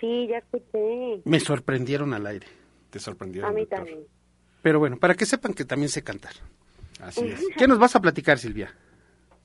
Sí, 0.00 0.28
ya 0.28 0.38
escuché. 0.38 1.20
Me 1.24 1.40
sorprendieron 1.40 2.14
al 2.14 2.26
aire. 2.26 2.46
Te 2.90 2.98
sorprendieron. 2.98 3.50
A 3.50 3.52
mí 3.52 3.60
doctor? 3.62 3.78
también. 3.78 4.00
Pero 4.62 4.78
bueno, 4.78 4.96
para 4.96 5.14
que 5.14 5.26
sepan 5.26 5.54
que 5.54 5.64
también 5.64 5.88
sé 5.88 6.02
cantar. 6.02 6.32
Así 7.00 7.26
es. 7.28 7.44
¿Qué 7.56 7.68
nos 7.68 7.78
vas 7.78 7.94
a 7.96 8.00
platicar, 8.00 8.38
Silvia? 8.38 8.74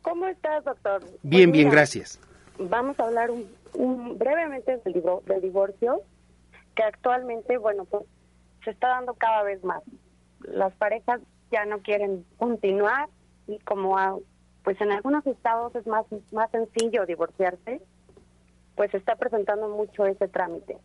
¿Cómo 0.01 0.28
estás, 0.28 0.64
doctor? 0.66 1.01
Bien, 1.01 1.20
Pues 1.22 1.30
bien, 1.32 1.51
mira, 1.51 1.72
gracias. 1.72 2.20
Vamos 2.60 2.99
a 2.99 3.04
hablar 3.06 3.32
un, 3.32 3.47
un- 3.74 4.18
brevemente 4.18 4.78
del, 4.84 4.93
divor- 4.93 5.24
del 5.26 5.41
divorcio, 5.41 6.01
que 6.76 6.84
actualmente, 6.84 7.58
bueno, 7.58 7.86
pues 7.86 8.04
se 8.64 8.72
está 8.72 8.89
dando 8.89 9.14
cada 9.14 9.43
vez 9.43 9.64
más. 9.64 9.82
Las 10.41 10.74
parejas 10.76 11.22
ya 11.51 11.66
no 11.66 11.80
quieren 11.80 12.26
continuar 12.38 13.10
y 13.47 13.60
como 13.60 13.97
a- 13.97 14.18
pues 14.64 14.80
en 14.82 14.91
algunos 14.91 15.26
estados 15.28 15.76
es 15.76 15.86
más, 15.88 16.06
más 16.32 16.49
sencillo 16.51 17.06
divorciarse, 17.06 17.82
pues 18.76 18.92
se 18.92 18.98
está 18.98 19.16
presentando 19.16 19.70
mucho 19.70 20.06
ese 20.06 20.28
trámite. 20.28 20.78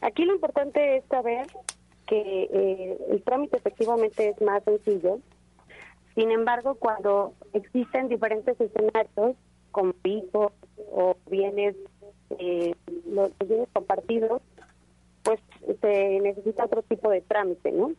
Aquí 0.00 0.24
lo 0.24 0.34
importante 0.34 0.96
es 0.96 1.04
saber 1.06 1.46
que 2.06 2.48
eh, 2.52 2.98
el 3.10 3.22
trámite 3.22 3.56
efectivamente 3.56 4.30
es 4.30 4.40
más 4.40 4.62
sencillo. 4.64 5.20
Sin 6.14 6.30
embargo, 6.30 6.74
cuando 6.74 7.34
existen 7.52 8.08
diferentes 8.08 8.60
escenarios, 8.60 9.36
como 9.70 9.94
hijos 10.04 10.52
o 10.92 11.16
bienes, 11.30 11.76
eh, 12.38 12.74
los 13.06 13.30
bienes 13.46 13.68
compartidos, 13.72 14.42
pues 15.22 15.40
se 15.80 16.20
necesita 16.20 16.64
otro 16.64 16.82
tipo 16.82 17.10
de 17.10 17.20
trámite, 17.20 17.70
¿no? 17.72 17.92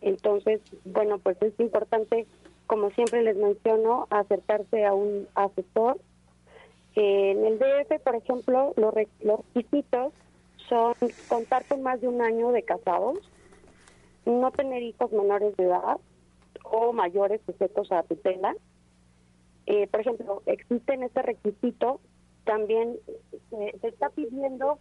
Entonces, 0.00 0.60
bueno, 0.84 1.18
pues 1.18 1.40
es 1.42 1.58
importante, 1.58 2.26
como 2.66 2.90
siempre 2.90 3.22
les 3.22 3.36
menciono, 3.36 4.06
acercarse 4.10 4.84
a 4.84 4.94
un 4.94 5.26
asesor. 5.34 5.98
En 6.96 7.44
el 7.44 7.58
DF, 7.58 8.00
por 8.04 8.14
ejemplo, 8.16 8.72
los, 8.76 8.94
re- 8.94 9.08
los 9.20 9.40
requisitos 9.54 10.12
son 10.68 10.94
contar 11.28 11.64
con 11.66 11.82
más 11.82 12.00
de 12.00 12.08
un 12.08 12.22
año 12.22 12.52
de 12.52 12.62
casados, 12.62 13.18
no 14.24 14.50
tener 14.52 14.82
hijos 14.82 15.12
menores 15.12 15.56
de 15.56 15.64
edad 15.64 15.98
o 16.64 16.92
mayores 16.92 17.40
sujetos 17.46 17.90
a 17.92 18.02
tutela. 18.04 18.54
Eh, 19.66 19.86
por 19.88 20.00
ejemplo, 20.00 20.42
existe 20.46 20.94
en 20.94 21.02
este 21.02 21.22
requisito 21.22 22.00
también 22.44 22.96
se 23.50 23.88
está 23.88 24.10
pidiendo 24.10 24.78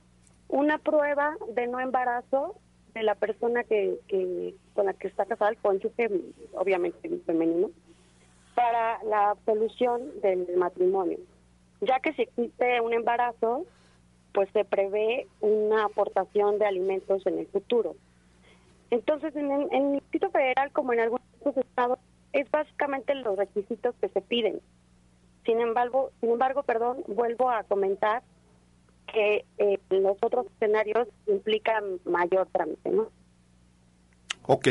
una 0.49 0.77
prueba 0.77 1.37
de 1.55 1.67
no 1.67 1.79
embarazo 1.79 2.55
de 2.93 3.03
la 3.03 3.15
persona 3.15 3.63
que, 3.63 3.97
que 4.07 4.53
con 4.75 4.85
la 4.85 4.93
que 4.93 5.07
está 5.07 5.25
casada, 5.25 5.49
el 5.51 5.57
cónyuge, 5.57 6.11
obviamente 6.53 7.09
femenino, 7.25 7.71
para 8.53 9.01
la 9.05 9.31
absolución 9.31 10.19
del 10.21 10.45
matrimonio. 10.57 11.17
Ya 11.85 11.99
que 11.99 12.13
si 12.13 12.23
existe 12.23 12.81
un 12.81 12.93
embarazo, 12.93 13.65
pues 14.33 14.49
se 14.53 14.65
prevé 14.65 15.27
una 15.41 15.85
aportación 15.85 16.59
de 16.59 16.65
alimentos 16.65 17.25
en 17.25 17.39
el 17.39 17.47
futuro. 17.47 17.95
Entonces, 18.89 19.35
en 19.35 19.51
en 19.51 19.71
el 19.71 19.93
Distrito 19.93 20.29
Federal, 20.29 20.71
como 20.71 20.93
en 20.93 21.01
algunos 21.01 21.23
estados, 21.55 21.99
es 22.31 22.49
básicamente 22.51 23.15
los 23.15 23.37
requisitos 23.37 23.95
que 24.01 24.09
se 24.09 24.21
piden. 24.21 24.59
Sin 25.45 25.59
embargo, 25.59 26.11
sin 26.19 26.31
embargo, 26.31 26.63
perdón, 26.63 27.03
vuelvo 27.07 27.49
a 27.49 27.63
comentar 27.63 28.23
que 29.11 29.45
eh, 29.57 29.79
los 29.89 30.17
otros 30.21 30.47
escenarios 30.55 31.07
implican 31.27 31.99
mayor 32.05 32.47
trámite, 32.51 32.89
¿no? 32.89 33.09
Ok, 34.45 34.67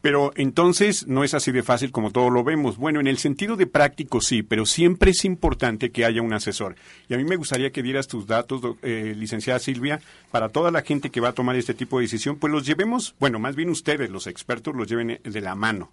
pero 0.00 0.32
entonces 0.36 1.06
no 1.06 1.24
es 1.24 1.34
así 1.34 1.52
de 1.52 1.62
fácil 1.62 1.92
como 1.92 2.10
todos 2.10 2.32
lo 2.32 2.42
vemos. 2.42 2.78
Bueno, 2.78 3.00
en 3.00 3.06
el 3.06 3.18
sentido 3.18 3.56
de 3.56 3.66
práctico 3.66 4.20
sí, 4.20 4.42
pero 4.42 4.66
siempre 4.66 5.10
es 5.10 5.24
importante 5.24 5.90
que 5.90 6.04
haya 6.04 6.22
un 6.22 6.32
asesor. 6.32 6.76
Y 7.08 7.14
a 7.14 7.16
mí 7.16 7.24
me 7.24 7.36
gustaría 7.36 7.70
que 7.70 7.82
dieras 7.82 8.08
tus 8.08 8.26
datos, 8.26 8.62
eh, 8.82 9.14
licenciada 9.16 9.58
Silvia, 9.58 10.00
para 10.30 10.48
toda 10.48 10.70
la 10.70 10.82
gente 10.82 11.10
que 11.10 11.20
va 11.20 11.28
a 11.28 11.34
tomar 11.34 11.56
este 11.56 11.74
tipo 11.74 11.98
de 11.98 12.04
decisión, 12.04 12.38
pues 12.38 12.52
los 12.52 12.66
llevemos, 12.66 13.14
bueno, 13.20 13.38
más 13.38 13.56
bien 13.56 13.68
ustedes, 13.70 14.10
los 14.10 14.26
expertos, 14.26 14.74
los 14.74 14.88
lleven 14.88 15.10
eh, 15.10 15.20
de 15.22 15.40
la 15.40 15.54
mano. 15.54 15.90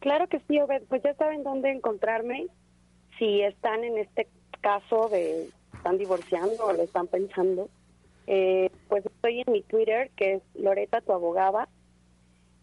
Claro 0.00 0.28
que 0.28 0.40
sí, 0.48 0.60
Obed, 0.60 0.82
pues 0.88 1.02
ya 1.02 1.14
saben 1.14 1.42
dónde 1.42 1.70
encontrarme 1.70 2.46
si 3.18 3.42
están 3.42 3.82
en 3.84 3.98
este 3.98 4.28
caso 4.60 5.08
de 5.08 5.50
están 5.78 5.98
divorciando 5.98 6.66
o 6.66 6.72
lo 6.72 6.82
están 6.82 7.06
pensando. 7.06 7.68
Eh, 8.26 8.70
pues 8.88 9.06
estoy 9.06 9.40
en 9.46 9.52
mi 9.52 9.62
Twitter, 9.62 10.10
que 10.16 10.34
es 10.34 10.42
Loreta 10.54 11.00
tu 11.00 11.12
abogada, 11.12 11.68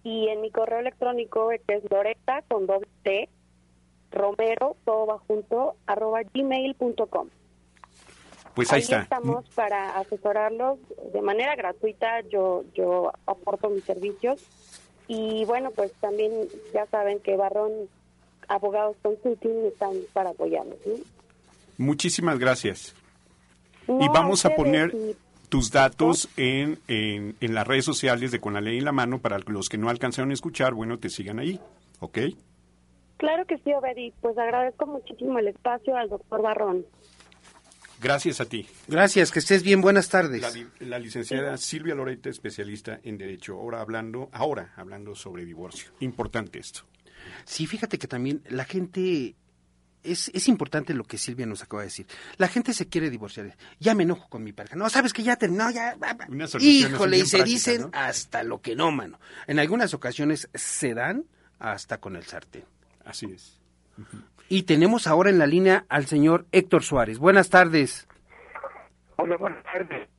y 0.06 0.28
en 0.30 0.40
mi 0.42 0.52
correo 0.52 0.80
electrónico, 0.80 1.50
que 1.68 1.74
es 1.78 1.84
Loreta 1.92 2.44
con 2.48 2.68
doble 2.68 2.88
T, 3.04 3.28
Romero, 4.12 4.78
todo 4.86 5.08
va 5.08 5.18
junto, 5.18 5.76
arroba 5.88 6.22
gmail.com. 6.32 7.28
Pues 8.54 8.72
ahí 8.72 8.82
está. 8.82 9.02
estamos 9.02 9.50
para 9.56 9.98
asesorarlos 9.98 10.78
de 11.12 11.22
manera 11.22 11.56
gratuita. 11.56 12.22
Yo 12.30 12.64
yo 12.76 13.12
aporto 13.26 13.70
mis 13.70 13.84
servicios 13.84 14.42
y 15.08 15.44
bueno, 15.46 15.72
pues 15.72 15.92
también 15.94 16.32
ya 16.72 16.86
saben 16.86 17.20
que 17.20 17.36
Barrón 17.36 17.72
Abogados 18.48 18.96
Consulting 19.02 19.66
están 19.66 19.94
para 20.14 20.30
apoyarnos. 20.30 20.78
¿no? 20.86 20.94
Muchísimas 21.80 22.38
gracias. 22.38 22.96
No, 23.88 24.02
y 24.02 24.08
vamos 24.08 24.46
a 24.46 24.52
poner 24.56 24.94
y- 24.94 25.16
tus 25.50 25.72
datos 25.72 26.30
en, 26.38 26.80
en, 26.88 27.36
en 27.40 27.54
las 27.54 27.66
redes 27.68 27.86
sociales 27.86 28.32
de 28.32 28.40
Con 28.40 28.54
la 28.54 28.62
Ley 28.62 28.78
en 28.78 28.86
la 28.86 28.92
Mano 28.92 29.20
para 29.20 29.40
los 29.40 29.70
que 29.70 29.78
no 29.78 29.90
alcanzaron 29.90 30.32
a 30.32 30.34
escuchar, 30.34 30.74
bueno, 30.74 31.00
te 31.00 31.10
sigan 31.10 31.40
ahí, 31.40 31.60
¿ok? 32.00 32.20
Claro 33.18 33.46
que 33.46 33.58
sí, 33.60 33.72
Obedi. 33.74 34.14
Pues 34.22 34.38
agradezco 34.38 34.86
muchísimo 34.88 35.40
el 35.40 35.48
espacio 35.48 35.96
al 35.96 36.10
doctor 36.10 36.42
Barrón. 36.42 36.86
Gracias 38.02 38.42
a 38.42 38.46
ti. 38.46 38.68
Gracias, 38.90 39.32
que 39.32 39.40
estés 39.40 39.64
bien, 39.64 39.80
buenas 39.82 40.10
tardes. 40.10 40.42
La, 40.42 40.52
li- 40.52 40.68
la 40.82 41.00
licenciada 41.00 41.56
Silvia 41.58 41.96
Loreta, 41.96 42.30
especialista 42.30 43.00
en 43.04 43.18
Derecho, 43.18 43.54
ahora 43.56 43.80
hablando, 43.80 44.30
ahora 44.34 44.74
hablando 44.76 45.16
sobre 45.16 45.46
divorcio. 45.46 45.92
Importante 46.02 46.60
esto. 46.60 46.82
Sí, 47.46 47.66
fíjate 47.68 47.98
que 47.98 48.08
también 48.08 48.42
la 48.50 48.66
gente 48.66 49.36
es, 50.06 50.30
es 50.34 50.48
importante 50.48 50.94
lo 50.94 51.04
que 51.04 51.18
Silvia 51.18 51.46
nos 51.46 51.64
acaba 51.64 51.82
de 51.82 51.88
decir. 51.88 52.06
La 52.38 52.48
gente 52.48 52.74
se 52.74 52.88
quiere 52.88 53.10
divorciar. 53.10 53.56
Ya 53.80 53.96
me 53.96 54.04
enojo 54.04 54.30
con 54.30 54.44
mi 54.44 54.54
pareja. 54.54 54.76
No, 54.76 54.90
sabes 54.90 55.14
que 55.14 55.24
ya 55.24 55.36
terminó, 55.36 55.70
ya. 55.72 55.96
Híjole, 56.60 57.18
y 57.18 57.26
se 57.26 57.44
dicen 57.44 57.82
¿no? 57.82 57.90
hasta 57.94 58.44
lo 58.44 58.62
que 58.62 58.76
no, 58.76 58.92
mano. 58.92 59.20
En 59.48 59.60
algunas 59.60 59.94
ocasiones 59.94 60.50
se 60.54 60.94
dan 60.94 61.26
hasta 61.60 62.00
con 62.00 62.16
el 62.16 62.24
sartén. 62.24 62.66
Así 63.04 63.28
es. 63.28 63.60
Y 64.50 64.64
tenemos 64.64 65.08
ahora 65.08 65.30
en 65.30 65.40
la 65.40 65.48
línea 65.48 65.86
al 65.90 66.06
señor 66.06 66.46
Héctor 66.52 66.84
Suárez. 66.84 67.18
Buenas 67.18 67.50
tardes. 67.50 68.08
Hola, 69.18 69.38
buenas 69.38 69.64
tardes. 69.64 70.10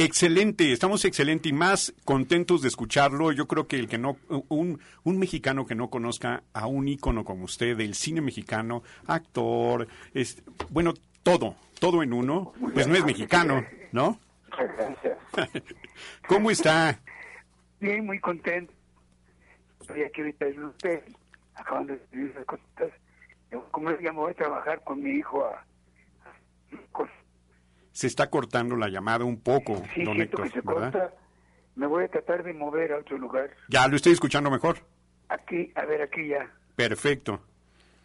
Excelente, 0.00 0.70
estamos 0.70 1.04
excelente 1.04 1.48
y 1.48 1.52
más 1.52 1.92
contentos 2.04 2.62
de 2.62 2.68
escucharlo. 2.68 3.32
Yo 3.32 3.48
creo 3.48 3.66
que 3.66 3.80
el 3.80 3.88
que 3.88 3.98
no, 3.98 4.16
un, 4.48 4.78
un 5.02 5.18
mexicano 5.18 5.66
que 5.66 5.74
no 5.74 5.90
conozca 5.90 6.44
a 6.52 6.68
un 6.68 6.86
ícono 6.86 7.24
como 7.24 7.42
usted 7.42 7.76
del 7.76 7.96
cine 7.96 8.20
mexicano, 8.20 8.84
actor, 9.08 9.88
es, 10.14 10.40
bueno, 10.70 10.94
todo, 11.24 11.56
todo 11.80 12.04
en 12.04 12.12
uno, 12.12 12.52
pues 12.72 12.86
no 12.86 12.94
es 12.94 13.04
mexicano, 13.04 13.64
¿no? 13.90 14.20
Gracias. 14.56 15.18
¿Cómo 16.28 16.52
está? 16.52 17.00
Bien, 17.80 18.06
muy 18.06 18.20
contento. 18.20 18.72
Estoy 19.80 20.04
aquí 20.04 20.20
ahorita 20.20 20.46
con 20.54 20.64
usted, 20.66 21.02
acabando 21.56 21.94
de 21.94 21.98
escribir 22.04 22.30
esas 22.30 22.44
cositas. 22.44 22.92
Como 23.72 23.90
ya 23.98 24.12
me 24.12 24.18
voy 24.18 24.30
a 24.30 24.34
trabajar 24.34 24.80
con 24.84 25.02
mi 25.02 25.10
hijo 25.10 25.44
a... 25.44 25.64
Se 27.98 28.06
está 28.06 28.30
cortando 28.30 28.76
la 28.76 28.88
llamada 28.88 29.24
un 29.24 29.40
poco, 29.40 29.82
Sí, 29.92 30.04
don 30.04 30.20
Héctor, 30.20 30.44
que 30.44 30.50
se 30.50 30.60
¿verdad? 30.60 30.92
corta. 30.92 31.14
Me 31.74 31.84
voy 31.88 32.04
a 32.04 32.08
tratar 32.08 32.44
de 32.44 32.52
mover 32.52 32.92
a 32.92 32.98
otro 32.98 33.18
lugar. 33.18 33.50
Ya 33.68 33.88
lo 33.88 33.96
estoy 33.96 34.12
escuchando 34.12 34.52
mejor. 34.52 34.78
Aquí, 35.28 35.72
a 35.74 35.84
ver, 35.84 36.02
aquí 36.02 36.28
ya. 36.28 36.48
Perfecto. 36.76 37.40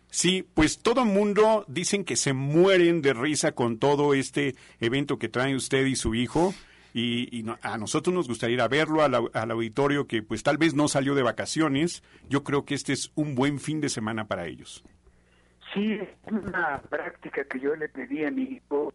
Sí, 0.10 0.48
pues 0.56 0.80
todo 0.80 1.06
mundo 1.06 1.64
dicen 1.68 2.06
que 2.06 2.16
se 2.16 2.34
mueren 2.34 3.04
de 3.04 3.14
risa 3.14 3.52
con 3.52 3.78
todo 3.78 4.16
este 4.16 4.56
evento 4.80 5.20
que 5.20 5.30
trae 5.30 5.54
usted 5.56 5.86
y 5.86 5.96
su 5.96 6.16
hijo. 6.16 6.56
Y, 6.96 7.30
y 7.38 7.44
no- 7.44 7.60
a 7.62 7.78
nosotros 7.78 8.16
nos 8.16 8.28
gustaría 8.28 8.56
ir 8.56 8.62
a 8.62 8.68
verlo 8.68 9.04
al, 9.04 9.14
al 9.32 9.52
auditorio 9.52 10.08
que 10.08 10.24
pues 10.24 10.42
tal 10.42 10.58
vez 10.58 10.74
no 10.74 10.88
salió 10.88 11.14
de 11.14 11.22
vacaciones. 11.22 12.02
Yo 12.30 12.44
creo 12.44 12.66
que 12.66 12.74
este 12.74 12.94
es 12.94 13.12
un 13.14 13.36
buen 13.36 13.60
fin 13.60 13.80
de 13.80 13.90
semana 13.90 14.26
para 14.28 14.48
ellos. 14.48 14.84
Sí, 15.72 15.94
es 15.94 16.10
una 16.32 16.82
práctica 16.90 17.44
que 17.46 17.60
yo 17.60 17.76
le 17.76 17.90
pedí 17.90 18.24
a 18.26 18.32
mi 18.32 18.44
hijo 18.44 18.92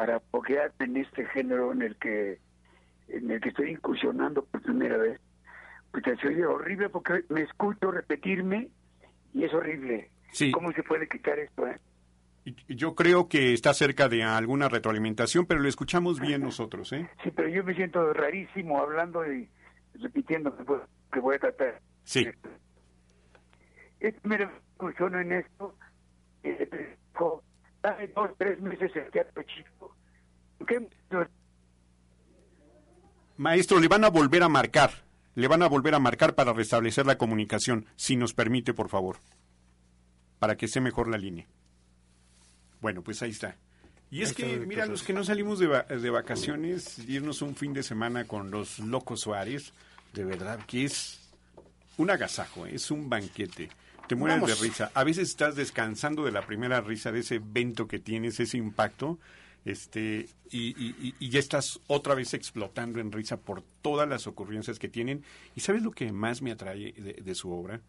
para 0.00 0.16
apoyarme 0.16 0.86
en 0.86 0.96
este 0.96 1.26
género 1.26 1.72
en 1.72 1.82
el 1.82 1.96
que 1.96 2.38
en 3.08 3.30
el 3.30 3.38
que 3.38 3.50
estoy 3.50 3.70
incursionando 3.72 4.42
por 4.46 4.62
primera 4.62 4.96
vez. 4.96 5.20
Pues 5.90 6.04
se 6.22 6.26
oye 6.28 6.46
horrible 6.46 6.88
porque 6.88 7.24
me 7.28 7.42
escucho 7.42 7.90
repetirme 7.90 8.68
y 9.34 9.44
es 9.44 9.52
horrible. 9.52 10.10
Sí. 10.32 10.52
¿Cómo 10.52 10.72
se 10.72 10.82
puede 10.84 11.06
quitar 11.06 11.38
esto? 11.38 11.66
eh? 11.66 11.78
Yo 12.68 12.94
creo 12.94 13.28
que 13.28 13.52
está 13.52 13.74
cerca 13.74 14.08
de 14.08 14.22
alguna 14.22 14.70
retroalimentación, 14.70 15.44
pero 15.44 15.60
lo 15.60 15.68
escuchamos 15.68 16.18
bien 16.18 16.40
nosotros, 16.40 16.92
¿eh? 16.94 17.06
Sí, 17.22 17.30
pero 17.36 17.48
yo 17.48 17.62
me 17.62 17.74
siento 17.74 18.10
rarísimo 18.14 18.78
hablando 18.80 19.30
y 19.30 19.50
repitiendo 20.00 20.56
que, 20.56 20.62
voy- 20.62 20.80
que 21.12 21.20
voy 21.20 21.36
a 21.36 21.40
tratar. 21.40 21.80
Sí. 22.04 22.26
Es 24.00 24.14
primera 24.20 24.50
incursiono 24.76 25.20
en 25.20 25.32
esto. 25.32 25.74
Eh, 26.42 26.96
dame 27.82 28.06
dos, 28.08 28.30
tres 28.38 28.58
meses 28.60 28.90
el 28.96 29.10
teatro 29.10 29.42
chico. 29.42 29.79
¿Qué? 30.66 30.88
Maestro, 33.36 33.80
le 33.80 33.88
van 33.88 34.04
a 34.04 34.10
volver 34.10 34.42
a 34.42 34.48
marcar. 34.48 34.90
Le 35.34 35.48
van 35.48 35.62
a 35.62 35.68
volver 35.68 35.94
a 35.94 35.98
marcar 35.98 36.34
para 36.34 36.52
restablecer 36.52 37.06
la 37.06 37.16
comunicación, 37.16 37.86
si 37.96 38.16
nos 38.16 38.34
permite, 38.34 38.74
por 38.74 38.88
favor. 38.88 39.18
Para 40.38 40.56
que 40.56 40.66
esté 40.66 40.80
mejor 40.80 41.08
la 41.08 41.16
línea. 41.18 41.46
Bueno, 42.80 43.02
pues 43.02 43.22
ahí 43.22 43.30
está. 43.30 43.56
Y 44.10 44.22
es 44.22 44.32
que, 44.32 44.58
mira, 44.58 44.86
los 44.86 45.02
que 45.04 45.12
no 45.12 45.22
salimos 45.22 45.58
de, 45.60 45.68
va- 45.68 45.82
de 45.84 46.10
vacaciones, 46.10 46.98
irnos 47.08 47.42
un 47.42 47.54
fin 47.54 47.72
de 47.72 47.82
semana 47.84 48.24
con 48.26 48.50
los 48.50 48.80
locos 48.80 49.20
Suárez, 49.20 49.72
de 50.12 50.24
verdad 50.24 50.58
que 50.66 50.84
es 50.84 51.20
un 51.96 52.10
agasajo, 52.10 52.66
¿eh? 52.66 52.74
es 52.74 52.90
un 52.90 53.08
banquete. 53.08 53.68
Te 54.08 54.16
mueres 54.16 54.40
Vamos. 54.40 54.58
de 54.60 54.66
risa. 54.66 54.90
A 54.94 55.04
veces 55.04 55.28
estás 55.28 55.54
descansando 55.54 56.24
de 56.24 56.32
la 56.32 56.44
primera 56.44 56.80
risa, 56.80 57.12
de 57.12 57.20
ese 57.20 57.36
evento 57.36 57.86
que 57.86 58.00
tienes, 58.00 58.40
ese 58.40 58.56
impacto, 58.58 59.20
este, 59.64 60.28
y, 60.50 61.28
ya 61.28 61.38
estás 61.38 61.80
otra 61.86 62.14
vez 62.14 62.34
explotando 62.34 63.00
en 63.00 63.12
risa 63.12 63.38
por 63.38 63.62
todas 63.82 64.08
las 64.08 64.26
ocurrencias 64.26 64.78
que 64.78 64.88
tienen. 64.88 65.22
¿Y 65.54 65.60
sabes 65.60 65.82
lo 65.82 65.90
que 65.90 66.12
más 66.12 66.42
me 66.42 66.52
atrae 66.52 66.92
de, 66.92 67.34
su 67.34 67.52
obra? 67.52 67.80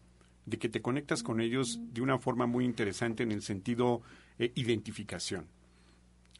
De 0.46 0.58
que 0.58 0.68
te 0.68 0.82
conectas 0.82 1.22
con 1.22 1.40
ellos 1.40 1.80
de 1.92 2.02
una 2.02 2.18
forma 2.18 2.46
muy 2.46 2.64
interesante 2.64 3.22
en 3.22 3.32
el 3.32 3.42
sentido 3.42 4.02
eh, 4.38 4.52
identificación. 4.54 5.46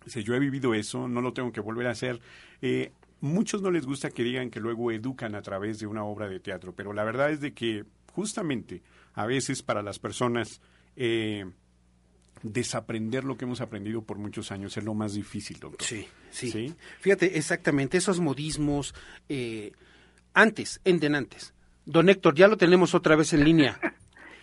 Si 0.06 0.22
yo 0.22 0.34
he 0.34 0.40
vivido 0.40 0.74
eso, 0.74 1.08
no 1.08 1.20
lo 1.20 1.32
tengo 1.32 1.52
que 1.52 1.60
volver 1.60 1.86
a 1.86 1.92
hacer. 1.92 2.20
Eh, 2.60 2.92
muchos 3.20 3.62
no 3.62 3.70
les 3.70 3.86
gusta 3.86 4.10
que 4.10 4.24
digan 4.24 4.50
que 4.50 4.60
luego 4.60 4.90
educan 4.90 5.34
a 5.34 5.42
través 5.42 5.78
de 5.78 5.86
una 5.86 6.04
obra 6.04 6.28
de 6.28 6.40
teatro, 6.40 6.74
pero 6.74 6.92
la 6.92 7.04
verdad 7.04 7.30
es 7.30 7.40
de 7.40 7.54
que 7.54 7.84
justamente 8.12 8.82
a 9.14 9.26
veces 9.26 9.62
para 9.62 9.82
las 9.82 9.98
personas 9.98 10.60
eh, 10.96 11.46
desaprender 12.42 13.24
lo 13.24 13.36
que 13.36 13.44
hemos 13.44 13.60
aprendido 13.60 14.02
por 14.02 14.18
muchos 14.18 14.52
años 14.52 14.76
es 14.76 14.84
lo 14.84 14.94
más 14.94 15.14
difícil, 15.14 15.58
doctor. 15.58 15.86
Sí, 15.86 16.08
sí. 16.30 16.74
Fíjate, 17.00 17.38
exactamente, 17.38 17.98
esos 17.98 18.20
modismos, 18.20 18.94
eh, 19.28 19.72
antes, 20.34 20.80
endenantes. 20.84 21.54
Don 21.84 22.08
Héctor, 22.08 22.34
ya 22.34 22.48
lo 22.48 22.56
tenemos 22.56 22.94
otra 22.94 23.16
vez 23.16 23.32
en 23.32 23.44
línea, 23.44 23.78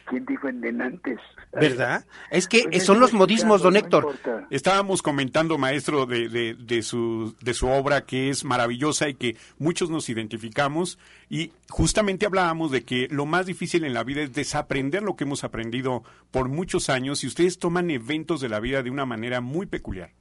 ¿Quién 0.10 0.26
dijo 0.26 0.48
en 0.50 0.60
denantes? 0.62 1.20
¿verdad? 1.54 2.06
Es 2.32 2.48
que 2.48 2.64
Pues 2.72 2.84
son 2.84 3.00
los 3.00 3.14
modismos, 3.14 3.62
don 3.62 3.74
no 3.74 3.80
Héctor. 3.80 4.04
importa. 4.04 4.48
Estábamos 4.50 5.02
comentando, 5.02 5.58
maestro, 5.58 6.06
de, 6.06 6.30
de, 6.30 6.56
de 6.56 6.82
su, 6.82 7.36
de 7.42 7.54
su 7.54 7.68
obra 7.68 8.06
que 8.06 8.30
es 8.30 8.44
maravillosa 8.44 9.08
y 9.08 9.14
que 9.14 9.38
muchos 9.60 9.90
nos 9.90 10.10
identificamos 10.10 10.98
y 11.30 11.52
justamente 11.70 12.26
hablábamos 12.26 12.72
de 12.72 12.84
que 12.84 13.08
lo 13.12 13.26
más 13.26 13.46
difícil 13.46 13.84
en 13.84 13.94
la 13.94 14.04
vida 14.04 14.22
es 14.22 14.34
desaprender 14.34 15.04
lo 15.04 15.16
que 15.16 15.26
hemos 15.26 15.44
aprendido 15.44 16.04
por 16.32 16.50
muchos 16.50 16.90
años 16.90 17.24
y 17.24 17.28
ustedes 17.28 17.60
toman 17.60 17.92
eventos 17.92 18.42
de 18.42 18.50
la 18.50 18.60
vida 18.60 18.82
de 18.82 18.90
una 18.90 19.06
manera 19.06 19.42
muy 19.42 19.68
peculiar. 19.68 20.12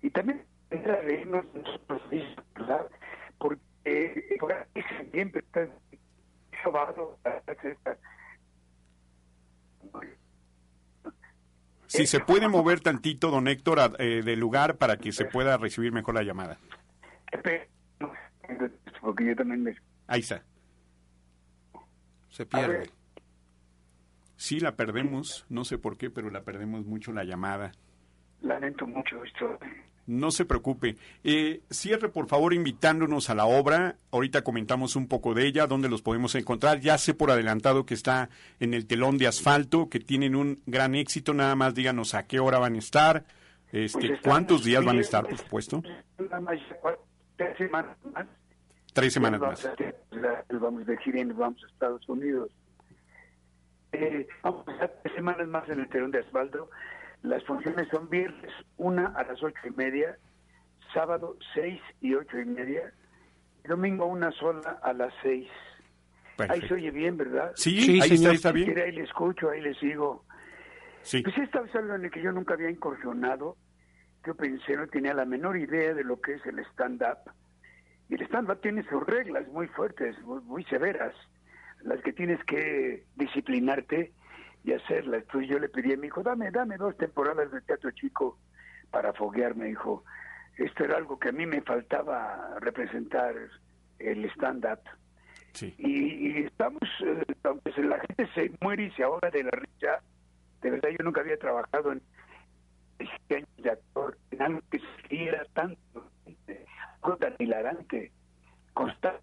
Y 0.00 0.10
también 0.10 0.42
reírnos 0.70 1.44
nosotros 1.54 2.02
mismos, 2.10 2.44
¿verdad? 2.54 2.86
Porque 3.38 3.60
eh, 3.84 4.38
siempre 5.12 5.40
está 5.40 5.68
sobado 6.62 7.18
esta 7.62 7.96
Si 11.98 12.06
se 12.06 12.20
puede 12.20 12.48
mover 12.48 12.80
tantito, 12.80 13.30
don 13.30 13.48
Héctor, 13.48 13.78
a- 13.80 13.92
eh, 13.98 14.22
del 14.24 14.40
lugar 14.40 14.76
para 14.78 14.96
que 14.96 15.12
se 15.12 15.26
pueda 15.26 15.56
recibir 15.58 15.92
mejor 15.92 16.14
la 16.14 16.22
llamada. 16.22 16.58
porque 19.00 19.26
yo 19.26 19.36
también 19.36 19.62
me 19.62 19.74
Ahí 20.06 20.20
está. 20.20 20.42
Se 22.30 22.46
pierde. 22.46 22.88
Sí, 24.36 24.58
la 24.58 24.74
perdemos, 24.74 25.44
no 25.48 25.64
sé 25.64 25.76
por 25.78 25.96
qué, 25.98 26.10
pero 26.10 26.30
la 26.30 26.42
perdemos 26.42 26.84
mucho 26.86 27.12
la 27.12 27.24
llamada. 27.24 27.72
lamento 28.40 28.86
mucho 28.86 29.22
esto. 29.24 29.58
No 30.06 30.30
se 30.32 30.44
preocupe. 30.44 30.96
Eh, 31.22 31.60
cierre, 31.70 32.08
por 32.08 32.26
favor, 32.26 32.52
invitándonos 32.54 33.30
a 33.30 33.34
la 33.36 33.44
obra. 33.46 33.96
Ahorita 34.10 34.42
comentamos 34.42 34.96
un 34.96 35.06
poco 35.06 35.32
de 35.32 35.46
ella, 35.46 35.66
dónde 35.68 35.88
los 35.88 36.02
podemos 36.02 36.34
encontrar. 36.34 36.80
Ya 36.80 36.98
sé 36.98 37.14
por 37.14 37.30
adelantado 37.30 37.86
que 37.86 37.94
está 37.94 38.28
en 38.58 38.74
el 38.74 38.86
telón 38.86 39.16
de 39.16 39.28
asfalto, 39.28 39.88
que 39.88 40.00
tienen 40.00 40.34
un 40.34 40.60
gran 40.66 40.94
éxito. 40.96 41.34
Nada 41.34 41.54
más 41.54 41.74
díganos 41.74 42.14
a 42.14 42.26
qué 42.26 42.40
hora 42.40 42.58
van 42.58 42.74
a 42.74 42.78
estar, 42.78 43.24
este, 43.70 44.08
Pues 44.08 44.20
cuántos 44.22 44.64
días 44.64 44.84
van 44.84 44.98
a 44.98 45.00
estar, 45.02 45.24
por 45.26 45.38
supuesto. 45.38 45.82
Tres 47.36 47.56
semanas 47.56 47.96
más. 48.12 48.26
Tres 48.92 49.12
semanas 49.12 49.40
más. 49.40 49.64
la- 50.10 50.44
Vamos 50.58 50.84
de 50.86 50.96
gira 50.98 51.20
y 51.20 51.24
nos 51.24 51.36
vamos 51.36 51.62
a 51.64 51.66
Estados 51.68 52.08
Unidos. 52.08 52.50
Eh, 53.92 54.26
vamos 54.42 54.66
a 54.68 54.72
estar 54.72 54.92
tres 55.02 55.14
semanas 55.14 55.46
más 55.48 55.68
en 55.68 55.80
el 55.80 55.88
telón 55.88 56.10
de 56.10 56.18
asfalto. 56.20 56.68
Las 57.22 57.44
funciones 57.44 57.88
son 57.88 58.08
viernes, 58.08 58.50
una 58.76 59.06
a 59.06 59.24
las 59.24 59.42
ocho 59.42 59.60
y 59.64 59.70
media, 59.70 60.16
sábado 60.92 61.36
seis 61.54 61.80
y 62.00 62.14
ocho 62.14 62.38
y 62.38 62.44
media, 62.44 62.92
y 63.64 63.68
domingo 63.68 64.06
una 64.06 64.32
sola 64.32 64.80
a 64.82 64.92
las 64.92 65.12
seis. 65.22 65.48
Ahí 66.48 66.60
se 66.66 66.74
oye 66.74 66.90
bien, 66.90 67.16
¿verdad? 67.16 67.52
Sí, 67.54 67.80
Sí, 67.80 68.00
ahí 68.00 68.14
está, 68.14 68.32
está 68.32 68.52
bien. 68.52 68.76
Ahí 68.76 68.92
le 68.92 69.02
escucho, 69.02 69.50
ahí 69.50 69.60
le 69.60 69.74
sigo. 69.74 70.24
Sí. 71.02 71.22
Pues 71.22 71.36
esta 71.38 71.60
es 71.60 71.74
algo 71.76 71.94
en 71.94 72.04
el 72.04 72.10
que 72.10 72.22
yo 72.22 72.32
nunca 72.32 72.54
había 72.54 72.70
incursionado. 72.70 73.56
Yo 74.26 74.34
pensé, 74.34 74.76
no 74.76 74.86
tenía 74.88 75.14
la 75.14 75.24
menor 75.24 75.56
idea 75.56 75.94
de 75.94 76.04
lo 76.04 76.20
que 76.20 76.34
es 76.34 76.46
el 76.46 76.58
stand-up. 76.60 77.30
Y 78.08 78.14
el 78.14 78.22
stand-up 78.22 78.60
tiene 78.60 78.82
sus 78.88 79.04
reglas 79.04 79.46
muy 79.48 79.68
fuertes, 79.68 80.20
muy, 80.22 80.40
muy 80.42 80.64
severas, 80.64 81.14
las 81.82 82.00
que 82.02 82.12
tienes 82.12 82.42
que 82.44 83.04
disciplinarte 83.16 84.12
y 84.64 84.72
hacerlas. 84.72 85.22
Entonces 85.22 85.50
yo 85.50 85.58
le 85.58 85.68
pedí 85.68 85.92
a 85.92 85.96
mi 85.96 86.06
hijo, 86.06 86.22
dame, 86.22 86.50
dame 86.50 86.76
dos 86.76 86.96
temporadas 86.96 87.50
de 87.50 87.60
teatro 87.62 87.90
chico 87.92 88.38
para 88.90 89.12
foguearme, 89.12 89.70
hijo. 89.70 90.04
Esto 90.56 90.84
era 90.84 90.96
algo 90.96 91.18
que 91.18 91.30
a 91.30 91.32
mí 91.32 91.46
me 91.46 91.62
faltaba 91.62 92.58
representar 92.60 93.34
el 93.98 94.24
stand-up. 94.32 94.80
Sí. 95.52 95.74
Y, 95.78 96.28
y 96.28 96.44
estamos, 96.44 96.82
eh, 97.04 97.24
la 97.78 97.98
gente 98.00 98.28
se 98.34 98.52
muere 98.60 98.84
y 98.84 98.90
se 98.92 99.02
ahoga 99.02 99.30
de 99.30 99.44
la 99.44 99.50
risa, 99.50 100.02
de 100.62 100.70
verdad 100.70 100.88
yo 100.90 101.04
nunca 101.04 101.20
había 101.20 101.38
trabajado 101.38 101.92
en 101.92 102.02
17 102.98 103.36
años 103.36 103.48
de 103.58 103.70
actor, 103.70 104.18
en 104.30 104.42
algo 104.42 104.60
que 104.70 104.78
se 104.78 105.44
tanto, 105.52 106.10
eh, 106.46 106.64
algo 107.02 107.16
tan 107.18 107.34
hilarante, 107.38 108.12
constante, 108.72 109.22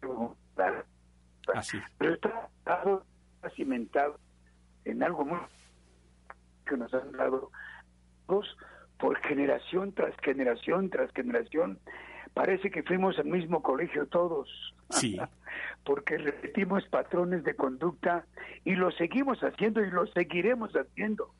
constante, 0.00 0.84
Así. 1.54 1.78
pero 1.96 2.14
está, 2.14 2.48
está 3.48 3.56
cimentado 3.56 4.18
en 4.84 5.02
algo 5.02 5.24
muy 5.24 5.38
que 6.66 6.76
nos 6.76 6.92
han 6.92 7.12
dado 7.12 7.50
todos 8.26 8.56
por 8.98 9.18
generación 9.20 9.92
tras 9.92 10.14
generación 10.22 10.90
tras 10.90 11.10
generación. 11.12 11.78
Parece 12.34 12.70
que 12.70 12.82
fuimos 12.82 13.18
al 13.18 13.26
mismo 13.26 13.62
colegio 13.62 14.06
todos. 14.06 14.48
Sí. 14.90 15.18
Porque 15.84 16.18
repetimos 16.18 16.84
patrones 16.88 17.42
de 17.44 17.54
conducta 17.54 18.26
y 18.64 18.74
lo 18.74 18.90
seguimos 18.92 19.38
haciendo 19.40 19.82
y 19.82 19.90
lo 19.90 20.06
seguiremos 20.08 20.72
haciendo. 20.72 21.32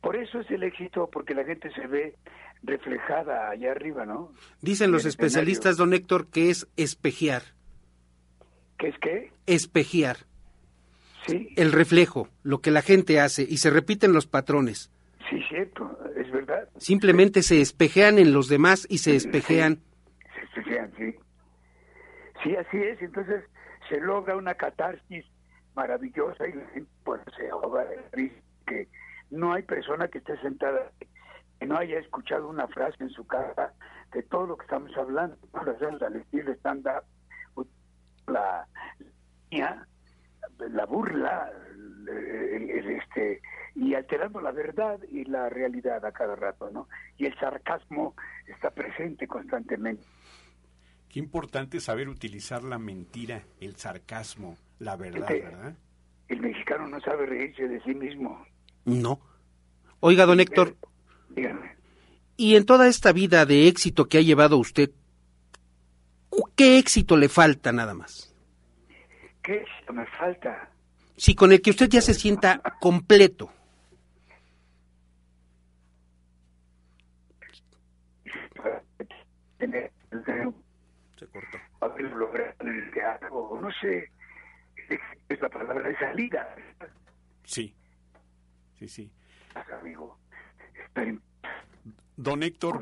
Por 0.00 0.16
eso 0.16 0.40
es 0.40 0.50
el 0.50 0.62
éxito, 0.62 1.10
porque 1.10 1.34
la 1.34 1.42
gente 1.44 1.72
se 1.72 1.84
ve 1.88 2.14
reflejada 2.62 3.50
allá 3.50 3.72
arriba, 3.72 4.06
¿no? 4.06 4.32
Dicen 4.60 4.92
los 4.92 5.04
especialistas, 5.04 5.76
don 5.76 5.92
Héctor, 5.92 6.28
que 6.28 6.50
es 6.50 6.68
espejear. 6.76 7.42
¿Qué 8.78 8.88
es 8.88 8.98
qué? 9.00 9.32
Espejear. 9.46 10.18
Sí. 11.28 11.48
El 11.56 11.72
reflejo, 11.72 12.28
lo 12.42 12.60
que 12.60 12.70
la 12.70 12.82
gente 12.82 13.20
hace, 13.20 13.42
y 13.42 13.58
se 13.58 13.70
repiten 13.70 14.12
los 14.12 14.26
patrones. 14.26 14.90
Sí, 15.28 15.42
cierto, 15.48 15.98
es 16.16 16.30
verdad. 16.30 16.68
Simplemente 16.78 17.42
se 17.42 17.60
espejean 17.60 18.18
en 18.18 18.32
los 18.32 18.48
demás 18.48 18.86
y 18.88 18.98
se 18.98 19.14
espejean. 19.14 19.80
Se 20.54 20.62
fijan, 20.62 20.90
sí. 20.96 21.14
Sí, 22.42 22.56
así 22.56 22.78
es. 22.78 23.00
Entonces 23.02 23.44
se 23.88 24.00
logra 24.00 24.36
una 24.36 24.54
catarsis 24.54 25.24
maravillosa 25.74 26.48
y 26.48 26.54
la 26.54 26.66
gente 26.68 26.90
pues, 27.04 27.20
se 27.36 27.48
ahoga. 27.50 27.84
Que 28.66 28.88
no 29.30 29.52
hay 29.52 29.62
persona 29.62 30.08
que 30.08 30.18
esté 30.18 30.38
sentada 30.40 30.92
que 31.58 31.66
no 31.66 31.76
haya 31.76 31.98
escuchado 31.98 32.48
una 32.48 32.68
frase 32.68 33.02
en 33.02 33.10
su 33.10 33.26
casa 33.26 33.72
de 34.12 34.22
todo 34.22 34.46
lo 34.46 34.56
que 34.56 34.64
estamos 34.64 34.96
hablando. 34.96 35.36
¿no? 35.52 35.64
Lo 35.64 35.72
hacemos 35.72 36.00
al 36.02 36.16
estilo 36.16 36.52
stand-up, 36.54 37.04
la, 38.26 38.66
la 40.70 40.84
burla, 40.86 41.50
el- 41.72 42.08
el- 42.08 42.70
el, 42.70 42.90
este, 42.90 43.40
y 43.74 43.94
alterando 43.94 44.40
la 44.40 44.50
verdad 44.52 44.98
y 45.10 45.24
la 45.24 45.48
realidad 45.48 46.04
a 46.04 46.12
cada 46.12 46.34
rato, 46.36 46.70
¿no? 46.70 46.88
Y 47.16 47.26
el 47.26 47.38
sarcasmo 47.38 48.14
está 48.46 48.70
presente 48.70 49.26
constantemente. 49.26 50.02
Qué 51.08 51.18
importante 51.20 51.80
saber 51.80 52.08
utilizar 52.08 52.62
la 52.62 52.78
mentira, 52.78 53.42
el 53.60 53.76
sarcasmo, 53.76 54.56
la 54.78 54.96
verdad, 54.96 55.28
Fíjate, 55.28 55.40
¿verdad? 55.40 55.74
El 56.28 56.40
mexicano 56.40 56.86
no 56.88 57.00
sabe 57.00 57.24
reírse 57.26 57.66
de 57.68 57.80
sí 57.82 57.94
mismo. 57.94 58.44
No. 58.84 59.20
Oiga, 60.00 60.26
don 60.26 60.40
Héctor, 60.40 60.76
Dígame. 61.30 61.76
y 62.36 62.56
en 62.56 62.66
toda 62.66 62.86
esta 62.88 63.12
vida 63.12 63.46
de 63.46 63.68
éxito 63.68 64.06
que 64.06 64.18
ha 64.18 64.22
llevado 64.22 64.58
usted, 64.58 64.90
¿qué 66.56 66.78
éxito 66.78 67.16
le 67.16 67.28
falta 67.28 67.72
nada 67.72 67.94
más? 67.94 68.27
¿Qué 69.48 69.64
me 69.94 70.04
falta? 70.04 70.68
Si 71.16 71.34
con 71.34 71.52
el 71.52 71.62
que 71.62 71.70
usted 71.70 71.88
ya 71.88 72.02
se 72.02 72.12
sienta 72.12 72.60
completo. 72.82 73.50
Se 81.18 81.26
cortó. 81.26 81.58
no 83.60 83.70
sé, 83.80 84.10
es 85.28 85.40
la 85.40 85.48
palabra 85.48 85.88
de 85.88 85.96
salida, 85.96 86.54
Sí, 87.44 87.74
sí, 88.78 88.88
sí. 88.88 89.10
amigo. 89.80 90.18
Don 92.16 92.42
Héctor, 92.42 92.80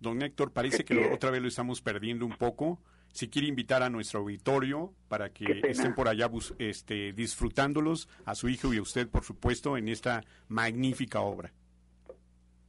don 0.00 0.22
Héctor, 0.22 0.52
parece 0.52 0.84
que 0.84 0.94
lo- 0.94 1.12
otra 1.12 1.30
vez 1.30 1.40
lo 1.42 1.48
estamos 1.48 1.80
perdiendo 1.80 2.26
un 2.26 2.36
poco. 2.36 2.78
Si 3.18 3.28
quiere 3.28 3.48
invitar 3.48 3.82
a 3.82 3.90
nuestro 3.90 4.20
auditorio 4.20 4.92
para 5.08 5.30
que 5.30 5.60
estén 5.64 5.92
por 5.92 6.06
allá 6.06 6.28
bus- 6.28 6.54
este, 6.60 7.12
disfrutándolos, 7.12 8.08
a 8.24 8.36
su 8.36 8.48
hijo 8.48 8.72
y 8.72 8.76
a 8.78 8.82
usted, 8.82 9.08
por 9.08 9.24
supuesto, 9.24 9.76
en 9.76 9.88
esta 9.88 10.22
magnífica 10.46 11.18
obra. 11.18 11.50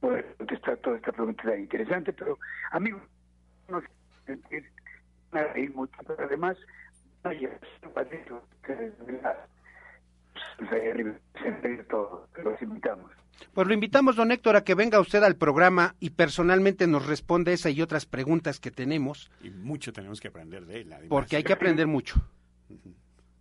poder 0.00 0.34
contestar 0.38 0.76
toda 0.78 0.96
esta 0.96 1.12
pregunta 1.12 1.44
tan 1.44 1.60
interesante, 1.60 2.12
pero 2.12 2.36
amigo, 2.72 3.00
no 3.68 3.80
sé, 3.80 3.86
es 4.50 4.64
una 5.30 5.44
reír 5.52 5.72
mucho, 5.72 5.94
pero 6.04 6.24
además, 6.24 6.56
pues 7.22 7.38
los 12.44 12.62
invitamos. 12.62 13.10
Pues 13.54 13.66
lo 13.66 13.74
invitamos, 13.74 14.16
don 14.16 14.30
Héctor, 14.32 14.56
a 14.56 14.64
que 14.64 14.74
venga 14.74 15.00
usted 15.00 15.22
al 15.22 15.36
programa 15.36 15.94
y 16.00 16.10
personalmente 16.10 16.86
nos 16.86 17.06
responda 17.06 17.52
esa 17.52 17.70
y 17.70 17.82
otras 17.82 18.06
preguntas 18.06 18.60
que 18.60 18.70
tenemos, 18.70 19.30
Y 19.42 19.50
mucho 19.50 19.92
tenemos 19.92 20.20
que 20.20 20.28
aprender 20.28 20.66
de 20.66 20.82
él, 20.82 20.92
además. 20.92 21.08
porque 21.08 21.36
hay 21.36 21.44
que 21.44 21.52
aprender 21.52 21.86
mucho. 21.86 22.20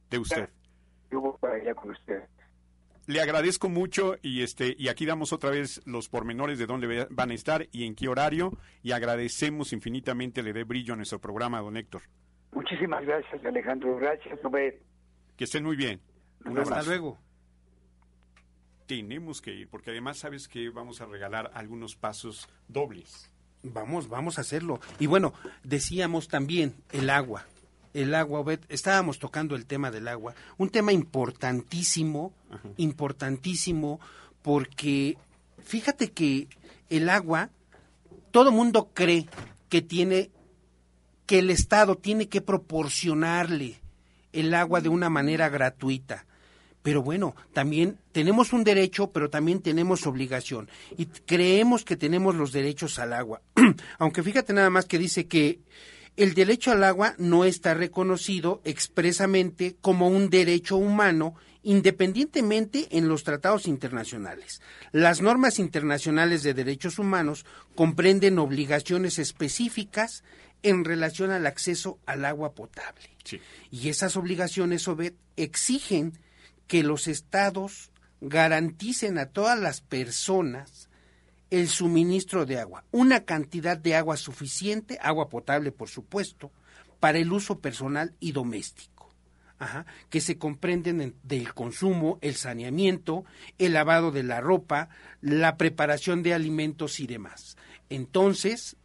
De 0.09 0.17
usted. 0.17 0.49
Yo 1.11 1.21
voy 1.21 1.33
para 1.39 1.55
allá 1.55 1.73
con 1.75 1.91
usted. 1.91 2.23
Le 3.07 3.21
agradezco 3.21 3.69
mucho 3.69 4.17
y 4.21 4.43
este 4.43 4.75
y 4.77 4.87
aquí 4.87 5.05
damos 5.05 5.33
otra 5.33 5.49
vez 5.49 5.81
los 5.85 6.09
pormenores 6.09 6.59
de 6.59 6.67
dónde 6.67 7.07
van 7.09 7.31
a 7.31 7.33
estar 7.33 7.67
y 7.71 7.85
en 7.85 7.95
qué 7.95 8.07
horario 8.07 8.55
y 8.83 8.91
agradecemos 8.91 9.73
infinitamente 9.73 10.43
le 10.43 10.53
dé 10.53 10.63
brillo 10.63 10.93
a 10.93 10.97
nuestro 10.97 11.19
programa, 11.19 11.59
don 11.59 11.75
Héctor. 11.77 12.03
Muchísimas 12.51 13.03
gracias, 13.05 13.43
Alejandro, 13.45 13.95
gracias, 13.97 14.39
Obed. 14.43 14.75
Que 15.35 15.43
estén 15.45 15.63
muy 15.63 15.75
bien. 15.75 15.99
Un 16.45 16.57
Hasta 16.59 16.73
abrazo. 16.75 16.89
luego. 16.89 17.19
Tenemos 18.89 19.39
que 19.39 19.53
ir 19.53 19.67
porque 19.67 19.91
además 19.91 20.17
sabes 20.17 20.47
que 20.47 20.71
vamos 20.71 20.99
a 20.99 21.05
regalar 21.05 21.51
algunos 21.53 21.95
pasos 21.95 22.49
dobles. 22.67 23.29
Vamos, 23.61 24.09
vamos 24.09 24.39
a 24.39 24.41
hacerlo. 24.41 24.79
Y 24.97 25.05
bueno, 25.05 25.31
decíamos 25.63 26.27
también 26.27 26.73
el 26.91 27.11
agua. 27.11 27.45
El 27.93 28.15
agua, 28.15 28.39
Obed, 28.39 28.61
estábamos 28.67 29.19
tocando 29.19 29.55
el 29.55 29.67
tema 29.67 29.91
del 29.91 30.07
agua. 30.07 30.33
Un 30.57 30.71
tema 30.71 30.91
importantísimo, 30.91 32.33
importantísimo, 32.77 33.99
porque 34.41 35.19
fíjate 35.63 36.09
que 36.09 36.47
el 36.89 37.09
agua, 37.09 37.51
todo 38.31 38.51
mundo 38.51 38.89
cree 38.95 39.29
que 39.69 39.83
tiene, 39.83 40.31
que 41.27 41.37
el 41.37 41.51
Estado 41.51 41.95
tiene 41.95 42.27
que 42.27 42.41
proporcionarle 42.41 43.79
el 44.33 44.51
agua 44.55 44.81
de 44.81 44.89
una 44.89 45.11
manera 45.11 45.47
gratuita. 45.47 46.25
Pero 46.81 47.03
bueno, 47.03 47.35
también 47.53 47.99
tenemos 48.11 48.53
un 48.53 48.63
derecho, 48.63 49.11
pero 49.11 49.29
también 49.29 49.61
tenemos 49.61 50.07
obligación. 50.07 50.69
Y 50.97 51.05
creemos 51.05 51.83
que 51.83 51.97
tenemos 51.97 52.35
los 52.35 52.51
derechos 52.51 52.99
al 52.99 53.13
agua. 53.13 53.41
Aunque 53.99 54.23
fíjate 54.23 54.53
nada 54.53 54.69
más 54.69 54.85
que 54.85 54.97
dice 54.97 55.27
que 55.27 55.59
el 56.15 56.33
derecho 56.33 56.71
al 56.71 56.83
agua 56.83 57.15
no 57.17 57.45
está 57.45 57.73
reconocido 57.73 58.61
expresamente 58.63 59.75
como 59.81 60.07
un 60.07 60.29
derecho 60.29 60.77
humano 60.77 61.35
independientemente 61.63 62.87
en 62.91 63.07
los 63.07 63.23
tratados 63.23 63.67
internacionales. 63.67 64.61
Las 64.91 65.21
normas 65.21 65.59
internacionales 65.59 66.43
de 66.43 66.53
derechos 66.53 66.99
humanos 66.99 67.45
comprenden 67.75 68.39
obligaciones 68.39 69.19
específicas 69.19 70.23
en 70.63 70.85
relación 70.85 71.31
al 71.31 71.45
acceso 71.45 71.99
al 72.05 72.25
agua 72.25 72.53
potable. 72.53 73.09
Y 73.71 73.89
esas 73.89 74.15
obligaciones, 74.17 74.87
Obed, 74.87 75.13
exigen 75.37 76.13
que 76.69 76.83
los 76.83 77.07
estados 77.07 77.89
garanticen 78.21 79.17
a 79.17 79.25
todas 79.25 79.59
las 79.59 79.81
personas 79.81 80.87
el 81.49 81.67
suministro 81.67 82.45
de 82.45 82.59
agua, 82.59 82.83
una 82.91 83.25
cantidad 83.25 83.75
de 83.75 83.95
agua 83.95 84.17
suficiente, 84.17 84.99
agua 85.01 85.29
potable 85.29 85.71
por 85.71 85.89
supuesto, 85.89 86.51
para 86.99 87.17
el 87.17 87.31
uso 87.33 87.59
personal 87.59 88.13
y 88.19 88.33
doméstico, 88.33 89.09
Ajá, 89.57 89.85
que 90.11 90.21
se 90.21 90.37
comprenden 90.37 91.01
en- 91.01 91.15
del 91.23 91.53
consumo, 91.55 92.19
el 92.21 92.35
saneamiento, 92.35 93.25
el 93.57 93.73
lavado 93.73 94.11
de 94.11 94.21
la 94.23 94.39
ropa, 94.39 94.89
la 95.21 95.57
preparación 95.57 96.21
de 96.21 96.33
alimentos 96.35 96.99
y 96.99 97.07
demás. 97.07 97.57
Entonces, 97.89 98.77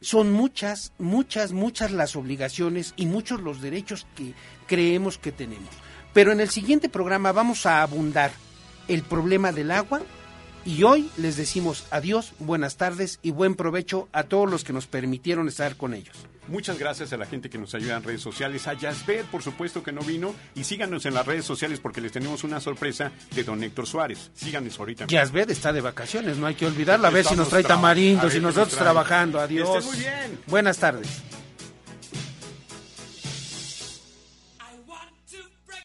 son 0.00 0.32
muchas, 0.32 0.92
muchas, 0.98 1.52
muchas 1.52 1.90
las 1.92 2.16
obligaciones 2.16 2.94
y 2.96 3.04
muchos 3.04 3.42
los 3.42 3.60
derechos 3.60 4.06
que 4.16 4.32
creemos 4.66 5.18
que 5.18 5.30
tenemos. 5.30 5.68
Pero 6.12 6.32
en 6.32 6.40
el 6.40 6.50
siguiente 6.50 6.88
programa 6.88 7.32
vamos 7.32 7.66
a 7.66 7.82
abundar 7.82 8.32
el 8.88 9.02
problema 9.02 9.52
del 9.52 9.70
agua 9.70 10.02
y 10.64 10.82
hoy 10.82 11.10
les 11.16 11.36
decimos 11.36 11.86
adiós, 11.90 12.32
buenas 12.38 12.76
tardes 12.76 13.18
y 13.22 13.30
buen 13.30 13.54
provecho 13.54 14.08
a 14.12 14.24
todos 14.24 14.50
los 14.50 14.64
que 14.64 14.72
nos 14.72 14.86
permitieron 14.86 15.48
estar 15.48 15.76
con 15.76 15.94
ellos. 15.94 16.16
Muchas 16.48 16.78
gracias 16.78 17.12
a 17.12 17.16
la 17.16 17.26
gente 17.26 17.48
que 17.48 17.58
nos 17.58 17.74
ayuda 17.76 17.96
en 17.96 18.02
redes 18.02 18.20
sociales, 18.20 18.66
a 18.66 18.74
Yasbet, 18.74 19.24
por 19.26 19.40
supuesto 19.40 19.84
que 19.84 19.92
no 19.92 20.00
vino, 20.00 20.34
y 20.56 20.64
síganos 20.64 21.06
en 21.06 21.14
las 21.14 21.24
redes 21.24 21.44
sociales 21.44 21.78
porque 21.78 22.00
les 22.00 22.10
tenemos 22.10 22.42
una 22.42 22.58
sorpresa 22.58 23.12
de 23.32 23.44
don 23.44 23.62
Héctor 23.62 23.86
Suárez. 23.86 24.32
Síganos 24.34 24.78
ahorita. 24.78 25.06
Yasbed 25.06 25.50
está 25.50 25.72
de 25.72 25.80
vacaciones, 25.80 26.38
no 26.38 26.46
hay 26.46 26.56
que 26.56 26.66
olvidarla, 26.66 27.08
a 27.08 27.12
ver 27.12 27.24
si 27.24 27.36
nos 27.36 27.48
trae 27.48 27.62
tamarindos 27.62 28.34
y 28.34 28.40
nos 28.40 28.56
nosotros 28.56 28.78
trabajando. 28.78 29.38
Adiós. 29.38 29.84
muy 29.84 29.98
bien. 29.98 30.40
Buenas 30.48 30.78
tardes. 30.78 31.22